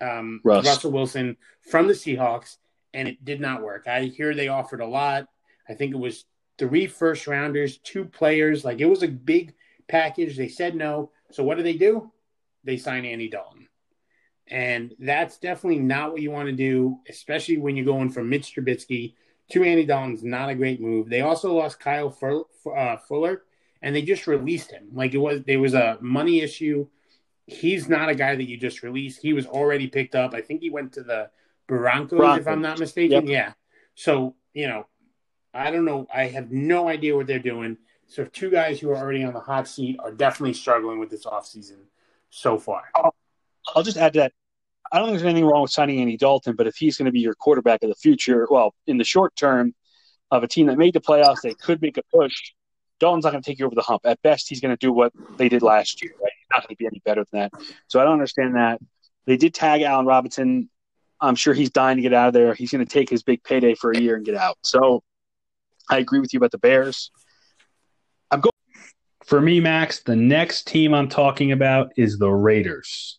um, 0.00 0.40
Russell 0.44 0.92
Wilson 0.92 1.36
from 1.62 1.88
the 1.88 1.94
Seahawks, 1.94 2.58
and 2.92 3.08
it 3.08 3.24
did 3.24 3.40
not 3.40 3.62
work. 3.62 3.88
I 3.88 4.02
hear 4.02 4.34
they 4.34 4.48
offered 4.48 4.80
a 4.80 4.86
lot. 4.86 5.26
I 5.68 5.74
think 5.74 5.92
it 5.92 5.98
was 5.98 6.26
three 6.58 6.86
first 6.86 7.26
rounders, 7.26 7.78
two 7.78 8.04
players. 8.04 8.64
Like 8.64 8.80
it 8.80 8.86
was 8.86 9.02
a 9.02 9.08
big 9.08 9.54
package. 9.88 10.36
They 10.36 10.48
said 10.48 10.76
no. 10.76 11.10
So 11.32 11.42
what 11.42 11.56
do 11.56 11.62
they 11.62 11.74
do? 11.74 12.12
They 12.62 12.76
sign 12.76 13.04
Andy 13.04 13.28
Dalton. 13.28 13.68
And 14.46 14.94
that's 14.98 15.38
definitely 15.38 15.80
not 15.80 16.12
what 16.12 16.20
you 16.20 16.30
want 16.30 16.48
to 16.48 16.54
do, 16.54 16.98
especially 17.08 17.56
when 17.56 17.76
you're 17.76 17.86
going 17.86 18.10
from 18.10 18.28
Mitch 18.28 18.54
Trubisky 18.54 19.14
to 19.50 19.64
Andy 19.64 19.86
Dalton's 19.86 20.22
not 20.22 20.50
a 20.50 20.54
great 20.54 20.80
move. 20.80 21.08
They 21.08 21.22
also 21.22 21.54
lost 21.54 21.80
Kyle 21.80 22.14
uh, 22.76 22.96
Fuller, 22.98 23.42
and 23.80 23.96
they 23.96 24.02
just 24.02 24.26
released 24.26 24.70
him. 24.70 24.88
Like 24.92 25.14
it 25.14 25.18
was, 25.18 25.42
there 25.46 25.60
was 25.60 25.74
a 25.74 25.98
money 26.00 26.40
issue. 26.40 26.86
He's 27.46 27.88
not 27.88 28.08
a 28.08 28.14
guy 28.14 28.36
that 28.36 28.48
you 28.48 28.56
just 28.56 28.82
release. 28.82 29.18
He 29.18 29.32
was 29.32 29.46
already 29.46 29.86
picked 29.86 30.14
up. 30.14 30.34
I 30.34 30.40
think 30.40 30.60
he 30.60 30.70
went 30.70 30.94
to 30.94 31.02
the 31.02 31.30
Broncos, 31.66 32.18
Broncos. 32.18 32.40
if 32.40 32.48
I'm 32.48 32.62
not 32.62 32.78
mistaken. 32.78 33.26
Yep. 33.26 33.30
Yeah. 33.30 33.52
So 33.94 34.34
you 34.54 34.68
know, 34.68 34.86
I 35.52 35.70
don't 35.70 35.84
know. 35.84 36.06
I 36.12 36.26
have 36.26 36.50
no 36.50 36.88
idea 36.88 37.16
what 37.16 37.26
they're 37.26 37.38
doing. 37.38 37.76
So 38.06 38.24
two 38.24 38.50
guys 38.50 38.80
who 38.80 38.90
are 38.90 38.96
already 38.96 39.24
on 39.24 39.32
the 39.32 39.40
hot 39.40 39.66
seat 39.68 39.98
are 40.02 40.12
definitely 40.12 40.54
struggling 40.54 40.98
with 40.98 41.10
this 41.10 41.24
offseason 41.24 41.78
so 42.30 42.58
far. 42.58 42.84
Oh, 42.96 43.10
I'll 43.74 43.82
just 43.82 43.96
add 43.96 44.12
to 44.14 44.20
that. 44.20 44.32
I 44.92 44.98
don't 44.98 45.08
think 45.08 45.18
there's 45.18 45.30
anything 45.30 45.46
wrong 45.46 45.62
with 45.62 45.70
signing 45.70 46.00
Andy 46.00 46.16
Dalton, 46.16 46.54
but 46.54 46.66
if 46.66 46.76
he's 46.76 46.96
going 46.96 47.06
to 47.06 47.12
be 47.12 47.20
your 47.20 47.34
quarterback 47.34 47.82
of 47.82 47.88
the 47.88 47.94
future, 47.94 48.46
well, 48.50 48.74
in 48.86 48.98
the 48.98 49.04
short 49.04 49.34
term 49.34 49.74
of 50.30 50.42
a 50.42 50.48
team 50.48 50.66
that 50.66 50.78
made 50.78 50.94
the 50.94 51.00
playoffs, 51.00 51.40
they 51.42 51.54
could 51.54 51.80
make 51.80 51.96
a 51.96 52.02
push. 52.14 52.52
Dalton's 53.00 53.24
not 53.24 53.32
going 53.32 53.42
to 53.42 53.50
take 53.50 53.58
you 53.58 53.66
over 53.66 53.74
the 53.74 53.82
hump. 53.82 54.02
At 54.04 54.22
best, 54.22 54.48
he's 54.48 54.60
going 54.60 54.76
to 54.76 54.78
do 54.78 54.92
what 54.92 55.12
they 55.36 55.48
did 55.48 55.62
last 55.62 56.02
year. 56.02 56.12
Right? 56.22 56.30
Not 56.54 56.68
to 56.68 56.76
be 56.76 56.86
any 56.86 57.02
better 57.04 57.24
than 57.30 57.40
that. 57.40 57.52
So 57.88 58.00
I 58.00 58.04
don't 58.04 58.12
understand 58.12 58.54
that. 58.56 58.80
They 59.26 59.36
did 59.36 59.54
tag 59.54 59.82
Allen 59.82 60.06
Robinson. 60.06 60.70
I'm 61.20 61.34
sure 61.34 61.54
he's 61.54 61.70
dying 61.70 61.96
to 61.96 62.02
get 62.02 62.12
out 62.14 62.28
of 62.28 62.34
there. 62.34 62.54
He's 62.54 62.70
going 62.70 62.84
to 62.84 62.90
take 62.90 63.08
his 63.08 63.22
big 63.22 63.42
payday 63.42 63.74
for 63.74 63.90
a 63.90 63.98
year 63.98 64.16
and 64.16 64.24
get 64.24 64.34
out. 64.34 64.58
So 64.62 65.02
I 65.90 65.98
agree 65.98 66.20
with 66.20 66.32
you 66.32 66.38
about 66.38 66.52
the 66.52 66.58
Bears. 66.58 67.10
I'm 68.30 68.40
going. 68.40 68.50
For 69.24 69.40
me, 69.40 69.58
Max, 69.58 70.00
the 70.00 70.16
next 70.16 70.66
team 70.66 70.92
I'm 70.94 71.08
talking 71.08 71.52
about 71.52 71.92
is 71.96 72.18
the 72.18 72.30
Raiders. 72.30 73.18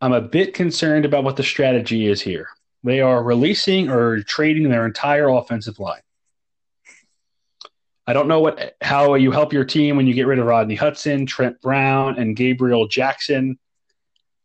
I'm 0.00 0.12
a 0.12 0.20
bit 0.20 0.52
concerned 0.52 1.06
about 1.06 1.24
what 1.24 1.36
the 1.36 1.42
strategy 1.42 2.06
is 2.06 2.20
here. 2.20 2.48
They 2.82 3.00
are 3.00 3.22
releasing 3.22 3.88
or 3.88 4.22
trading 4.22 4.68
their 4.68 4.84
entire 4.84 5.28
offensive 5.28 5.78
line. 5.78 6.02
I 8.06 8.12
don't 8.12 8.28
know 8.28 8.40
what 8.40 8.76
how 8.80 9.14
you 9.14 9.30
help 9.30 9.52
your 9.52 9.64
team 9.64 9.96
when 9.96 10.06
you 10.06 10.14
get 10.14 10.26
rid 10.26 10.38
of 10.38 10.46
Rodney 10.46 10.74
Hudson, 10.74 11.26
Trent 11.26 11.60
Brown, 11.60 12.18
and 12.18 12.36
Gabriel 12.36 12.86
Jackson, 12.86 13.58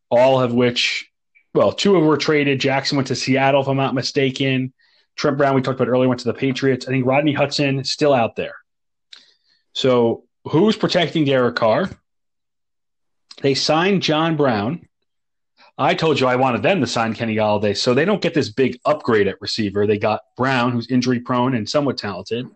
all 0.10 0.42
of 0.42 0.54
which, 0.54 1.10
well, 1.54 1.72
two 1.72 1.96
of 1.96 2.02
them 2.02 2.08
were 2.08 2.18
traded. 2.18 2.60
Jackson 2.60 2.96
went 2.96 3.08
to 3.10 3.16
Seattle, 3.16 3.62
if 3.62 3.68
I'm 3.68 3.78
not 3.78 3.96
mistaken. 3.96 4.74
Trent 5.16 5.38
Brown, 5.38 5.56
we 5.56 5.62
talked 5.62 5.80
about 5.80 5.92
earlier, 5.92 6.08
went 6.08 6.22
to 6.22 6.28
the 6.28 6.34
Patriots. 6.34 6.88
I 6.88 6.92
think 6.92 7.06
Rodney 7.06 7.34
Hudson 7.34 7.84
still 7.84 8.14
out 8.14 8.38
there. 8.38 8.56
So 9.74 10.24
who's 10.46 10.78
protecting 10.78 11.26
Derek 11.26 11.56
Carr? 11.56 11.90
They 13.42 13.56
signed 13.56 14.02
John 14.02 14.38
Brown, 14.38 14.88
I 15.80 15.96
told 15.96 16.20
you 16.20 16.28
I 16.28 16.36
wanted 16.36 16.62
them 16.62 16.82
to 16.82 16.88
sign 16.88 17.14
Kenny 17.14 17.36
Golladay, 17.36 17.76
so 17.76 17.94
they 17.94 18.04
don't 18.04 18.22
get 18.22 18.34
this 18.34 18.50
big 18.50 18.78
upgrade 18.84 19.30
at 19.30 19.40
receiver. 19.40 19.88
They 19.88 19.98
got 19.98 20.20
Brown, 20.36 20.74
who's 20.74 20.92
injury 20.92 21.22
prone 21.22 21.56
and 21.56 21.68
somewhat 21.70 21.98
talented. 21.98 22.48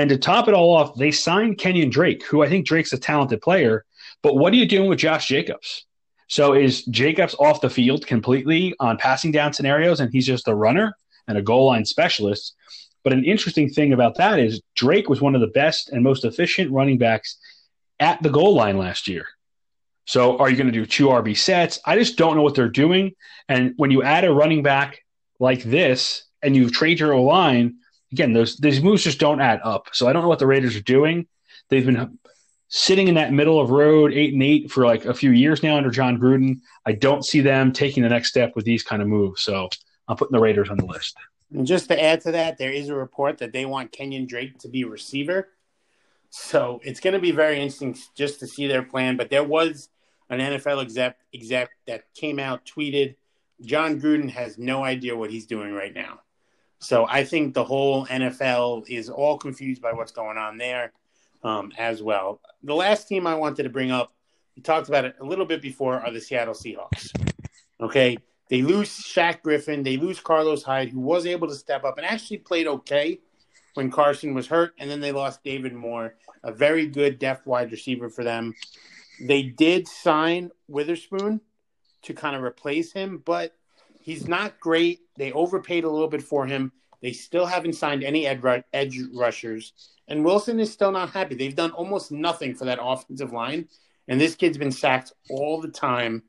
And 0.00 0.08
to 0.08 0.16
top 0.16 0.48
it 0.48 0.54
all 0.54 0.74
off, 0.74 0.94
they 0.94 1.10
signed 1.10 1.58
Kenyon 1.58 1.90
Drake, 1.90 2.24
who 2.24 2.42
I 2.42 2.48
think 2.48 2.66
Drake's 2.66 2.94
a 2.94 2.98
talented 2.98 3.42
player. 3.42 3.84
But 4.22 4.34
what 4.36 4.50
are 4.54 4.56
you 4.56 4.64
doing 4.64 4.88
with 4.88 4.98
Josh 4.98 5.28
Jacobs? 5.28 5.84
So 6.26 6.54
is 6.54 6.86
Jacobs 6.86 7.34
off 7.38 7.60
the 7.60 7.68
field 7.68 8.06
completely 8.06 8.74
on 8.80 8.96
passing 8.96 9.30
down 9.30 9.52
scenarios 9.52 10.00
and 10.00 10.10
he's 10.10 10.26
just 10.26 10.48
a 10.48 10.54
runner 10.54 10.94
and 11.28 11.36
a 11.36 11.42
goal 11.42 11.66
line 11.66 11.84
specialist? 11.84 12.54
But 13.04 13.12
an 13.12 13.26
interesting 13.26 13.68
thing 13.68 13.92
about 13.92 14.16
that 14.16 14.38
is 14.38 14.62
Drake 14.74 15.10
was 15.10 15.20
one 15.20 15.34
of 15.34 15.42
the 15.42 15.48
best 15.48 15.90
and 15.90 16.02
most 16.02 16.24
efficient 16.24 16.72
running 16.72 16.96
backs 16.96 17.36
at 17.98 18.22
the 18.22 18.30
goal 18.30 18.54
line 18.54 18.78
last 18.78 19.06
year. 19.06 19.26
So 20.06 20.38
are 20.38 20.48
you 20.48 20.56
going 20.56 20.66
to 20.66 20.72
do 20.72 20.86
two 20.86 21.08
RB 21.08 21.36
sets? 21.36 21.78
I 21.84 21.98
just 21.98 22.16
don't 22.16 22.36
know 22.36 22.42
what 22.42 22.54
they're 22.54 22.70
doing. 22.70 23.12
And 23.50 23.74
when 23.76 23.90
you 23.90 24.02
add 24.02 24.24
a 24.24 24.32
running 24.32 24.62
back 24.62 25.04
like 25.38 25.62
this 25.62 26.24
and 26.40 26.56
you 26.56 26.70
trade 26.70 27.00
your 27.00 27.14
line, 27.20 27.79
again, 28.12 28.32
those 28.32 28.56
these 28.56 28.82
moves 28.82 29.04
just 29.04 29.20
don't 29.20 29.40
add 29.40 29.60
up. 29.64 29.88
So 29.92 30.08
I 30.08 30.12
don't 30.12 30.22
know 30.22 30.28
what 30.28 30.38
the 30.38 30.46
Raiders 30.46 30.76
are 30.76 30.82
doing. 30.82 31.26
They've 31.68 31.86
been 31.86 32.18
sitting 32.68 33.08
in 33.08 33.14
that 33.14 33.32
middle 33.32 33.60
of 33.60 33.70
road 33.70 34.12
eight 34.12 34.32
and 34.32 34.42
eight 34.42 34.70
for 34.70 34.86
like 34.86 35.04
a 35.04 35.14
few 35.14 35.32
years 35.32 35.62
now 35.62 35.76
under 35.76 35.90
Jon 35.90 36.18
Gruden. 36.18 36.60
I 36.86 36.92
don't 36.92 37.24
see 37.24 37.40
them 37.40 37.72
taking 37.72 38.02
the 38.02 38.08
next 38.08 38.28
step 38.28 38.52
with 38.54 38.64
these 38.64 38.82
kind 38.82 39.02
of 39.02 39.08
moves. 39.08 39.42
So 39.42 39.68
I'm 40.08 40.16
putting 40.16 40.34
the 40.34 40.40
Raiders 40.40 40.70
on 40.70 40.76
the 40.76 40.86
list. 40.86 41.16
And 41.52 41.66
just 41.66 41.88
to 41.88 42.00
add 42.00 42.20
to 42.22 42.32
that, 42.32 42.58
there 42.58 42.72
is 42.72 42.88
a 42.88 42.94
report 42.94 43.38
that 43.38 43.52
they 43.52 43.66
want 43.66 43.92
Kenyon 43.92 44.26
Drake 44.26 44.58
to 44.60 44.68
be 44.68 44.84
receiver. 44.84 45.48
So 46.30 46.80
it's 46.84 47.00
going 47.00 47.14
to 47.14 47.20
be 47.20 47.32
very 47.32 47.56
interesting 47.56 47.96
just 48.14 48.38
to 48.40 48.46
see 48.46 48.68
their 48.68 48.84
plan. 48.84 49.16
But 49.16 49.30
there 49.30 49.42
was 49.42 49.88
an 50.28 50.38
NFL 50.38 50.80
exec, 50.82 51.16
exec 51.34 51.70
that 51.88 52.04
came 52.14 52.38
out, 52.38 52.64
tweeted, 52.64 53.16
Jon 53.62 54.00
Gruden 54.00 54.30
has 54.30 54.56
no 54.58 54.84
idea 54.84 55.16
what 55.16 55.30
he's 55.30 55.46
doing 55.46 55.72
right 55.72 55.92
now. 55.92 56.20
So 56.80 57.06
I 57.06 57.24
think 57.24 57.54
the 57.54 57.64
whole 57.64 58.06
NFL 58.06 58.88
is 58.88 59.08
all 59.10 59.38
confused 59.38 59.82
by 59.82 59.92
what's 59.92 60.12
going 60.12 60.38
on 60.38 60.56
there 60.56 60.92
um, 61.44 61.72
as 61.78 62.02
well. 62.02 62.40
The 62.62 62.74
last 62.74 63.06
team 63.06 63.26
I 63.26 63.34
wanted 63.34 63.64
to 63.64 63.68
bring 63.68 63.90
up, 63.90 64.12
we 64.56 64.62
talked 64.62 64.88
about 64.88 65.04
it 65.04 65.14
a 65.20 65.24
little 65.24 65.44
bit 65.44 65.60
before, 65.60 66.00
are 66.00 66.10
the 66.10 66.20
Seattle 66.20 66.54
Seahawks. 66.54 67.12
Okay. 67.80 68.18
They 68.48 68.62
lose 68.62 68.90
Shaq 68.90 69.42
Griffin. 69.42 69.82
They 69.82 69.96
lose 69.96 70.20
Carlos 70.20 70.62
Hyde, 70.62 70.88
who 70.88 71.00
was 71.00 71.24
able 71.24 71.48
to 71.48 71.54
step 71.54 71.84
up 71.84 71.98
and 71.98 72.06
actually 72.06 72.38
played 72.38 72.66
okay 72.66 73.20
when 73.74 73.90
Carson 73.90 74.34
was 74.34 74.48
hurt. 74.48 74.74
And 74.78 74.90
then 74.90 75.00
they 75.00 75.12
lost 75.12 75.44
David 75.44 75.72
Moore, 75.72 76.16
a 76.42 76.50
very 76.50 76.86
good 76.86 77.18
depth 77.18 77.46
wide 77.46 77.70
receiver 77.70 78.08
for 78.08 78.24
them. 78.24 78.54
They 79.20 79.42
did 79.42 79.86
sign 79.86 80.50
Witherspoon 80.66 81.40
to 82.02 82.14
kind 82.14 82.34
of 82.34 82.42
replace 82.42 82.92
him, 82.92 83.22
but 83.24 83.54
he's 84.00 84.26
not 84.26 84.58
great. 84.58 85.00
They 85.20 85.32
overpaid 85.32 85.84
a 85.84 85.90
little 85.90 86.08
bit 86.08 86.22
for 86.22 86.46
him. 86.46 86.72
They 87.02 87.12
still 87.12 87.44
haven't 87.44 87.74
signed 87.74 88.02
any 88.02 88.26
edge 88.26 88.98
rushers. 89.12 89.74
And 90.08 90.24
Wilson 90.24 90.58
is 90.58 90.72
still 90.72 90.90
not 90.90 91.10
happy. 91.10 91.34
They've 91.34 91.54
done 91.54 91.72
almost 91.72 92.10
nothing 92.10 92.54
for 92.54 92.64
that 92.64 92.78
offensive 92.80 93.30
line. 93.30 93.68
And 94.08 94.18
this 94.18 94.34
kid's 94.34 94.56
been 94.56 94.72
sacked 94.72 95.12
all 95.28 95.60
the 95.60 95.68
time. 95.68 96.22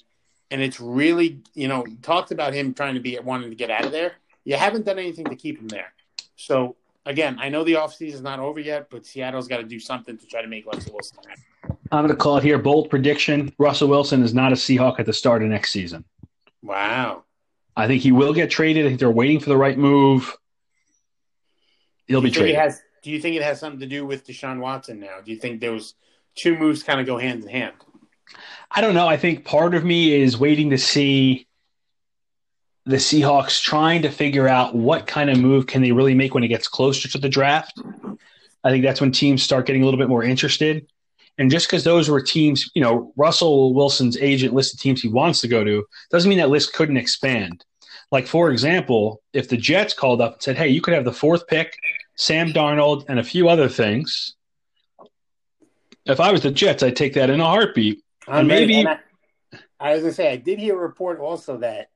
And 0.52 0.62
it's 0.62 0.82
really, 0.82 1.40
you 1.54 1.70
know, 1.70 1.86
talked 2.02 2.32
about 2.32 2.54
him 2.54 2.74
trying 2.74 2.96
to 2.96 3.00
be 3.00 3.18
wanting 3.20 3.50
to 3.50 3.56
get 3.56 3.72
out 3.72 3.86
of 3.86 3.94
there. 3.94 4.16
You 4.44 4.58
haven't 4.58 4.86
done 4.86 5.00
anything 5.00 5.26
to 5.28 5.38
keep 5.38 5.58
him 5.58 5.70
there. 5.70 5.94
So 6.36 6.76
again, 7.06 7.38
I 7.40 7.48
know 7.48 7.64
the 7.64 7.76
offseason 7.76 8.16
is 8.16 8.22
not 8.22 8.40
over 8.42 8.60
yet, 8.60 8.90
but 8.90 9.06
Seattle's 9.06 9.48
got 9.48 9.58
to 9.58 9.64
do 9.64 9.80
something 9.80 10.18
to 10.18 10.28
try 10.28 10.42
to 10.42 10.50
make 10.50 10.66
Russell 10.66 10.96
Wilson 10.96 11.18
happy. 11.30 11.42
I'm 11.94 12.06
going 12.06 12.10
to 12.10 12.22
call 12.22 12.36
it 12.36 12.44
here. 12.44 12.58
Bold 12.58 12.90
prediction: 12.90 13.54
Russell 13.58 13.88
Wilson 13.88 14.22
is 14.22 14.34
not 14.34 14.52
a 14.52 14.56
Seahawk 14.56 15.00
at 15.00 15.06
the 15.06 15.14
start 15.14 15.44
of 15.44 15.48
next 15.48 15.72
season. 15.72 16.04
Wow. 16.62 17.24
I 17.76 17.88
think 17.88 18.02
he 18.02 18.12
will 18.12 18.34
get 18.34 18.52
traded. 18.52 18.86
I 18.86 18.90
think 18.90 19.00
they're 19.00 19.10
waiting 19.12 19.40
for 19.40 19.50
the 19.50 19.58
right 19.58 19.78
move. 19.78 20.36
He'll 22.08 22.22
be 22.22 22.32
traded. 22.32 22.56
Has, 22.56 22.82
do 23.04 23.12
you 23.12 23.20
think 23.22 23.36
it 23.36 23.44
has 23.44 23.60
something 23.60 23.80
to 23.80 23.88
do 23.88 24.06
with 24.06 24.28
Deshaun 24.28 24.60
Watson 24.60 25.00
now? 25.00 25.22
Do 25.24 25.32
you 25.32 25.38
think 25.38 25.62
those 25.62 25.96
two 26.36 26.58
moves 26.58 26.84
kind 26.84 27.00
of 27.00 27.06
go 27.06 27.18
hand 27.18 27.44
in 27.44 27.50
hand? 27.50 27.74
I 28.70 28.82
don't 28.82 28.94
know. 28.94 29.08
I 29.08 29.18
think 29.18 29.46
part 29.46 29.76
of 29.76 29.84
me 29.84 30.14
is 30.14 30.38
waiting 30.38 30.70
to 30.70 30.78
see 30.78 31.48
the 32.86 32.98
Seahawks 32.98 33.62
trying 33.62 34.02
to 34.02 34.10
figure 34.10 34.48
out 34.48 34.76
what 34.76 35.08
kind 35.08 35.30
of 35.30 35.38
move 35.38 35.68
can 35.68 35.82
they 35.82 35.92
really 35.92 36.16
make 36.16 36.34
when 36.34 36.44
it 36.44 36.48
gets 36.48 36.68
closer 36.68 37.08
to 37.10 37.18
the 37.18 37.30
draft. 37.30 37.80
I 38.64 38.70
think 38.70 38.84
that's 38.84 39.02
when 39.02 39.12
teams 39.12 39.44
start 39.44 39.66
getting 39.66 39.82
a 39.82 39.86
little 39.86 40.00
bit 40.00 40.10
more 40.10 40.24
interested. 40.24 40.88
And 41.38 41.50
just 41.50 41.68
because 41.68 41.84
those 41.84 42.10
were 42.10 42.22
teams, 42.22 42.70
you 42.76 42.82
know, 42.82 43.14
Russell 43.16 43.74
Wilson's 43.74 44.18
agent 44.18 44.54
listed 44.54 44.80
teams 44.80 45.02
he 45.02 45.08
wants 45.08 45.42
to 45.42 45.48
go 45.48 45.64
to, 45.64 45.86
doesn't 46.12 46.30
mean 46.30 46.38
that 46.40 46.50
list 46.50 46.74
couldn't 46.74 46.98
expand. 46.98 47.66
Like, 48.12 48.28
for 48.28 48.52
example, 48.52 49.22
if 49.34 49.48
the 49.48 49.58
Jets 49.58 49.94
called 49.94 50.22
up 50.22 50.34
and 50.34 50.44
said, 50.44 50.58
hey, 50.58 50.68
you 50.68 50.82
could 50.82 50.94
have 50.94 51.06
the 51.06 51.14
fourth 51.14 51.48
pick, 51.48 51.78
Sam 52.16 52.52
Darnold, 52.52 53.06
and 53.08 53.20
a 53.20 53.24
few 53.24 53.48
other 53.48 53.70
things. 53.70 54.36
If 56.06 56.20
I 56.20 56.32
was 56.32 56.42
the 56.42 56.52
Jets, 56.52 56.84
I'd 56.84 56.96
take 56.96 57.14
that 57.14 57.30
in 57.30 57.40
a 57.40 57.46
heartbeat. 57.46 58.04
and 58.28 58.48
maybe. 58.48 58.86
I, 59.80 59.94
was 59.94 60.02
going 60.02 60.12
to 60.12 60.14
say, 60.14 60.32
I 60.32 60.36
did 60.36 60.60
hear 60.60 60.76
a 60.76 60.78
report 60.78 61.20
also 61.20 61.58
that 61.58 61.90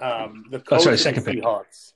um, 0.00 0.44
the 0.50 0.58
coach 0.58 0.80
oh, 0.80 0.84
sorry, 0.84 0.98
second 0.98 1.24
pick. 1.24 1.36
Seahawks 1.36 1.92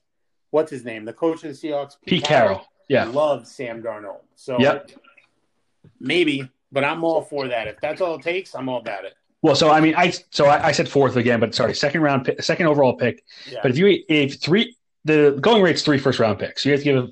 what's 0.51 0.71
his 0.71 0.85
name, 0.85 1.05
the 1.05 1.13
coach 1.13 1.45
of 1.45 1.61
the 1.61 1.69
Seahawks, 1.69 1.97
Pete 2.07 2.25
Carroll. 2.25 2.67
Yeah. 2.89 3.05
loves 3.05 3.55
Sam 3.55 3.83
Darnold. 3.83 4.23
So 4.35 4.59
Yep. 4.59 4.91
maybe, 6.01 6.51
but 6.73 6.85
I'm 6.85 7.05
all 7.05 7.23
for 7.23 7.49
that. 7.49 7.67
If 7.69 7.81
that's 7.81 8.01
all 8.01 8.17
it 8.17 8.23
takes, 8.23 8.55
I'm 8.55 8.69
all 8.69 8.79
about 8.79 9.05
it. 9.05 9.15
Well, 9.43 9.55
so 9.55 9.71
I 9.71 9.81
mean, 9.81 9.95
I 9.97 10.13
so 10.31 10.47
I, 10.47 10.69
I 10.69 10.73
said 10.73 10.89
fourth 10.89 11.17
again, 11.17 11.41
but 11.41 11.55
sorry, 11.55 11.75
second 11.75 12.03
round, 12.03 12.25
pick, 12.25 12.43
second 12.43 12.67
overall 12.67 12.95
pick. 12.95 13.25
Yeah. 13.51 13.61
But 13.63 13.71
if 13.71 13.79
you 13.79 14.05
if 14.09 14.41
three, 14.41 14.77
the 15.05 15.39
going 15.41 15.63
rate's 15.63 15.83
three 15.83 15.99
first 15.99 16.19
round 16.19 16.39
picks. 16.39 16.65
You 16.65 16.73
have 16.73 16.81
to 16.81 16.85
give. 16.85 17.11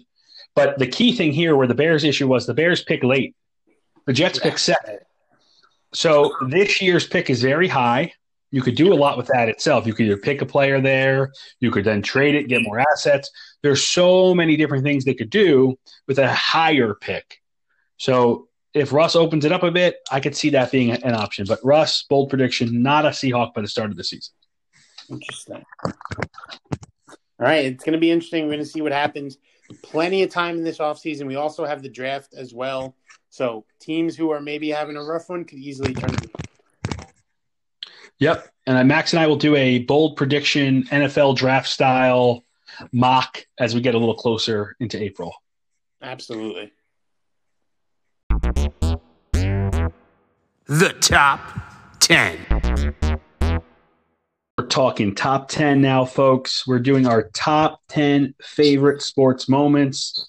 But 0.54 0.78
the 0.78 0.86
key 0.86 1.12
thing 1.12 1.32
here, 1.32 1.56
where 1.56 1.66
the 1.66 1.74
Bears 1.74 2.04
issue 2.04 2.26
was, 2.26 2.46
the 2.46 2.54
Bears 2.54 2.82
pick 2.82 3.04
late, 3.04 3.36
the 4.06 4.12
Jets 4.12 4.38
pick 4.38 4.58
second. 4.58 4.98
So 5.94 6.34
this 6.48 6.82
year's 6.82 7.06
pick 7.06 7.30
is 7.30 7.40
very 7.40 7.68
high. 7.68 8.12
You 8.50 8.62
could 8.62 8.74
do 8.74 8.92
a 8.92 8.96
lot 8.96 9.16
with 9.16 9.26
that 9.28 9.48
itself. 9.48 9.86
You 9.86 9.94
could 9.94 10.06
either 10.06 10.16
pick 10.16 10.42
a 10.42 10.46
player 10.46 10.80
there, 10.80 11.32
you 11.60 11.70
could 11.70 11.84
then 11.84 12.02
trade 12.02 12.34
it, 12.34 12.48
get 12.48 12.62
more 12.62 12.80
assets. 12.80 13.30
There's 13.62 13.86
so 13.86 14.34
many 14.34 14.56
different 14.56 14.84
things 14.84 15.04
they 15.04 15.14
could 15.14 15.30
do 15.30 15.78
with 16.06 16.18
a 16.18 16.32
higher 16.32 16.94
pick. 16.94 17.40
So 17.98 18.48
if 18.74 18.92
Russ 18.92 19.16
opens 19.16 19.44
it 19.44 19.52
up 19.52 19.62
a 19.62 19.70
bit, 19.70 19.96
I 20.10 20.20
could 20.20 20.36
see 20.36 20.50
that 20.50 20.70
being 20.70 20.90
an 20.90 21.14
option. 21.14 21.46
But 21.46 21.60
Russ, 21.64 22.04
bold 22.08 22.30
prediction, 22.30 22.82
not 22.82 23.04
a 23.04 23.10
Seahawk 23.10 23.54
by 23.54 23.62
the 23.62 23.68
start 23.68 23.90
of 23.90 23.96
the 23.96 24.04
season. 24.04 24.34
Interesting. 25.10 25.64
All 25.84 27.46
right, 27.46 27.64
it's 27.64 27.84
going 27.84 27.94
to 27.94 27.98
be 27.98 28.10
interesting. 28.10 28.44
We're 28.44 28.52
going 28.52 28.64
to 28.64 28.66
see 28.66 28.82
what 28.82 28.92
happens. 28.92 29.38
Plenty 29.82 30.22
of 30.22 30.30
time 30.30 30.56
in 30.56 30.64
this 30.64 30.78
offseason. 30.78 31.26
We 31.26 31.36
also 31.36 31.64
have 31.64 31.82
the 31.82 31.88
draft 31.88 32.34
as 32.34 32.52
well. 32.52 32.94
So 33.30 33.64
teams 33.80 34.16
who 34.16 34.30
are 34.30 34.40
maybe 34.40 34.70
having 34.70 34.96
a 34.96 35.02
rough 35.02 35.28
one 35.28 35.44
could 35.44 35.58
easily 35.58 35.94
turn. 35.94 36.16
Yep. 38.18 38.48
And 38.66 38.88
Max 38.88 39.12
and 39.12 39.20
I 39.20 39.26
will 39.26 39.36
do 39.36 39.54
a 39.56 39.78
bold 39.80 40.16
prediction 40.16 40.84
NFL 40.84 41.36
draft 41.36 41.68
style 41.68 42.44
mock 42.92 43.44
as 43.58 43.74
we 43.74 43.80
get 43.80 43.94
a 43.94 43.98
little 43.98 44.14
closer 44.14 44.76
into 44.80 45.00
April. 45.00 45.34
Absolutely. 46.02 46.72
The 50.68 50.90
top 51.00 51.40
10. 52.00 52.36
We're 54.58 54.66
talking 54.66 55.14
top 55.14 55.48
10 55.48 55.80
now, 55.80 56.04
folks. 56.04 56.66
We're 56.66 56.78
doing 56.78 57.06
our 57.06 57.30
top 57.30 57.80
10 57.88 58.34
favorite 58.42 59.00
sports 59.00 59.48
moments. 59.48 60.28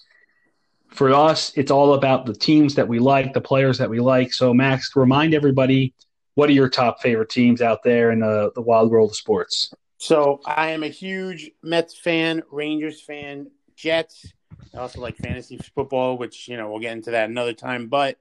For 0.88 1.12
us, 1.12 1.52
it's 1.56 1.70
all 1.70 1.92
about 1.92 2.24
the 2.24 2.32
teams 2.32 2.74
that 2.76 2.88
we 2.88 2.98
like, 2.98 3.34
the 3.34 3.42
players 3.42 3.76
that 3.76 3.90
we 3.90 4.00
like. 4.00 4.32
So, 4.32 4.54
Max, 4.54 4.96
remind 4.96 5.34
everybody 5.34 5.92
what 6.36 6.48
are 6.48 6.54
your 6.54 6.70
top 6.70 7.02
favorite 7.02 7.28
teams 7.28 7.60
out 7.60 7.82
there 7.82 8.10
in 8.10 8.20
the, 8.20 8.50
the 8.54 8.62
wild 8.62 8.90
world 8.90 9.10
of 9.10 9.16
sports? 9.16 9.74
So 9.98 10.40
I 10.46 10.70
am 10.70 10.82
a 10.82 10.88
huge 10.88 11.50
Mets 11.62 11.98
fan, 11.98 12.42
Rangers 12.50 13.02
fan, 13.02 13.50
Jets. 13.76 14.32
I 14.74 14.78
also 14.78 15.02
like 15.02 15.18
fantasy 15.18 15.58
football, 15.74 16.16
which 16.16 16.48
you 16.48 16.56
know 16.56 16.70
we'll 16.70 16.80
get 16.80 16.92
into 16.92 17.10
that 17.10 17.28
another 17.28 17.52
time. 17.52 17.88
But 17.88 18.16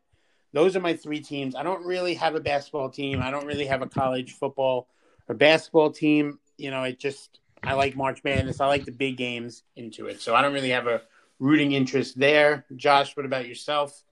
those 0.53 0.75
are 0.75 0.79
my 0.79 0.95
three 0.95 1.19
teams. 1.19 1.55
I 1.55 1.63
don't 1.63 1.85
really 1.85 2.15
have 2.15 2.35
a 2.35 2.39
basketball 2.39 2.89
team. 2.89 3.21
I 3.21 3.31
don't 3.31 3.45
really 3.45 3.65
have 3.65 3.81
a 3.81 3.87
college 3.87 4.33
football 4.33 4.87
or 5.27 5.35
basketball 5.35 5.91
team. 5.91 6.39
You 6.57 6.71
know, 6.71 6.83
it 6.83 6.99
just 6.99 7.39
I 7.63 7.73
like 7.73 7.95
March 7.95 8.23
Madness. 8.23 8.61
I 8.61 8.67
like 8.67 8.85
the 8.85 8.91
big 8.91 9.17
games 9.17 9.63
into 9.75 10.07
it. 10.07 10.21
So 10.21 10.35
I 10.35 10.41
don't 10.41 10.53
really 10.53 10.71
have 10.71 10.87
a 10.87 11.01
rooting 11.39 11.73
interest 11.73 12.17
there. 12.17 12.65
Josh, 12.75 13.15
what 13.15 13.25
about 13.25 13.47
yourself? 13.47 14.03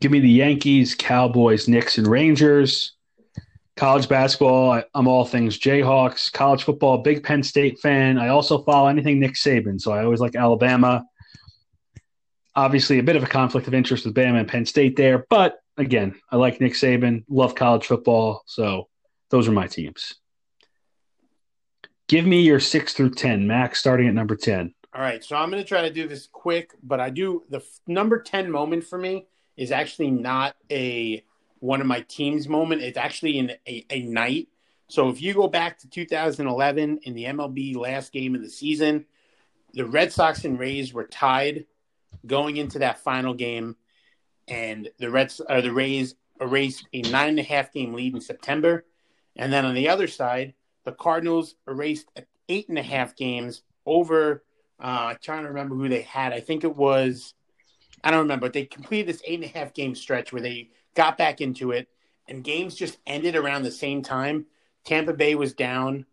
Give 0.00 0.10
me 0.10 0.20
the 0.20 0.30
Yankees, 0.30 0.94
Cowboys, 0.94 1.68
Knicks, 1.68 1.98
and 1.98 2.06
Rangers. 2.06 2.94
College 3.76 4.08
basketball, 4.08 4.70
I, 4.70 4.84
I'm 4.94 5.08
all 5.08 5.24
things 5.24 5.58
Jayhawks. 5.58 6.32
College 6.32 6.62
football, 6.62 6.98
big 6.98 7.24
Penn 7.24 7.42
State 7.42 7.80
fan. 7.80 8.18
I 8.18 8.28
also 8.28 8.62
follow 8.62 8.88
anything 8.88 9.18
Nick 9.18 9.34
Saban, 9.34 9.80
so 9.80 9.92
I 9.92 10.04
always 10.04 10.20
like 10.20 10.36
Alabama. 10.36 11.04
Obviously, 12.54 13.00
a 13.00 13.02
bit 13.02 13.16
of 13.16 13.24
a 13.24 13.26
conflict 13.26 13.66
of 13.66 13.74
interest 13.74 14.04
with 14.04 14.14
Bama 14.14 14.38
and 14.38 14.48
Penn 14.48 14.64
State 14.64 14.96
there, 14.96 15.26
but 15.28 15.58
again, 15.76 16.14
I 16.30 16.36
like 16.36 16.60
Nick 16.60 16.74
Saban, 16.74 17.24
love 17.28 17.54
college 17.54 17.86
football, 17.86 18.42
so 18.46 18.88
those 19.30 19.48
are 19.48 19.52
my 19.52 19.66
teams. 19.66 20.14
Give 22.08 22.26
me 22.26 22.42
your 22.42 22.60
six 22.60 22.92
through 22.92 23.10
ten, 23.10 23.46
Max, 23.46 23.78
starting 23.78 24.08
at 24.08 24.14
number 24.14 24.36
ten. 24.36 24.74
All 24.94 25.00
right, 25.00 25.24
so 25.24 25.34
I'm 25.34 25.50
going 25.50 25.60
to 25.60 25.68
try 25.68 25.82
to 25.82 25.90
do 25.90 26.06
this 26.06 26.28
quick, 26.30 26.72
but 26.80 27.00
I 27.00 27.10
do 27.10 27.42
the 27.50 27.56
f- 27.56 27.80
number 27.88 28.20
10 28.20 28.48
moment 28.48 28.84
for 28.84 28.96
me 28.96 29.26
is 29.56 29.72
actually 29.72 30.12
not 30.12 30.54
a 30.70 31.24
one 31.58 31.80
of 31.80 31.88
my 31.88 32.02
teams 32.02 32.48
moment. 32.48 32.80
It's 32.80 32.96
actually 32.96 33.38
in 33.38 33.50
a, 33.66 33.84
a 33.90 34.02
night. 34.02 34.48
So 34.86 35.08
if 35.08 35.20
you 35.20 35.34
go 35.34 35.48
back 35.48 35.78
to 35.80 35.90
2011 35.90 37.00
in 37.02 37.14
the 37.14 37.24
MLB 37.24 37.74
last 37.74 38.12
game 38.12 38.36
of 38.36 38.42
the 38.42 38.48
season, 38.48 39.06
the 39.72 39.84
Red 39.84 40.12
Sox 40.12 40.44
and 40.44 40.60
Rays 40.60 40.92
were 40.92 41.08
tied 41.08 41.64
going 42.24 42.56
into 42.56 42.78
that 42.78 43.00
final 43.00 43.34
game, 43.34 43.74
and 44.48 44.88
the 44.98 45.10
Reds 45.10 45.40
or 45.48 45.62
the 45.62 45.72
Rays 45.72 46.14
erased 46.40 46.86
a 46.92 47.02
nine 47.02 47.30
and 47.30 47.38
a 47.38 47.44
half 47.44 47.72
game 47.72 47.94
lead 47.94 48.14
in 48.14 48.20
September, 48.20 48.84
and 49.36 49.52
then 49.52 49.64
on 49.64 49.74
the 49.74 49.88
other 49.88 50.08
side, 50.08 50.54
the 50.84 50.92
Cardinals 50.92 51.54
erased 51.66 52.06
eight 52.48 52.68
and 52.68 52.78
a 52.78 52.82
half 52.82 53.16
games 53.16 53.62
over. 53.86 54.44
Uh, 54.82 55.10
I'm 55.10 55.18
trying 55.22 55.42
to 55.42 55.48
remember 55.48 55.74
who 55.76 55.88
they 55.88 56.02
had. 56.02 56.32
I 56.32 56.40
think 56.40 56.64
it 56.64 56.76
was. 56.76 57.34
I 58.02 58.10
don't 58.10 58.20
remember. 58.20 58.46
But 58.46 58.52
they 58.52 58.66
completed 58.66 59.08
this 59.08 59.22
eight 59.24 59.40
and 59.40 59.44
a 59.44 59.58
half 59.58 59.72
game 59.72 59.94
stretch 59.94 60.32
where 60.32 60.42
they 60.42 60.70
got 60.94 61.16
back 61.16 61.40
into 61.40 61.70
it, 61.70 61.88
and 62.28 62.44
games 62.44 62.74
just 62.74 62.98
ended 63.06 63.36
around 63.36 63.62
the 63.62 63.70
same 63.70 64.02
time. 64.02 64.46
Tampa 64.84 65.14
Bay 65.14 65.34
was 65.34 65.54
down 65.54 66.04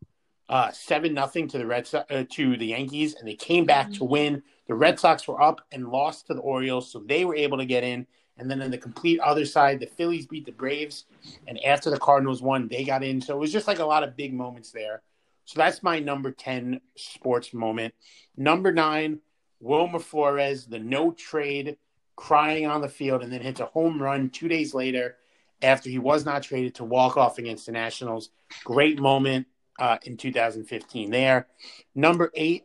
uh, 0.47 0.71
seven 0.71 1.13
nothing 1.13 1.47
to 1.47 1.57
the 1.57 1.65
Red 1.65 1.87
so- 1.87 2.03
uh, 2.09 2.25
to 2.31 2.57
the 2.57 2.67
Yankees, 2.67 3.15
and 3.15 3.27
they 3.27 3.35
came 3.35 3.65
back 3.65 3.91
to 3.93 4.03
win. 4.03 4.43
The 4.67 4.75
Red 4.75 4.99
Sox 4.99 5.27
were 5.27 5.41
up 5.41 5.61
and 5.71 5.89
lost 5.89 6.27
to 6.27 6.33
the 6.33 6.41
Orioles, 6.41 6.91
so 6.91 6.99
they 6.99 7.25
were 7.25 7.35
able 7.35 7.57
to 7.57 7.65
get 7.65 7.83
in. 7.83 8.05
And 8.37 8.49
then 8.49 8.61
on 8.61 8.71
the 8.71 8.77
complete 8.77 9.19
other 9.19 9.45
side, 9.45 9.79
the 9.79 9.85
Phillies 9.85 10.25
beat 10.25 10.45
the 10.45 10.51
Braves, 10.51 11.05
and 11.47 11.63
after 11.63 11.89
the 11.89 11.99
Cardinals 11.99 12.41
won, 12.41 12.67
they 12.67 12.83
got 12.83 13.03
in. 13.03 13.21
So 13.21 13.35
it 13.35 13.39
was 13.39 13.51
just 13.51 13.67
like 13.67 13.79
a 13.79 13.85
lot 13.85 14.03
of 14.03 14.17
big 14.17 14.33
moments 14.33 14.71
there. 14.71 15.01
So 15.45 15.59
that's 15.59 15.83
my 15.83 15.99
number 15.99 16.31
ten 16.31 16.81
sports 16.95 17.53
moment. 17.53 17.93
Number 18.37 18.71
nine, 18.71 19.19
Wilmer 19.59 19.99
Flores, 19.99 20.65
the 20.65 20.79
no 20.79 21.11
trade, 21.11 21.77
crying 22.15 22.65
on 22.65 22.81
the 22.81 22.89
field, 22.89 23.21
and 23.21 23.31
then 23.31 23.41
hits 23.41 23.59
a 23.59 23.65
home 23.65 24.01
run 24.01 24.29
two 24.29 24.47
days 24.47 24.73
later 24.73 25.17
after 25.61 25.89
he 25.89 25.99
was 25.99 26.25
not 26.25 26.43
traded 26.43 26.75
to 26.75 26.83
walk 26.83 27.17
off 27.17 27.37
against 27.37 27.65
the 27.65 27.71
Nationals. 27.71 28.29
Great 28.63 28.99
moment 28.99 29.47
uh, 29.79 29.97
in 30.03 30.17
2015 30.17 31.11
there. 31.11 31.47
Number 31.95 32.31
eight, 32.35 32.63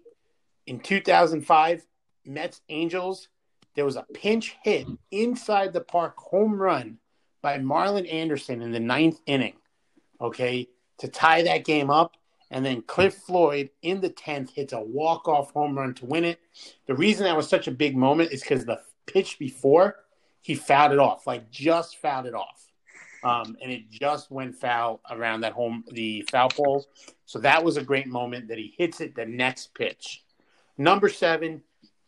in 0.66 0.80
2005, 0.80 1.86
Mets 2.24 2.60
Angels, 2.68 3.28
there 3.76 3.84
was 3.84 3.96
a 3.96 4.06
pinch 4.14 4.56
hit 4.64 4.88
inside 5.10 5.72
the 5.72 5.80
park 5.80 6.16
home 6.16 6.54
run 6.54 6.98
by 7.42 7.58
Marlon 7.58 8.10
Anderson 8.12 8.62
in 8.62 8.72
the 8.72 8.80
ninth 8.80 9.20
inning, 9.26 9.54
okay, 10.20 10.68
to 10.98 11.08
tie 11.08 11.42
that 11.42 11.64
game 11.64 11.90
up. 11.90 12.16
And 12.50 12.64
then 12.64 12.82
Cliff 12.82 13.14
Floyd 13.14 13.70
in 13.82 14.00
the 14.00 14.10
10th 14.10 14.50
hits 14.50 14.72
a 14.72 14.80
walk-off 14.80 15.52
home 15.52 15.76
run 15.76 15.94
to 15.94 16.06
win 16.06 16.24
it. 16.24 16.40
The 16.86 16.94
reason 16.94 17.24
that 17.24 17.36
was 17.36 17.48
such 17.48 17.68
a 17.68 17.72
big 17.72 17.96
moment 17.96 18.32
is 18.32 18.40
because 18.40 18.64
the 18.64 18.80
pitch 19.06 19.38
before 19.38 19.96
he 20.42 20.54
fouled 20.54 20.92
it 20.92 20.98
off, 20.98 21.26
like 21.26 21.50
just 21.50 21.98
fouled 21.98 22.26
it 22.26 22.34
off. 22.34 22.66
Um, 23.24 23.56
and 23.60 23.72
it 23.72 23.90
just 23.90 24.30
went 24.30 24.54
foul 24.54 25.00
around 25.10 25.40
that 25.40 25.52
home, 25.52 25.84
the 25.90 26.24
foul 26.30 26.48
pole. 26.48 26.86
So 27.24 27.40
that 27.40 27.62
was 27.62 27.76
a 27.76 27.82
great 27.82 28.06
moment 28.06 28.48
that 28.48 28.58
he 28.58 28.74
hits 28.78 29.00
it 29.00 29.16
the 29.16 29.26
next 29.26 29.74
pitch. 29.74 30.22
Number 30.78 31.08
seven, 31.08 31.62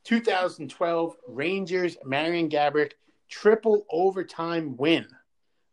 2012 0.08 1.16
Rangers, 1.28 1.98
Marian 2.02 2.48
Gaborik, 2.48 2.92
triple 3.28 3.84
overtime 3.90 4.74
win 4.78 5.06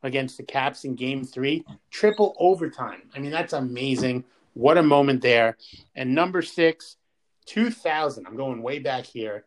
against 0.04 0.36
the 0.36 0.44
Caps 0.44 0.84
in 0.84 0.94
game 0.94 1.24
three. 1.24 1.64
Triple 1.90 2.36
overtime. 2.38 3.04
I 3.16 3.20
mean, 3.20 3.32
that's 3.32 3.54
amazing. 3.54 4.26
What 4.54 4.78
a 4.78 4.84
moment 4.84 5.22
there. 5.22 5.56
And 5.96 6.14
number 6.14 6.42
six, 6.42 6.98
2000. 7.46 8.28
I'm 8.28 8.36
going 8.36 8.62
way 8.62 8.80
back 8.80 9.06
here. 9.06 9.46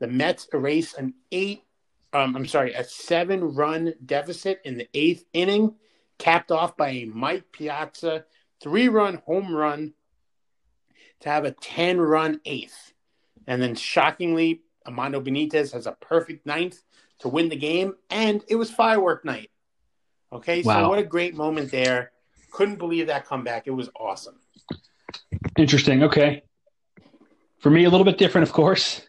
The 0.00 0.06
Mets 0.06 0.48
erase 0.52 0.92
an 0.92 1.14
eight, 1.32 1.62
um, 2.12 2.36
I'm 2.36 2.46
sorry, 2.46 2.74
a 2.74 2.84
seven 2.84 3.54
run 3.54 3.94
deficit 4.04 4.60
in 4.66 4.76
the 4.76 4.88
eighth 4.92 5.24
inning, 5.32 5.76
capped 6.18 6.52
off 6.52 6.76
by 6.76 6.90
a 6.90 7.04
Mike 7.06 7.44
Piazza 7.52 8.26
three 8.60 8.88
run 8.88 9.22
home 9.24 9.54
run 9.54 9.94
to 11.20 11.30
have 11.30 11.46
a 11.46 11.52
10 11.52 11.98
run 11.98 12.42
eighth. 12.44 12.92
And 13.46 13.60
then 13.62 13.74
shockingly, 13.74 14.62
Armando 14.86 15.20
Benitez 15.20 15.72
has 15.72 15.86
a 15.86 15.92
perfect 15.92 16.46
ninth 16.46 16.82
to 17.20 17.28
win 17.28 17.48
the 17.48 17.56
game. 17.56 17.94
And 18.10 18.44
it 18.48 18.56
was 18.56 18.70
firework 18.70 19.24
night. 19.24 19.50
Okay, 20.32 20.62
so 20.62 20.88
what 20.88 20.98
a 20.98 21.04
great 21.04 21.34
moment 21.36 21.70
there. 21.70 22.10
Couldn't 22.50 22.76
believe 22.76 23.06
that 23.06 23.26
comeback. 23.26 23.66
It 23.66 23.70
was 23.70 23.88
awesome. 23.98 24.36
Interesting. 25.56 26.02
Okay. 26.02 26.42
For 27.60 27.70
me, 27.70 27.84
a 27.84 27.90
little 27.90 28.04
bit 28.04 28.18
different, 28.18 28.46
of 28.46 28.52
course. 28.52 29.02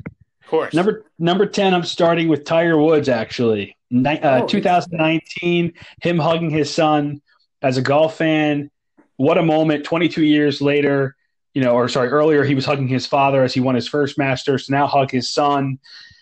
Of 0.43 0.47
course. 0.49 0.73
Number 0.73 1.05
number 1.19 1.45
ten, 1.45 1.73
I'm 1.73 1.83
starting 1.83 2.29
with 2.29 2.45
Tiger 2.45 2.77
Woods. 2.77 3.09
Actually, 3.09 3.75
Ni- 3.89 4.19
uh, 4.19 4.43
Oh, 4.43 4.47
2019, 4.47 5.73
him 6.01 6.17
hugging 6.19 6.49
his 6.49 6.73
son. 6.73 7.21
As 7.61 7.77
a 7.77 7.81
golf 7.81 8.17
fan, 8.17 8.69
what 9.17 9.37
a 9.37 9.43
moment! 9.43 9.83
22 9.83 10.23
years 10.23 10.61
later, 10.61 11.16
you 11.57 11.63
know, 11.63 11.73
or 11.73 11.89
sorry, 11.89 12.09
earlier 12.09 12.43
he 12.43 12.53
was 12.53 12.65
hugging 12.67 12.87
his 12.87 13.07
father 13.07 13.41
as 13.41 13.51
he 13.51 13.61
won 13.61 13.73
his 13.73 13.87
first 13.87 14.15
Masters. 14.15 14.67
To 14.67 14.73
now 14.73 14.85
hug 14.85 15.09
his 15.09 15.33
son 15.33 15.79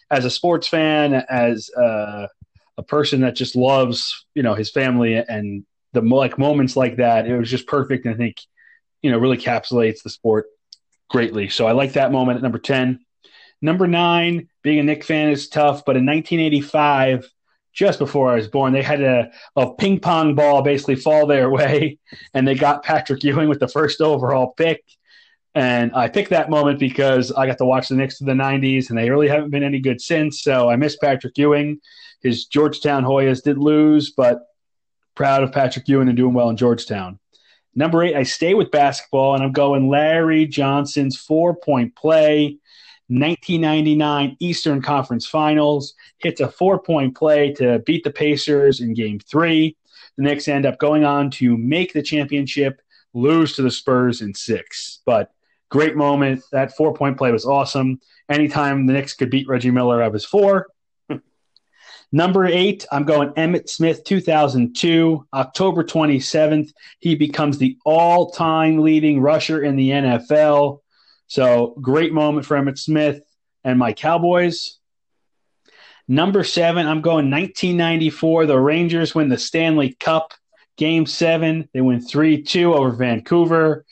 as 0.09 0.23
a 0.23 0.29
sports 0.29 0.65
fan, 0.65 1.13
as 1.13 1.69
uh, 1.71 2.27
a 2.77 2.83
person 2.83 3.19
that 3.19 3.35
just 3.35 3.53
loves, 3.53 4.25
you 4.33 4.43
know, 4.43 4.53
his 4.53 4.71
family 4.71 5.15
and 5.15 5.65
the 5.91 5.99
like 5.99 6.39
moments 6.39 6.77
like 6.77 6.95
that. 6.95 7.27
It 7.27 7.37
was 7.37 7.51
just 7.51 7.67
perfect, 7.67 8.05
and 8.05 8.15
I 8.15 8.17
think, 8.17 8.37
you 9.01 9.11
know, 9.11 9.17
really 9.17 9.35
encapsulates 9.35 10.03
the 10.03 10.09
sport 10.09 10.45
greatly. 11.09 11.49
So 11.49 11.67
I 11.67 11.73
like 11.73 11.91
that 11.93 12.13
moment 12.13 12.37
at 12.37 12.41
number 12.41 12.59
ten. 12.59 13.01
Number 13.61 13.87
nine, 13.87 14.47
being 14.63 14.79
a 14.79 14.83
Knick 14.83 15.03
fan 15.03 15.31
is 15.31 15.49
tough, 15.49 15.83
but 15.83 15.97
in 15.97 16.05
1985, 16.05 17.29
just 17.73 17.99
before 17.99 18.31
I 18.31 18.35
was 18.35 18.47
born, 18.47 18.71
they 18.71 18.81
had 18.81 19.01
a, 19.01 19.31
a 19.57 19.73
ping 19.73 19.99
pong 19.99 20.33
ball 20.33 20.61
basically 20.61 20.95
fall 20.95 21.27
their 21.27 21.49
way, 21.59 21.99
and 22.33 22.47
they 22.47 22.55
got 22.55 22.83
Patrick 22.83 23.21
Ewing 23.25 23.49
with 23.49 23.59
the 23.59 23.67
first 23.67 23.99
overall 23.99 24.53
pick. 24.55 24.81
And 25.55 25.95
I 25.95 26.09
picked 26.09 26.31
that 26.31 26.49
moment 26.49 26.79
because 26.79 27.31
I 27.31 27.47
got 27.47 27.57
to 27.59 27.65
watch 27.65 27.87
the 27.87 27.95
Knicks 27.95 28.19
of 28.19 28.27
the 28.27 28.33
90s, 28.33 28.89
and 28.89 28.97
they 28.97 29.09
really 29.09 29.29
haven't 29.29 29.51
been 29.51 29.63
any 29.63 29.79
good 29.79 30.01
since. 30.01 30.43
So 30.43 30.69
I 30.69 30.75
miss 30.75 30.97
Patrick 30.97 31.37
Ewing. 31.37 31.79
His 32.21 32.45
Georgetown 32.45 33.03
Hoyas 33.03 33.41
did 33.41 33.57
lose, 33.57 34.11
but 34.11 34.41
proud 35.15 35.43
of 35.43 35.53
Patrick 35.53 35.87
Ewing 35.87 36.09
and 36.09 36.17
doing 36.17 36.33
well 36.33 36.49
in 36.49 36.57
Georgetown. 36.57 37.19
Number 37.73 38.03
eight, 38.03 38.15
I 38.15 38.23
stay 38.23 38.53
with 38.53 38.69
basketball, 38.71 39.35
and 39.35 39.43
I'm 39.43 39.53
going 39.53 39.89
Larry 39.89 40.45
Johnson's 40.45 41.17
four 41.17 41.55
point 41.55 41.95
play 41.95 42.57
1999 43.07 44.37
Eastern 44.39 44.81
Conference 44.81 45.27
Finals, 45.27 45.93
hits 46.17 46.41
a 46.41 46.49
four 46.49 46.81
point 46.81 47.15
play 47.15 47.53
to 47.53 47.79
beat 47.79 48.03
the 48.03 48.11
Pacers 48.11 48.81
in 48.81 48.93
game 48.93 49.19
three. 49.19 49.77
The 50.17 50.23
Knicks 50.23 50.47
end 50.47 50.65
up 50.65 50.79
going 50.79 51.03
on 51.03 51.29
to 51.31 51.55
make 51.57 51.93
the 51.93 52.01
championship, 52.01 52.81
lose 53.13 53.55
to 53.55 53.61
the 53.61 53.71
Spurs 53.71 54.21
in 54.21 54.33
six. 54.33 55.01
But 55.05 55.31
great 55.69 55.95
moment. 55.95 56.43
That 56.51 56.75
four 56.75 56.93
point 56.93 57.17
play 57.17 57.31
was 57.31 57.45
awesome. 57.45 57.99
Anytime 58.29 58.85
the 58.85 58.93
Knicks 58.93 59.13
could 59.13 59.29
beat 59.29 59.47
Reggie 59.47 59.71
Miller, 59.71 60.01
I 60.01 60.07
was 60.07 60.25
for. 60.25 60.67
Number 62.11 62.45
eight, 62.45 62.85
I'm 62.91 63.03
going 63.03 63.29
Emmitt 63.31 63.69
Smith, 63.69 64.03
2002, 64.03 65.27
October 65.33 65.83
27th. 65.83 66.71
He 66.99 67.15
becomes 67.15 67.57
the 67.57 67.77
all 67.85 68.31
time 68.31 68.79
leading 68.79 69.21
rusher 69.21 69.63
in 69.63 69.75
the 69.75 69.89
NFL. 69.89 70.79
So 71.27 71.75
great 71.81 72.13
moment 72.13 72.45
for 72.45 72.57
Emmitt 72.57 72.77
Smith 72.77 73.21
and 73.63 73.79
my 73.79 73.93
Cowboys. 73.93 74.79
Number 76.07 76.43
seven, 76.43 76.85
I'm 76.85 77.01
going 77.01 77.31
1994. 77.31 78.45
The 78.45 78.59
Rangers 78.59 79.15
win 79.15 79.27
the 79.27 79.39
Stanley 79.39 79.97
Cup, 79.99 80.35
Game 80.77 81.07
Seven. 81.07 81.67
They 81.73 81.81
win 81.81 81.99
three 81.99 82.43
two 82.43 82.75
over 82.75 82.91
Vancouver. 82.91 83.85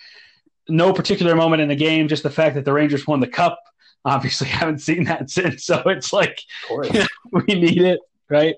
No 0.70 0.94
particular 0.94 1.36
moment 1.36 1.62
in 1.62 1.68
the 1.68 1.76
game, 1.76 2.08
just 2.08 2.24
the 2.24 2.30
fact 2.30 2.56
that 2.56 2.66
the 2.66 2.74
Rangers 2.74 3.06
won 3.06 3.20
the 3.20 3.28
cup. 3.28 3.60
Obviously, 4.06 4.48
haven't 4.50 4.80
seen 4.80 5.06
that 5.06 5.30
since, 5.30 5.66
so 5.66 5.82
it's 5.86 6.14
like 6.14 6.40
we 7.32 7.44
need 7.48 7.82
it, 7.82 8.00
right? 8.30 8.56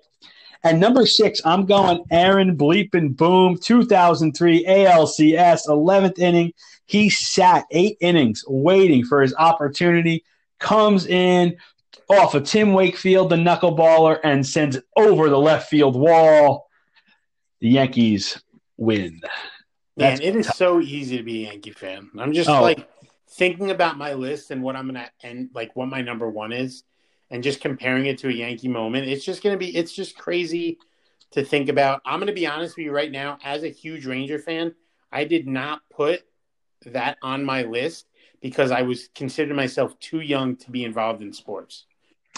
And 0.64 0.80
number 0.80 1.06
six, 1.06 1.42
I'm 1.46 1.68
going 1.68 2.04
Aaron 2.10 2.58
Bleepin 2.58 3.16
Boone, 3.16 3.60
2003 3.60 4.66
ALCS, 4.66 5.68
11th 5.68 6.18
inning. 6.18 6.54
He 6.88 7.12
sat 7.12 7.66
eight 7.70 7.98
innings 8.02 8.44
waiting 8.48 9.06
for 9.06 9.22
his 9.22 9.36
opportunity, 9.36 10.24
comes 10.60 11.06
in 11.06 11.58
off 12.10 12.34
of 12.34 12.46
Tim 12.46 12.74
Wakefield, 12.74 13.30
the 13.30 13.36
knuckleballer, 13.36 14.20
and 14.24 14.46
sends 14.46 14.78
it 14.78 14.86
over 14.96 15.30
the 15.30 15.38
left 15.38 15.70
field 15.70 15.96
wall. 15.96 16.68
The 17.60 17.70
Yankees 17.70 18.42
win. 18.78 19.22
Man, 19.98 20.22
it 20.22 20.36
is 20.36 20.48
so 20.48 20.82
easy 20.82 21.18
to 21.18 21.24
be 21.24 21.46
a 21.46 21.52
Yankee 21.52 21.72
fan. 21.72 22.10
I'm 22.18 22.34
just 22.34 22.50
Oh. 22.50 22.62
like 22.62 22.88
thinking 23.30 23.72
about 23.72 23.98
my 23.98 24.14
list 24.14 24.52
and 24.52 24.62
what 24.62 24.76
I'm 24.76 24.88
gonna 24.88 25.10
and 25.24 25.50
like 25.54 25.76
what 25.76 25.88
my 25.88 26.02
number 26.02 26.30
one 26.30 26.52
is, 26.52 26.84
and 27.32 27.44
just 27.44 27.62
comparing 27.62 28.06
it 28.06 28.18
to 28.20 28.28
a 28.30 28.32
Yankee 28.32 28.68
moment. 28.68 29.08
It's 29.08 29.24
just 29.24 29.42
gonna 29.42 29.58
be. 29.58 29.76
It's 29.76 29.94
just 29.94 30.18
crazy 30.18 30.78
to 31.32 31.44
think 31.44 31.70
about. 31.70 32.02
I'm 32.06 32.20
gonna 32.20 32.34
be 32.34 32.46
honest 32.46 32.76
with 32.76 32.86
you 32.86 32.92
right 32.92 33.12
now. 33.12 33.38
As 33.44 33.64
a 33.64 33.70
huge 33.70 34.06
Ranger 34.06 34.38
fan, 34.40 34.76
I 35.12 35.24
did 35.24 35.48
not 35.48 35.82
put 35.90 36.24
that 36.86 37.18
on 37.22 37.44
my 37.44 37.64
list 37.64 38.08
because 38.42 38.72
I 38.72 38.82
was 38.82 39.08
considered 39.16 39.56
myself 39.56 39.98
too 40.00 40.20
young 40.20 40.58
to 40.58 40.72
be 40.72 40.84
involved 40.84 41.22
in 41.22 41.32
sports. 41.32 41.86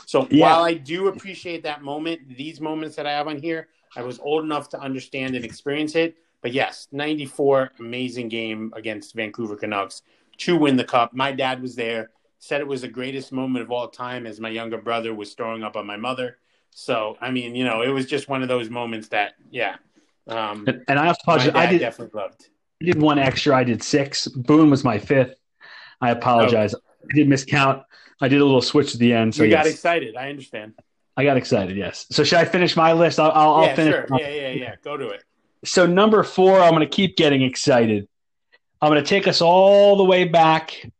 So 0.05 0.27
Yeah. 0.29 0.53
while 0.53 0.63
I 0.63 0.75
do 0.75 1.07
appreciate 1.07 1.63
that 1.63 1.81
moment, 1.81 2.37
these 2.37 2.61
moments 2.61 2.95
that 2.95 3.07
I 3.07 3.11
have 3.11 3.27
on 3.27 3.39
here, 3.39 3.67
I 3.95 4.03
was 4.03 4.19
old 4.19 4.43
enough 4.43 4.69
to 4.69 4.79
understand 4.79 5.35
and 5.35 5.43
experience 5.43 5.95
it. 5.95 6.17
But 6.41 6.53
yes, 6.53 6.87
94, 6.91 7.71
amazing 7.79 8.29
game 8.29 8.71
against 8.75 9.15
Vancouver 9.15 9.55
Canucks 9.55 10.01
to 10.39 10.55
win 10.55 10.77
the 10.77 10.83
cup. 10.83 11.13
My 11.13 11.31
dad 11.31 11.61
was 11.61 11.75
there, 11.75 12.11
said 12.39 12.61
it 12.61 12.67
was 12.67 12.81
the 12.81 12.87
greatest 12.87 13.31
moment 13.31 13.63
of 13.63 13.71
all 13.71 13.87
time 13.87 14.27
as 14.27 14.39
my 14.39 14.49
younger 14.49 14.77
brother 14.77 15.13
was 15.13 15.33
throwing 15.33 15.63
up 15.63 15.75
on 15.75 15.85
my 15.85 15.97
mother. 15.97 16.37
So, 16.69 17.17
I 17.19 17.31
mean, 17.31 17.55
you 17.55 17.63
know, 17.63 17.81
it 17.81 17.89
was 17.89 18.05
just 18.05 18.29
one 18.29 18.43
of 18.43 18.47
those 18.47 18.69
moments 18.69 19.07
that, 19.09 19.33
yeah, 19.49 19.77
um, 20.27 20.67
And, 20.87 20.99
I 20.99 21.07
also 21.07 21.19
apologize. 21.23 21.51
I 21.55 21.65
did, 21.67 21.79
definitely 21.79 22.19
loved. 22.19 22.49
I 22.81 22.85
did 22.85 23.01
one 23.01 23.17
extra. 23.17 23.55
I 23.55 23.63
did 23.63 23.81
six. 23.81 24.27
Boone 24.27 24.69
was 24.69 24.83
my 24.83 24.99
fifth. 24.99 25.35
I 26.01 26.11
apologize. 26.11 26.75
I 26.75 27.15
did 27.15 27.27
miscount. 27.27 27.83
I 28.21 28.27
did 28.27 28.41
a 28.41 28.45
little 28.45 28.61
switch 28.61 28.93
at 28.93 28.99
the 28.99 29.13
end. 29.13 29.33
So 29.33 29.43
you 29.43 29.51
got 29.51 29.65
yes, 29.65 29.75
excited. 29.75 30.15
I 30.15 30.29
understand. 30.29 30.73
I 31.15 31.23
got 31.23 31.37
excited. 31.37 31.75
Yes. 31.77 32.05
So 32.11 32.23
should 32.23 32.37
I 32.37 32.45
finish 32.45 32.75
my 32.75 32.93
list? 32.93 33.19
I'll, 33.19 33.31
I'll, 33.31 33.55
I'll 33.55 33.75
finish. 33.75 33.93
sure. 33.93 34.07
Yeah, 34.19 34.29
yeah, 34.29 34.49
yeah. 34.49 34.75
Go 34.83 34.97
to 34.97 35.09
it. 35.09 35.23
So 35.65 35.85
number 35.85 36.23
four, 36.23 36.59
I'm 36.59 36.71
going 36.71 36.87
to 36.87 36.95
keep 36.95 37.17
getting 37.17 37.41
excited. 37.41 38.07
I'm 38.81 38.91
going 38.91 39.03
to 39.03 39.09
take 39.09 39.27
us 39.27 39.41
all 39.41 39.95
the 39.95 40.03
way 40.03 40.25
back 40.25 40.91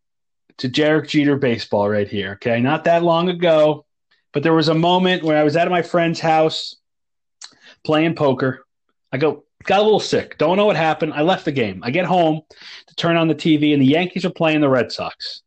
to 0.57 0.67
Derek 0.67 1.09
Jeter 1.09 1.37
baseball 1.37 1.87
right 1.87 2.07
here. 2.07 2.33
Okay, 2.33 2.59
not 2.59 2.83
that 2.85 3.03
long 3.03 3.29
ago, 3.29 3.85
but 4.33 4.43
there 4.43 4.53
was 4.53 4.69
a 4.69 4.73
moment 4.73 5.23
where 5.23 5.37
I 5.37 5.43
was 5.43 5.55
at 5.55 5.69
my 5.69 5.81
friend's 5.81 6.19
house 6.19 6.75
playing 7.85 8.15
poker. 8.15 8.65
I 9.11 9.17
go 9.17 9.43
got 9.63 9.81
a 9.81 9.83
little 9.83 9.99
sick. 9.99 10.37
Don't 10.37 10.57
know 10.57 10.65
what 10.65 10.75
happened. 10.75 11.13
I 11.13 11.21
left 11.21 11.45
the 11.45 11.51
game. 11.51 11.81
I 11.83 11.91
get 11.91 12.05
home 12.05 12.41
to 12.87 12.95
turn 12.95 13.15
on 13.15 13.27
the 13.27 13.35
TV, 13.35 13.73
and 13.73 13.81
the 13.81 13.87
Yankees 13.87 14.25
are 14.25 14.31
playing 14.31 14.61
the 14.61 14.69
Red 14.69 14.91
Sox. 14.91 15.43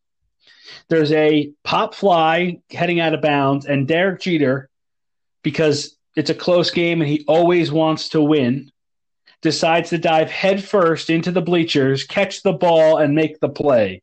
There's 0.88 1.12
a 1.12 1.52
pop 1.64 1.94
fly 1.94 2.60
heading 2.70 3.00
out 3.00 3.14
of 3.14 3.22
bounds, 3.22 3.66
and 3.66 3.88
Derek 3.88 4.20
Jeter, 4.20 4.68
because 5.42 5.96
it's 6.16 6.30
a 6.30 6.34
close 6.34 6.70
game 6.70 7.00
and 7.00 7.10
he 7.10 7.24
always 7.26 7.72
wants 7.72 8.10
to 8.10 8.20
win, 8.20 8.70
decides 9.42 9.90
to 9.90 9.98
dive 9.98 10.30
headfirst 10.30 11.10
into 11.10 11.30
the 11.30 11.40
bleachers, 11.40 12.04
catch 12.04 12.42
the 12.42 12.52
ball, 12.52 12.98
and 12.98 13.14
make 13.14 13.40
the 13.40 13.48
play. 13.48 14.02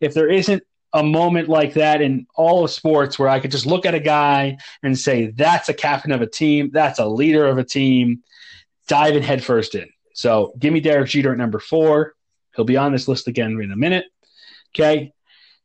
If 0.00 0.14
there 0.14 0.28
isn't 0.28 0.62
a 0.92 1.02
moment 1.02 1.48
like 1.48 1.74
that 1.74 2.00
in 2.00 2.26
all 2.34 2.64
of 2.64 2.70
sports 2.70 3.18
where 3.18 3.28
I 3.28 3.40
could 3.40 3.50
just 3.50 3.66
look 3.66 3.86
at 3.86 3.94
a 3.94 4.00
guy 4.00 4.56
and 4.82 4.98
say, 4.98 5.26
that's 5.26 5.68
a 5.68 5.74
captain 5.74 6.12
of 6.12 6.22
a 6.22 6.26
team, 6.26 6.70
that's 6.72 6.98
a 6.98 7.06
leader 7.06 7.46
of 7.46 7.58
a 7.58 7.64
team, 7.64 8.22
diving 8.88 9.22
headfirst 9.22 9.74
in. 9.74 9.88
So 10.14 10.52
give 10.58 10.72
me 10.72 10.80
Derek 10.80 11.08
Jeter 11.08 11.32
at 11.32 11.38
number 11.38 11.60
four. 11.60 12.14
He'll 12.56 12.64
be 12.64 12.76
on 12.76 12.92
this 12.92 13.06
list 13.06 13.28
again 13.28 13.60
in 13.60 13.70
a 13.72 13.76
minute. 13.76 14.06
Okay. 14.74 15.12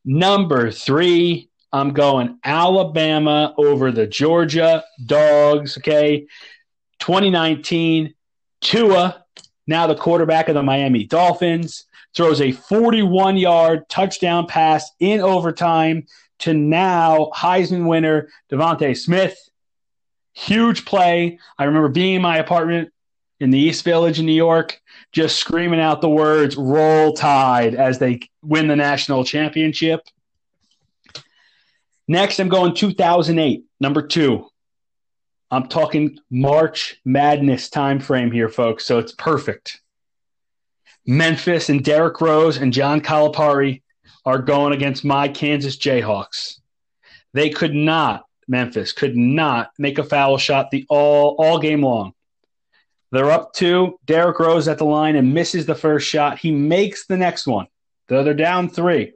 Number 0.03 0.72
three, 0.72 1.49
I'm 1.74 1.91
going 1.91 2.38
Alabama 2.43 3.53
over 3.57 3.91
the 3.91 4.07
Georgia 4.07 4.84
Dogs. 5.05 5.78
Okay. 5.78 6.28
2019, 6.99 8.13
Tua, 8.66 9.24
now 9.68 9.86
the 9.86 9.93
quarterback 9.93 10.49
of 10.49 10.55
the 10.55 10.63
Miami 10.63 11.03
Dolphins, 11.05 11.86
throws 12.16 12.41
a 12.41 12.51
41 12.51 13.38
yard 13.38 13.88
touchdown 13.89 14.47
pass 14.47 14.89
in 14.99 15.20
overtime 15.20 16.07
to 16.39 16.55
now 16.55 17.30
Heisman 17.36 17.88
winner 17.88 18.28
DeVonta 18.51 18.97
Smith. 18.97 19.38
Huge 20.34 20.84
play. 20.84 21.38
I 21.59 21.66
remember 21.66 21.89
being 21.89 22.16
in 22.16 22.22
my 22.24 22.39
apartment 22.39 22.91
in 23.39 23.51
the 23.51 23.59
East 23.59 23.84
Village 23.84 24.20
in 24.20 24.26
New 24.26 24.32
York, 24.32 24.82
just 25.11 25.36
screaming 25.36 25.80
out 25.80 26.01
the 26.01 26.09
words 26.09 26.55
roll 26.57 27.13
tide 27.13 27.76
as 27.76 27.99
they 27.99 28.22
win 28.41 28.68
the 28.68 28.76
national 28.76 29.26
championship. 29.26 30.01
Next, 32.07 32.39
I'm 32.39 32.49
going 32.49 32.74
2008, 32.74 33.63
number 33.80 34.01
two. 34.01 34.49
I'm 35.52 35.68
talking 35.68 36.20
March 36.30 37.00
Madness 37.06 37.70
time 37.70 38.00
frame 38.00 38.32
here, 38.32 38.50
folks. 38.50 38.86
So 38.86 39.00
it's 39.00 39.12
perfect. 39.12 39.80
Memphis 41.06 41.70
and 41.70 41.84
Derrick 41.84 42.20
Rose 42.20 42.58
and 42.58 42.74
John 42.74 43.00
Calipari 43.00 43.84
are 44.26 44.39
going 44.39 44.74
against 44.74 45.06
my 45.06 45.28
Kansas 45.28 45.78
Jayhawks. 45.78 46.60
They 47.34 47.52
could 47.52 47.76
not, 47.76 48.26
Memphis 48.48 48.91
could 48.91 49.16
not 49.16 49.72
make 49.78 50.00
a 50.00 50.04
foul 50.04 50.38
shot 50.38 50.72
the 50.72 50.86
all 50.89 51.36
all 51.38 51.60
game 51.60 51.84
long. 51.84 52.14
They're 53.12 53.32
up 53.32 53.54
two. 53.54 54.00
Derrick 54.06 54.39
Rose 54.39 54.68
at 54.68 54.80
the 54.80 54.86
line 54.86 55.16
and 55.16 55.34
misses 55.34 55.66
the 55.66 55.76
first 55.76 56.08
shot. 56.08 56.39
He 56.39 56.52
makes 56.52 57.06
the 57.06 57.18
next 57.18 57.46
one. 57.46 57.68
Though 58.08 58.24
they're 58.24 58.34
down 58.34 58.70
three. 58.70 59.14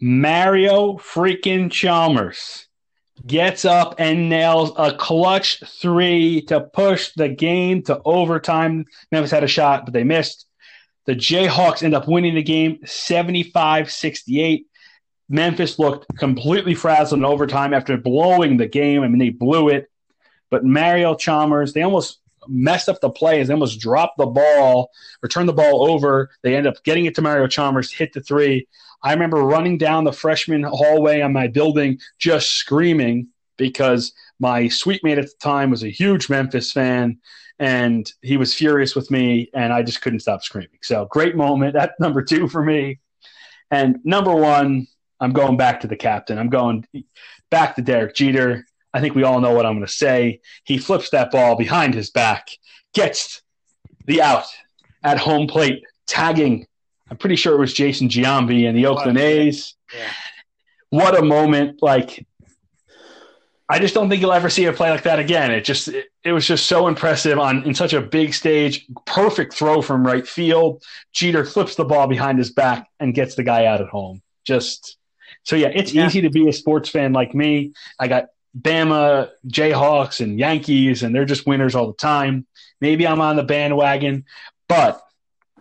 Mario 0.00 0.94
freaking 0.94 1.70
Chalmers 1.70 2.66
gets 3.26 3.64
up 3.64 3.96
and 3.98 4.28
nails 4.28 4.72
a 4.76 4.92
clutch 4.92 5.62
three 5.80 6.42
to 6.42 6.60
push 6.60 7.12
the 7.16 7.28
game 7.28 7.82
to 7.84 8.00
overtime. 8.04 8.86
Memphis 9.10 9.30
had 9.30 9.44
a 9.44 9.48
shot, 9.48 9.84
but 9.84 9.94
they 9.94 10.04
missed. 10.04 10.46
The 11.06 11.14
Jayhawks 11.14 11.82
end 11.82 11.94
up 11.94 12.08
winning 12.08 12.34
the 12.34 12.42
game 12.42 12.78
75 12.84 13.90
68. 13.90 14.66
Memphis 15.28 15.78
looked 15.78 16.06
completely 16.18 16.74
frazzled 16.74 17.20
in 17.20 17.24
overtime 17.24 17.72
after 17.74 17.96
blowing 17.96 18.56
the 18.56 18.68
game. 18.68 19.02
I 19.02 19.08
mean, 19.08 19.18
they 19.18 19.30
blew 19.30 19.68
it. 19.68 19.88
But 20.50 20.64
Mario 20.64 21.14
Chalmers, 21.14 21.72
they 21.72 21.82
almost 21.82 22.20
messed 22.48 22.88
up 22.88 23.00
the 23.00 23.10
plays. 23.10 23.48
They 23.48 23.54
almost 23.54 23.80
dropped 23.80 24.18
the 24.18 24.26
ball 24.26 24.90
or 25.22 25.28
turned 25.28 25.48
the 25.48 25.52
ball 25.52 25.90
over. 25.90 26.30
They 26.42 26.56
end 26.56 26.66
up 26.66 26.82
getting 26.84 27.06
it 27.06 27.14
to 27.16 27.22
Mario 27.22 27.46
Chalmers, 27.46 27.92
hit 27.92 28.12
the 28.12 28.20
three. 28.20 28.66
I 29.02 29.12
remember 29.12 29.38
running 29.38 29.78
down 29.78 30.04
the 30.04 30.12
freshman 30.12 30.62
hallway 30.62 31.20
on 31.20 31.32
my 31.32 31.48
building 31.48 31.98
just 32.18 32.52
screaming 32.52 33.28
because 33.56 34.12
my 34.38 34.68
suite 34.68 35.02
mate 35.04 35.18
at 35.18 35.26
the 35.26 35.32
time 35.40 35.70
was 35.70 35.82
a 35.82 35.90
huge 35.90 36.28
Memphis 36.28 36.72
fan 36.72 37.18
and 37.58 38.10
he 38.22 38.36
was 38.36 38.54
furious 38.54 38.94
with 38.94 39.10
me 39.10 39.50
and 39.54 39.72
I 39.72 39.82
just 39.82 40.02
couldn't 40.02 40.20
stop 40.20 40.42
screaming. 40.42 40.78
So 40.82 41.06
great 41.10 41.36
moment. 41.36 41.74
That's 41.74 41.98
number 42.00 42.22
two 42.22 42.48
for 42.48 42.62
me. 42.64 43.00
And 43.70 43.98
number 44.04 44.34
one, 44.34 44.86
I'm 45.20 45.32
going 45.32 45.56
back 45.56 45.80
to 45.80 45.86
the 45.86 45.96
captain. 45.96 46.38
I'm 46.38 46.50
going 46.50 46.84
back 47.50 47.76
to 47.76 47.82
Derek 47.82 48.14
Jeter. 48.14 48.66
I 48.94 49.00
think 49.00 49.14
we 49.14 49.22
all 49.22 49.40
know 49.40 49.52
what 49.54 49.64
I'm 49.66 49.74
going 49.74 49.86
to 49.86 49.92
say. 49.92 50.40
He 50.64 50.78
flips 50.78 51.10
that 51.10 51.30
ball 51.30 51.56
behind 51.56 51.94
his 51.94 52.10
back, 52.10 52.48
gets 52.94 53.42
the 54.06 54.20
out 54.22 54.44
at 55.02 55.18
home 55.18 55.46
plate, 55.46 55.82
tagging. 56.06 56.66
I'm 57.10 57.16
pretty 57.16 57.36
sure 57.36 57.54
it 57.54 57.58
was 57.60 57.72
Jason 57.72 58.08
Giambi 58.08 58.68
and 58.68 58.76
the 58.76 58.86
Oakland 58.86 59.18
A's. 59.18 59.74
Yeah. 59.94 60.10
What 60.90 61.18
a 61.18 61.22
moment! 61.22 61.82
Like, 61.82 62.26
I 63.68 63.78
just 63.78 63.94
don't 63.94 64.10
think 64.10 64.20
you'll 64.20 64.32
ever 64.34 64.50
see 64.50 64.66
a 64.66 64.72
play 64.72 64.90
like 64.90 65.04
that 65.04 65.18
again. 65.18 65.50
It 65.50 65.64
just, 65.64 65.88
it, 65.88 66.06
it 66.24 66.32
was 66.32 66.46
just 66.46 66.66
so 66.66 66.88
impressive 66.88 67.38
on 67.38 67.62
in 67.64 67.74
such 67.74 67.94
a 67.94 68.00
big 68.02 68.34
stage. 68.34 68.86
Perfect 69.06 69.54
throw 69.54 69.80
from 69.80 70.06
right 70.06 70.26
field. 70.26 70.82
Jeter 71.14 71.44
flips 71.46 71.74
the 71.76 71.84
ball 71.84 72.06
behind 72.06 72.36
his 72.38 72.50
back 72.50 72.86
and 73.00 73.14
gets 73.14 73.34
the 73.34 73.42
guy 73.42 73.64
out 73.64 73.80
at 73.80 73.88
home. 73.88 74.20
Just 74.44 74.98
so 75.44 75.56
yeah, 75.56 75.68
it's 75.74 75.94
Yeah. 75.94 76.06
easy 76.06 76.20
to 76.22 76.30
be 76.30 76.48
a 76.48 76.52
sports 76.52 76.90
fan 76.90 77.14
like 77.14 77.34
me. 77.34 77.72
I 77.98 78.08
got 78.08 78.26
Bama, 78.58 79.30
Jayhawks, 79.46 80.20
and 80.20 80.38
Yankees, 80.38 81.02
and 81.02 81.14
they're 81.14 81.24
just 81.24 81.46
winners 81.46 81.74
all 81.74 81.86
the 81.86 81.94
time. 81.94 82.46
Maybe 82.80 83.06
I'm 83.06 83.20
on 83.20 83.36
the 83.36 83.42
bandwagon, 83.42 84.24
but 84.68 85.00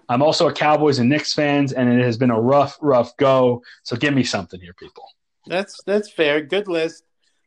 I'm 0.09 0.21
also 0.21 0.49
a 0.49 0.53
Cowboys 0.53 0.99
and 0.99 1.09
Knicks 1.09 1.33
fans, 1.33 1.71
and 1.71 1.89
it 1.89 2.03
has 2.03 2.17
been 2.17 2.31
a 2.31 2.39
rough, 2.39 2.77
rough 2.81 3.15
go. 3.17 3.63
So 3.83 3.95
give 3.95 4.13
me 4.13 4.23
something 4.23 4.59
here, 4.59 4.73
people. 4.73 5.05
That's 5.47 5.81
that's 5.85 6.11
fair. 6.11 6.41
Good 6.41 6.67
list. 6.67 7.03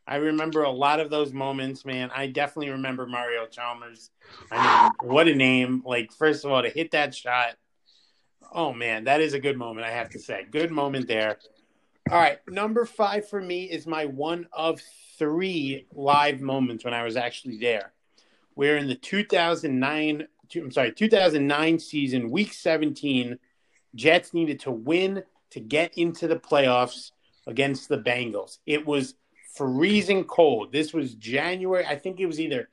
I 0.07 0.17
remember 0.17 0.63
a 0.63 0.71
lot 0.71 1.01
of 1.01 1.11
those 1.11 1.33
moments, 1.33 1.85
man. 1.85 2.11
I 2.15 2.27
definitely 2.27 2.71
remember 2.71 3.07
Mario 3.07 3.47
Chalmers. 3.47 4.11
I 4.51 4.91
mean, 5.01 5.11
what 5.11 5.29
a 5.29 5.35
name! 5.35 5.83
Like, 5.85 6.13
first 6.13 6.45
of 6.45 6.53
all, 6.53 6.63
to 6.63 6.71
hit 6.71 6.91
that 6.93 7.15
shot. 7.15 7.57
Oh 8.53 8.73
man, 8.73 9.05
that 9.05 9.21
is 9.21 9.35
a 9.35 9.41
good 9.41 9.57
moment. 9.57 9.87
I 9.87 9.91
have 9.91 10.11
to 10.11 10.19
say, 10.19 10.47
good 10.51 10.71
moment 10.71 11.09
there. 11.09 11.39
All 12.11 12.19
right, 12.19 12.39
number 12.47 12.85
five 12.85 13.27
for 13.31 13.41
me 13.41 13.65
is 13.65 13.87
my 13.87 14.05
one 14.05 14.47
of 14.53 14.83
three 15.19 15.87
live 15.91 16.43
moments 16.43 16.85
when 16.85 16.93
I 16.93 17.03
was 17.03 17.17
actually 17.17 17.57
there. 17.57 17.93
We're 18.55 18.77
in 18.77 18.89
the 18.89 18.95
2009, 18.95 20.29
two- 20.51 20.63
I'm 20.65 20.71
sorry, 20.71 20.93
2009 20.93 21.79
season, 21.79 22.31
week 22.31 22.53
17. 22.53 23.39
Jets 23.95 24.35
needed 24.35 24.61
to 24.61 24.71
win 24.71 25.23
to 25.51 25.61
get 25.61 25.97
into 25.97 26.29
the 26.29 26.37
playoffs 26.37 27.13
against 27.47 27.89
the 27.89 27.99
Bengals. 27.99 28.59
It 28.67 28.85
was 28.87 29.15
freezing 29.57 30.25
cold. 30.25 30.73
This 30.73 30.93
was 30.93 31.15
January. 31.15 31.87
I 31.87 31.97
think 31.97 32.21
it 32.21 32.27
was 32.27 32.39
either 32.39 32.69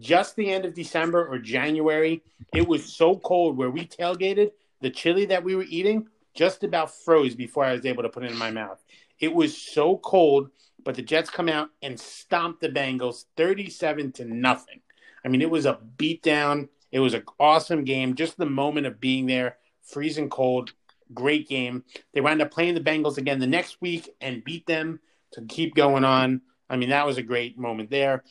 just 0.00 0.36
the 0.36 0.52
end 0.52 0.66
of 0.66 0.74
December 0.74 1.26
or 1.26 1.38
January. 1.38 2.22
It 2.54 2.68
was 2.68 2.92
so 2.92 3.16
cold 3.16 3.56
where 3.56 3.70
we 3.70 3.86
tailgated. 3.86 4.50
The 4.82 4.90
chili 4.90 5.24
that 5.26 5.42
we 5.42 5.54
were 5.54 5.64
eating 5.66 6.08
just 6.36 6.62
about 6.62 6.94
froze 6.94 7.34
before 7.34 7.64
I 7.64 7.72
was 7.72 7.84
able 7.86 8.02
to 8.02 8.08
put 8.08 8.22
it 8.22 8.30
in 8.30 8.38
my 8.38 8.50
mouth. 8.50 8.84
It 9.18 9.34
was 9.34 9.56
so 9.56 9.96
cold, 9.98 10.50
but 10.84 10.94
the 10.94 11.02
Jets 11.02 11.30
come 11.30 11.48
out 11.48 11.70
and 11.82 11.98
stomp 11.98 12.60
the 12.60 12.68
Bengals 12.68 13.24
37 13.36 14.12
to 14.12 14.24
nothing. 14.26 14.80
I 15.24 15.28
mean, 15.28 15.42
it 15.42 15.50
was 15.50 15.66
a 15.66 15.80
beatdown. 15.96 16.68
It 16.92 17.00
was 17.00 17.14
an 17.14 17.24
awesome 17.40 17.84
game. 17.84 18.14
Just 18.14 18.36
the 18.36 18.46
moment 18.46 18.86
of 18.86 19.00
being 19.00 19.26
there, 19.26 19.56
freezing 19.82 20.28
cold, 20.28 20.72
great 21.14 21.48
game. 21.48 21.82
They 22.12 22.20
wound 22.20 22.42
up 22.42 22.50
playing 22.50 22.74
the 22.74 22.80
Bengals 22.80 23.18
again 23.18 23.40
the 23.40 23.46
next 23.46 23.80
week 23.80 24.08
and 24.20 24.44
beat 24.44 24.66
them 24.66 25.00
to 25.32 25.42
keep 25.46 25.74
going 25.74 26.04
on. 26.04 26.42
I 26.68 26.76
mean, 26.76 26.90
that 26.90 27.06
was 27.06 27.16
a 27.16 27.22
great 27.22 27.58
moment 27.58 27.90
there. 27.90 28.22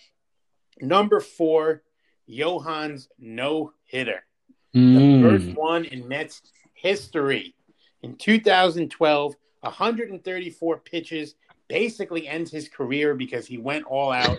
Number 0.79 1.19
four, 1.19 1.83
Johan's 2.29 3.09
no 3.17 3.73
hitter. 3.83 4.23
The 4.73 4.79
Mm. 4.79 5.21
first 5.21 5.57
one 5.57 5.85
in 5.85 6.07
Mets 6.07 6.41
history. 6.73 7.54
In 8.05 8.15
2012, 8.17 9.35
134 9.61 10.77
pitches 10.81 11.33
basically 11.67 12.27
ends 12.27 12.51
his 12.51 12.69
career 12.69 13.15
because 13.15 13.47
he 13.47 13.57
went 13.57 13.83
all 13.85 14.11
out 14.11 14.37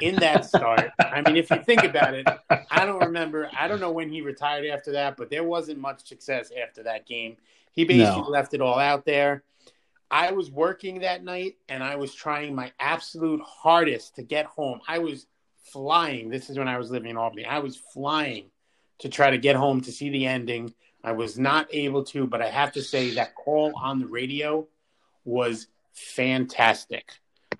in 0.00 0.14
that 0.20 0.44
start. 0.44 0.92
I 1.00 1.20
mean, 1.22 1.36
if 1.36 1.50
you 1.50 1.60
think 1.64 1.82
about 1.82 2.14
it, 2.14 2.28
I 2.70 2.86
don't 2.86 3.00
remember. 3.00 3.50
I 3.58 3.66
don't 3.66 3.80
know 3.80 3.90
when 3.90 4.08
he 4.08 4.20
retired 4.20 4.66
after 4.66 4.92
that, 4.92 5.16
but 5.16 5.30
there 5.30 5.42
wasn't 5.42 5.80
much 5.80 6.06
success 6.06 6.52
after 6.64 6.84
that 6.84 7.06
game. 7.06 7.36
He 7.72 7.84
basically 7.84 8.22
No. 8.22 8.28
left 8.28 8.54
it 8.54 8.60
all 8.60 8.78
out 8.78 9.04
there. 9.04 9.42
I 10.12 10.30
was 10.30 10.48
working 10.52 11.00
that 11.00 11.24
night 11.24 11.56
and 11.68 11.82
I 11.82 11.96
was 11.96 12.14
trying 12.14 12.54
my 12.54 12.70
absolute 12.78 13.40
hardest 13.44 14.14
to 14.14 14.22
get 14.22 14.46
home. 14.46 14.80
I 14.86 15.00
was 15.00 15.26
flying. 15.64 16.28
This 16.28 16.50
is 16.50 16.56
when 16.56 16.68
I 16.68 16.78
was 16.78 16.92
living 16.92 17.10
in 17.10 17.16
Albany. 17.16 17.46
I 17.46 17.58
was 17.58 17.76
flying 17.76 18.52
to 19.00 19.08
try 19.08 19.30
to 19.30 19.38
get 19.38 19.56
home 19.56 19.80
to 19.80 19.90
see 19.90 20.08
the 20.08 20.24
ending. 20.24 20.72
I 21.02 21.12
was 21.12 21.38
not 21.38 21.68
able 21.70 22.04
to, 22.04 22.26
but 22.26 22.42
I 22.42 22.48
have 22.48 22.72
to 22.72 22.82
say 22.82 23.14
that 23.14 23.34
call 23.34 23.72
on 23.76 23.98
the 23.98 24.06
radio 24.06 24.66
was 25.24 25.68
fantastic. 25.92 27.10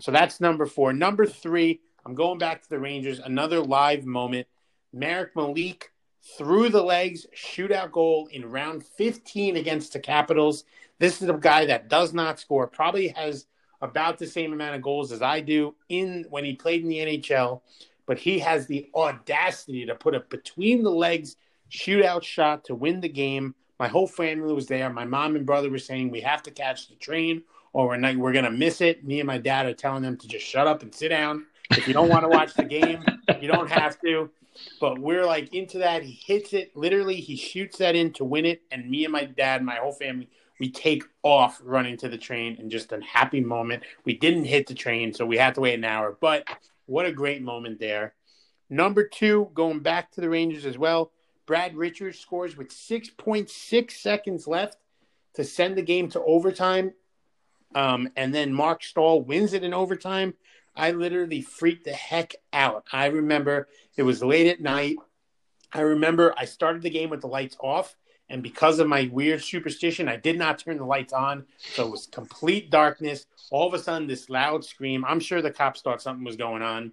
So 0.00 0.10
that's 0.10 0.40
number 0.40 0.66
four. 0.66 0.92
Number 0.92 1.26
three, 1.26 1.80
I'm 2.04 2.14
going 2.14 2.38
back 2.38 2.62
to 2.62 2.68
the 2.68 2.78
Rangers. 2.78 3.18
Another 3.18 3.60
live 3.60 4.04
moment. 4.06 4.46
Marek 4.92 5.36
Malik 5.36 5.92
through 6.36 6.68
the 6.68 6.82
legs, 6.82 7.26
shootout 7.34 7.92
goal 7.92 8.28
in 8.32 8.50
round 8.50 8.84
15 8.84 9.56
against 9.56 9.92
the 9.92 10.00
Capitals. 10.00 10.64
This 10.98 11.22
is 11.22 11.28
a 11.28 11.34
guy 11.34 11.66
that 11.66 11.88
does 11.88 12.12
not 12.12 12.40
score, 12.40 12.66
probably 12.66 13.08
has 13.08 13.46
about 13.80 14.18
the 14.18 14.26
same 14.26 14.52
amount 14.52 14.74
of 14.74 14.82
goals 14.82 15.12
as 15.12 15.22
I 15.22 15.40
do 15.40 15.74
in 15.88 16.26
when 16.28 16.44
he 16.44 16.54
played 16.54 16.82
in 16.82 16.88
the 16.88 16.98
NHL, 16.98 17.60
but 18.06 18.18
he 18.18 18.40
has 18.40 18.66
the 18.66 18.90
audacity 18.94 19.86
to 19.86 19.94
put 19.94 20.14
it 20.14 20.28
between 20.28 20.82
the 20.82 20.90
legs 20.90 21.36
shootout 21.70 22.22
shot 22.22 22.64
to 22.64 22.74
win 22.74 23.00
the 23.00 23.08
game. 23.08 23.54
My 23.78 23.88
whole 23.88 24.06
family 24.06 24.52
was 24.52 24.66
there. 24.66 24.90
My 24.90 25.04
mom 25.04 25.36
and 25.36 25.46
brother 25.46 25.70
were 25.70 25.78
saying 25.78 26.10
we 26.10 26.20
have 26.22 26.42
to 26.44 26.50
catch 26.50 26.88
the 26.88 26.96
train 26.96 27.42
or 27.72 27.88
we're 27.88 28.18
we're 28.18 28.32
gonna 28.32 28.50
miss 28.50 28.80
it. 28.80 29.04
Me 29.04 29.20
and 29.20 29.26
my 29.26 29.38
dad 29.38 29.66
are 29.66 29.74
telling 29.74 30.02
them 30.02 30.16
to 30.16 30.28
just 30.28 30.46
shut 30.46 30.66
up 30.66 30.82
and 30.82 30.94
sit 30.94 31.08
down. 31.08 31.46
If 31.70 31.86
you 31.86 31.94
don't 31.94 32.08
want 32.08 32.24
to 32.24 32.28
watch 32.28 32.54
the 32.54 32.64
game, 32.64 33.04
you 33.40 33.48
don't 33.48 33.70
have 33.70 34.00
to. 34.00 34.30
But 34.80 34.98
we're 34.98 35.24
like 35.24 35.54
into 35.54 35.78
that. 35.78 36.02
He 36.02 36.12
hits 36.12 36.52
it 36.52 36.74
literally. 36.76 37.16
He 37.16 37.36
shoots 37.36 37.78
that 37.78 37.94
in 37.94 38.12
to 38.14 38.24
win 38.24 38.46
it, 38.46 38.62
and 38.70 38.90
me 38.90 39.04
and 39.04 39.12
my 39.12 39.24
dad, 39.24 39.62
my 39.62 39.76
whole 39.76 39.92
family, 39.92 40.28
we 40.58 40.70
take 40.70 41.04
off 41.22 41.60
running 41.62 41.96
to 41.98 42.08
the 42.08 42.18
train 42.18 42.56
and 42.58 42.70
just 42.70 42.90
a 42.92 43.00
happy 43.00 43.40
moment. 43.40 43.84
We 44.04 44.14
didn't 44.14 44.44
hit 44.44 44.66
the 44.66 44.74
train, 44.74 45.12
so 45.12 45.24
we 45.24 45.36
had 45.36 45.54
to 45.54 45.60
wait 45.60 45.74
an 45.74 45.84
hour. 45.84 46.16
But 46.20 46.44
what 46.86 47.06
a 47.06 47.12
great 47.12 47.42
moment 47.42 47.78
there. 47.78 48.14
Number 48.70 49.06
two, 49.06 49.50
going 49.54 49.80
back 49.80 50.10
to 50.12 50.20
the 50.20 50.28
Rangers 50.28 50.66
as 50.66 50.76
well. 50.76 51.12
Brad 51.48 51.74
Richards 51.74 52.18
scores 52.18 52.58
with 52.58 52.68
6.6 52.68 53.90
seconds 53.90 54.46
left 54.46 54.76
to 55.32 55.42
send 55.42 55.78
the 55.78 55.82
game 55.82 56.10
to 56.10 56.22
overtime. 56.22 56.92
Um, 57.74 58.10
and 58.16 58.34
then 58.34 58.52
Marc 58.52 58.82
Staal 58.82 59.22
wins 59.22 59.54
it 59.54 59.64
in 59.64 59.72
overtime. 59.72 60.34
I 60.76 60.90
literally 60.90 61.40
freaked 61.40 61.86
the 61.86 61.92
heck 61.92 62.34
out. 62.52 62.84
I 62.92 63.06
remember 63.06 63.66
it 63.96 64.02
was 64.02 64.22
late 64.22 64.46
at 64.46 64.60
night. 64.60 64.96
I 65.72 65.80
remember 65.80 66.34
I 66.36 66.44
started 66.44 66.82
the 66.82 66.90
game 66.90 67.08
with 67.08 67.22
the 67.22 67.28
lights 67.28 67.56
off, 67.60 67.96
and 68.28 68.42
because 68.42 68.78
of 68.78 68.86
my 68.86 69.08
weird 69.10 69.42
superstition, 69.42 70.06
I 70.06 70.16
did 70.16 70.38
not 70.38 70.58
turn 70.58 70.76
the 70.76 70.84
lights 70.84 71.14
on. 71.14 71.46
So 71.74 71.86
it 71.86 71.90
was 71.90 72.06
complete 72.06 72.70
darkness. 72.70 73.26
All 73.50 73.66
of 73.66 73.72
a 73.72 73.78
sudden, 73.78 74.06
this 74.06 74.28
loud 74.28 74.66
scream. 74.66 75.02
I'm 75.02 75.20
sure 75.20 75.40
the 75.40 75.50
cops 75.50 75.80
thought 75.80 76.02
something 76.02 76.24
was 76.24 76.36
going 76.36 76.60
on. 76.60 76.92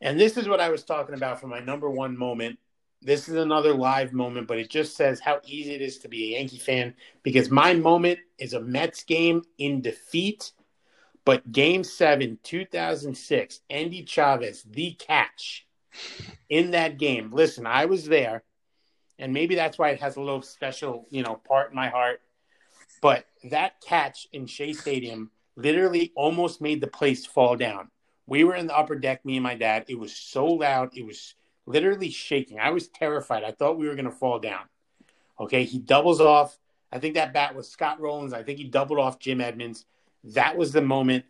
And 0.00 0.18
this 0.18 0.38
is 0.38 0.48
what 0.48 0.60
I 0.60 0.70
was 0.70 0.82
talking 0.82 1.14
about 1.14 1.40
for 1.40 1.46
my 1.46 1.60
number 1.60 1.90
one 1.90 2.16
moment. 2.16 2.58
This 3.06 3.28
is 3.28 3.36
another 3.36 3.72
live 3.72 4.12
moment, 4.12 4.48
but 4.48 4.58
it 4.58 4.68
just 4.68 4.96
says 4.96 5.20
how 5.20 5.40
easy 5.46 5.72
it 5.72 5.80
is 5.80 5.98
to 5.98 6.08
be 6.08 6.24
a 6.24 6.38
Yankee 6.38 6.58
fan 6.58 6.92
because 7.22 7.52
my 7.52 7.72
moment 7.72 8.18
is 8.36 8.52
a 8.52 8.60
Mets 8.60 9.04
game 9.04 9.44
in 9.58 9.80
defeat. 9.80 10.50
But 11.24 11.52
game 11.52 11.84
seven, 11.84 12.40
2006, 12.42 13.60
Endy 13.70 14.02
Chavez, 14.02 14.64
the 14.64 14.94
catch 14.94 15.68
in 16.48 16.72
that 16.72 16.98
game. 16.98 17.30
Listen, 17.32 17.64
I 17.64 17.84
was 17.84 18.06
there, 18.06 18.42
and 19.20 19.32
maybe 19.32 19.54
that's 19.54 19.78
why 19.78 19.90
it 19.90 20.00
has 20.00 20.16
a 20.16 20.20
little 20.20 20.42
special, 20.42 21.06
you 21.08 21.22
know, 21.22 21.36
part 21.46 21.70
in 21.70 21.76
my 21.76 21.88
heart. 21.88 22.22
But 23.00 23.26
that 23.44 23.80
catch 23.80 24.26
in 24.32 24.48
Shea 24.48 24.72
Stadium 24.72 25.30
literally 25.54 26.10
almost 26.16 26.60
made 26.60 26.80
the 26.80 26.88
place 26.88 27.24
fall 27.24 27.54
down. 27.54 27.88
We 28.26 28.42
were 28.42 28.56
in 28.56 28.66
the 28.66 28.76
upper 28.76 28.96
deck, 28.96 29.24
me 29.24 29.36
and 29.36 29.44
my 29.44 29.54
dad. 29.54 29.84
It 29.86 29.96
was 29.96 30.12
so 30.12 30.46
loud. 30.46 30.90
It 30.96 31.06
was 31.06 31.36
literally 31.66 32.10
shaking. 32.10 32.58
I 32.58 32.70
was 32.70 32.88
terrified. 32.88 33.44
I 33.44 33.50
thought 33.50 33.78
we 33.78 33.88
were 33.88 33.94
going 33.94 34.06
to 34.06 34.10
fall 34.10 34.38
down. 34.38 34.62
Okay, 35.38 35.64
he 35.64 35.78
doubles 35.78 36.20
off. 36.20 36.58
I 36.92 36.98
think 36.98 37.14
that 37.14 37.34
bat 37.34 37.54
was 37.54 37.68
Scott 37.68 38.00
Rollins. 38.00 38.32
I 38.32 38.42
think 38.42 38.58
he 38.58 38.64
doubled 38.64 38.98
off 38.98 39.18
Jim 39.18 39.40
Edmonds. 39.40 39.84
That 40.24 40.56
was 40.56 40.72
the 40.72 40.82
moment. 40.82 41.24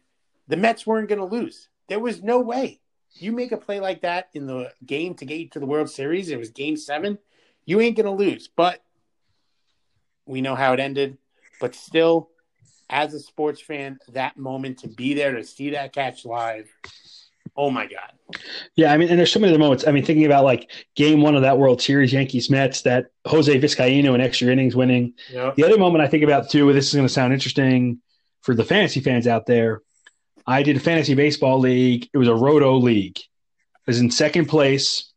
The 0.48 0.56
Mets 0.56 0.86
weren't 0.86 1.08
going 1.08 1.18
to 1.18 1.24
lose. 1.24 1.68
There 1.88 1.98
was 1.98 2.22
no 2.22 2.40
way. 2.40 2.80
You 3.14 3.32
make 3.32 3.52
a 3.52 3.56
play 3.56 3.80
like 3.80 4.02
that 4.02 4.28
in 4.34 4.46
the 4.46 4.72
game 4.84 5.14
to 5.14 5.24
get 5.24 5.40
you 5.40 5.48
to 5.50 5.60
the 5.60 5.66
World 5.66 5.90
Series. 5.90 6.28
It 6.28 6.38
was 6.38 6.50
Game 6.50 6.76
Seven. 6.76 7.18
You 7.64 7.80
ain't 7.80 7.96
going 7.96 8.06
to 8.06 8.12
lose. 8.12 8.48
But 8.48 8.82
we 10.26 10.40
know 10.40 10.54
how 10.54 10.72
it 10.72 10.80
ended. 10.80 11.18
But 11.60 11.74
still, 11.74 12.28
as 12.90 13.14
a 13.14 13.20
sports 13.20 13.60
fan, 13.60 13.98
that 14.08 14.36
moment 14.36 14.78
to 14.80 14.88
be 14.88 15.14
there 15.14 15.34
to 15.34 15.44
see 15.44 15.70
that 15.70 15.92
catch 15.92 16.24
live. 16.24 16.68
Oh 17.56 17.70
my 17.70 17.86
God. 17.86 18.12
Yeah, 18.74 18.92
I 18.92 18.96
mean, 18.96 19.08
and 19.08 19.18
there's 19.18 19.32
so 19.32 19.38
many 19.38 19.52
other 19.52 19.58
moments. 19.58 19.86
I 19.86 19.92
mean, 19.92 20.04
thinking 20.04 20.26
about 20.26 20.44
like 20.44 20.70
game 20.94 21.22
one 21.22 21.36
of 21.36 21.42
that 21.42 21.58
World 21.58 21.80
Series, 21.80 22.12
Yankees 22.12 22.50
Mets, 22.50 22.82
that 22.82 23.06
Jose 23.24 23.58
Vizcaino 23.60 24.14
in 24.14 24.20
extra 24.20 24.48
innings 24.48 24.74
winning. 24.74 25.14
Yep. 25.32 25.54
The 25.54 25.64
other 25.64 25.78
moment 25.78 26.02
I 26.02 26.08
think 26.08 26.24
about 26.24 26.50
too, 26.50 26.72
this 26.72 26.88
is 26.88 26.94
going 26.94 27.06
to 27.06 27.12
sound 27.12 27.32
interesting 27.32 28.00
for 28.42 28.54
the 28.54 28.64
fantasy 28.64 29.00
fans 29.00 29.26
out 29.26 29.46
there. 29.46 29.82
I 30.46 30.62
did 30.62 30.76
a 30.76 30.80
fantasy 30.80 31.14
baseball 31.14 31.58
league. 31.58 32.08
It 32.12 32.18
was 32.18 32.28
a 32.28 32.34
roto 32.34 32.76
league. 32.76 33.18
I 33.18 33.82
was 33.86 34.00
in 34.00 34.10
second 34.10 34.46
place. 34.46 35.12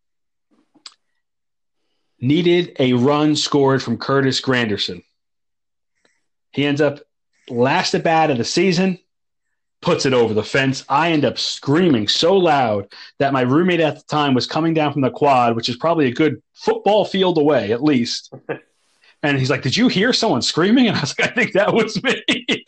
Needed 2.21 2.75
a 2.79 2.93
run 2.93 3.35
scored 3.35 3.81
from 3.81 3.97
Curtis 3.97 4.41
Granderson. 4.41 5.03
He 6.51 6.65
ends 6.65 6.81
up 6.81 6.99
last 7.49 7.95
at 7.95 8.03
bat 8.03 8.29
of 8.29 8.37
the 8.37 8.43
season, 8.43 8.99
puts 9.81 10.05
it 10.05 10.13
over 10.13 10.33
the 10.33 10.43
fence. 10.43 10.83
I 10.89 11.11
end 11.11 11.25
up 11.25 11.37
screaming 11.37 12.07
so 12.07 12.35
loud 12.35 12.91
that 13.19 13.33
my 13.33 13.41
roommate 13.41 13.79
at 13.79 13.95
the 13.95 14.03
time 14.03 14.33
was 14.33 14.45
coming 14.45 14.73
down 14.73 14.91
from 14.91 15.01
the 15.01 15.11
quad, 15.11 15.55
which 15.55 15.69
is 15.69 15.77
probably 15.77 16.07
a 16.07 16.13
good 16.13 16.41
football 16.53 17.05
field 17.05 17.37
away 17.37 17.71
at 17.71 17.83
least. 17.83 18.33
And 19.21 19.37
he's 19.37 19.49
like, 19.49 19.61
"Did 19.61 19.75
you 19.75 19.89
hear 19.89 20.13
someone 20.13 20.41
screaming?" 20.41 20.87
And 20.87 20.95
I 20.95 21.01
was 21.01 21.13
like, 21.19 21.29
"I 21.29 21.33
think 21.33 21.51
that 21.51 21.73
was 21.73 22.01
me," 22.01 22.23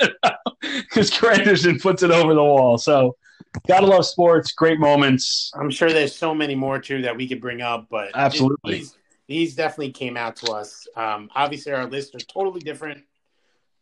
because 0.62 1.09
Granderson 1.09 1.82
puts 1.82 2.03
it 2.03 2.12
over 2.12 2.34
the 2.34 2.43
wall. 2.43 2.78
So, 2.78 3.16
gotta 3.70 3.86
love 3.86 4.05
sports. 4.05 4.51
Great 4.51 4.78
moments. 4.78 5.51
I'm 5.55 5.70
sure 5.70 5.93
there's 5.93 6.14
so 6.14 6.36
many 6.36 6.55
more 6.55 6.78
too 6.78 7.03
that 7.03 7.16
we 7.16 7.26
could 7.26 7.39
bring 7.39 7.62
up, 7.62 7.88
but 7.89 8.12
Absolutely. 8.16 8.80
these, 8.80 8.97
these 9.28 9.55
definitely 9.55 9.91
came 9.91 10.18
out 10.18 10.36
to 10.38 10.51
us. 10.51 10.86
Um, 10.97 11.30
obviously, 11.36 11.72
our 11.72 11.86
lists 11.86 12.14
are 12.16 12.20
totally 12.20 12.59
different, 12.59 13.01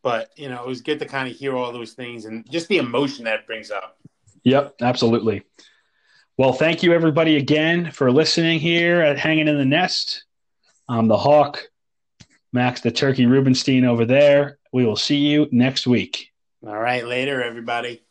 but 0.02 0.30
you 0.36 0.48
know, 0.48 0.62
it 0.62 0.66
was 0.66 0.80
good 0.80 0.98
to 1.00 1.06
kind 1.06 1.28
of 1.28 1.36
hear 1.36 1.56
all 1.56 1.72
those 1.72 1.92
things 1.92 2.24
and 2.24 2.48
just 2.50 2.68
the 2.68 2.78
emotion 2.78 3.24
that 3.24 3.46
brings 3.46 3.70
up. 3.70 3.98
Yep, 4.44 4.76
absolutely. 4.80 5.42
Well, 6.38 6.52
thank 6.52 6.82
you 6.82 6.94
everybody 6.94 7.36
again 7.36 7.90
for 7.90 8.10
listening 8.10 8.60
here 8.60 9.02
at 9.02 9.18
Hanging 9.18 9.48
in 9.48 9.58
the 9.58 9.64
Nest. 9.64 10.24
I'm 10.88 11.06
the 11.06 11.18
Hawk, 11.18 11.62
Max 12.52 12.80
the 12.80 12.90
Turkey 12.90 13.26
Rubenstein 13.26 13.84
over 13.84 14.04
there. 14.04 14.58
We 14.72 14.86
will 14.86 14.96
see 14.96 15.18
you 15.18 15.48
next 15.52 15.86
week. 15.86 16.32
All 16.66 16.78
right, 16.78 17.06
later, 17.06 17.42
everybody. 17.42 18.02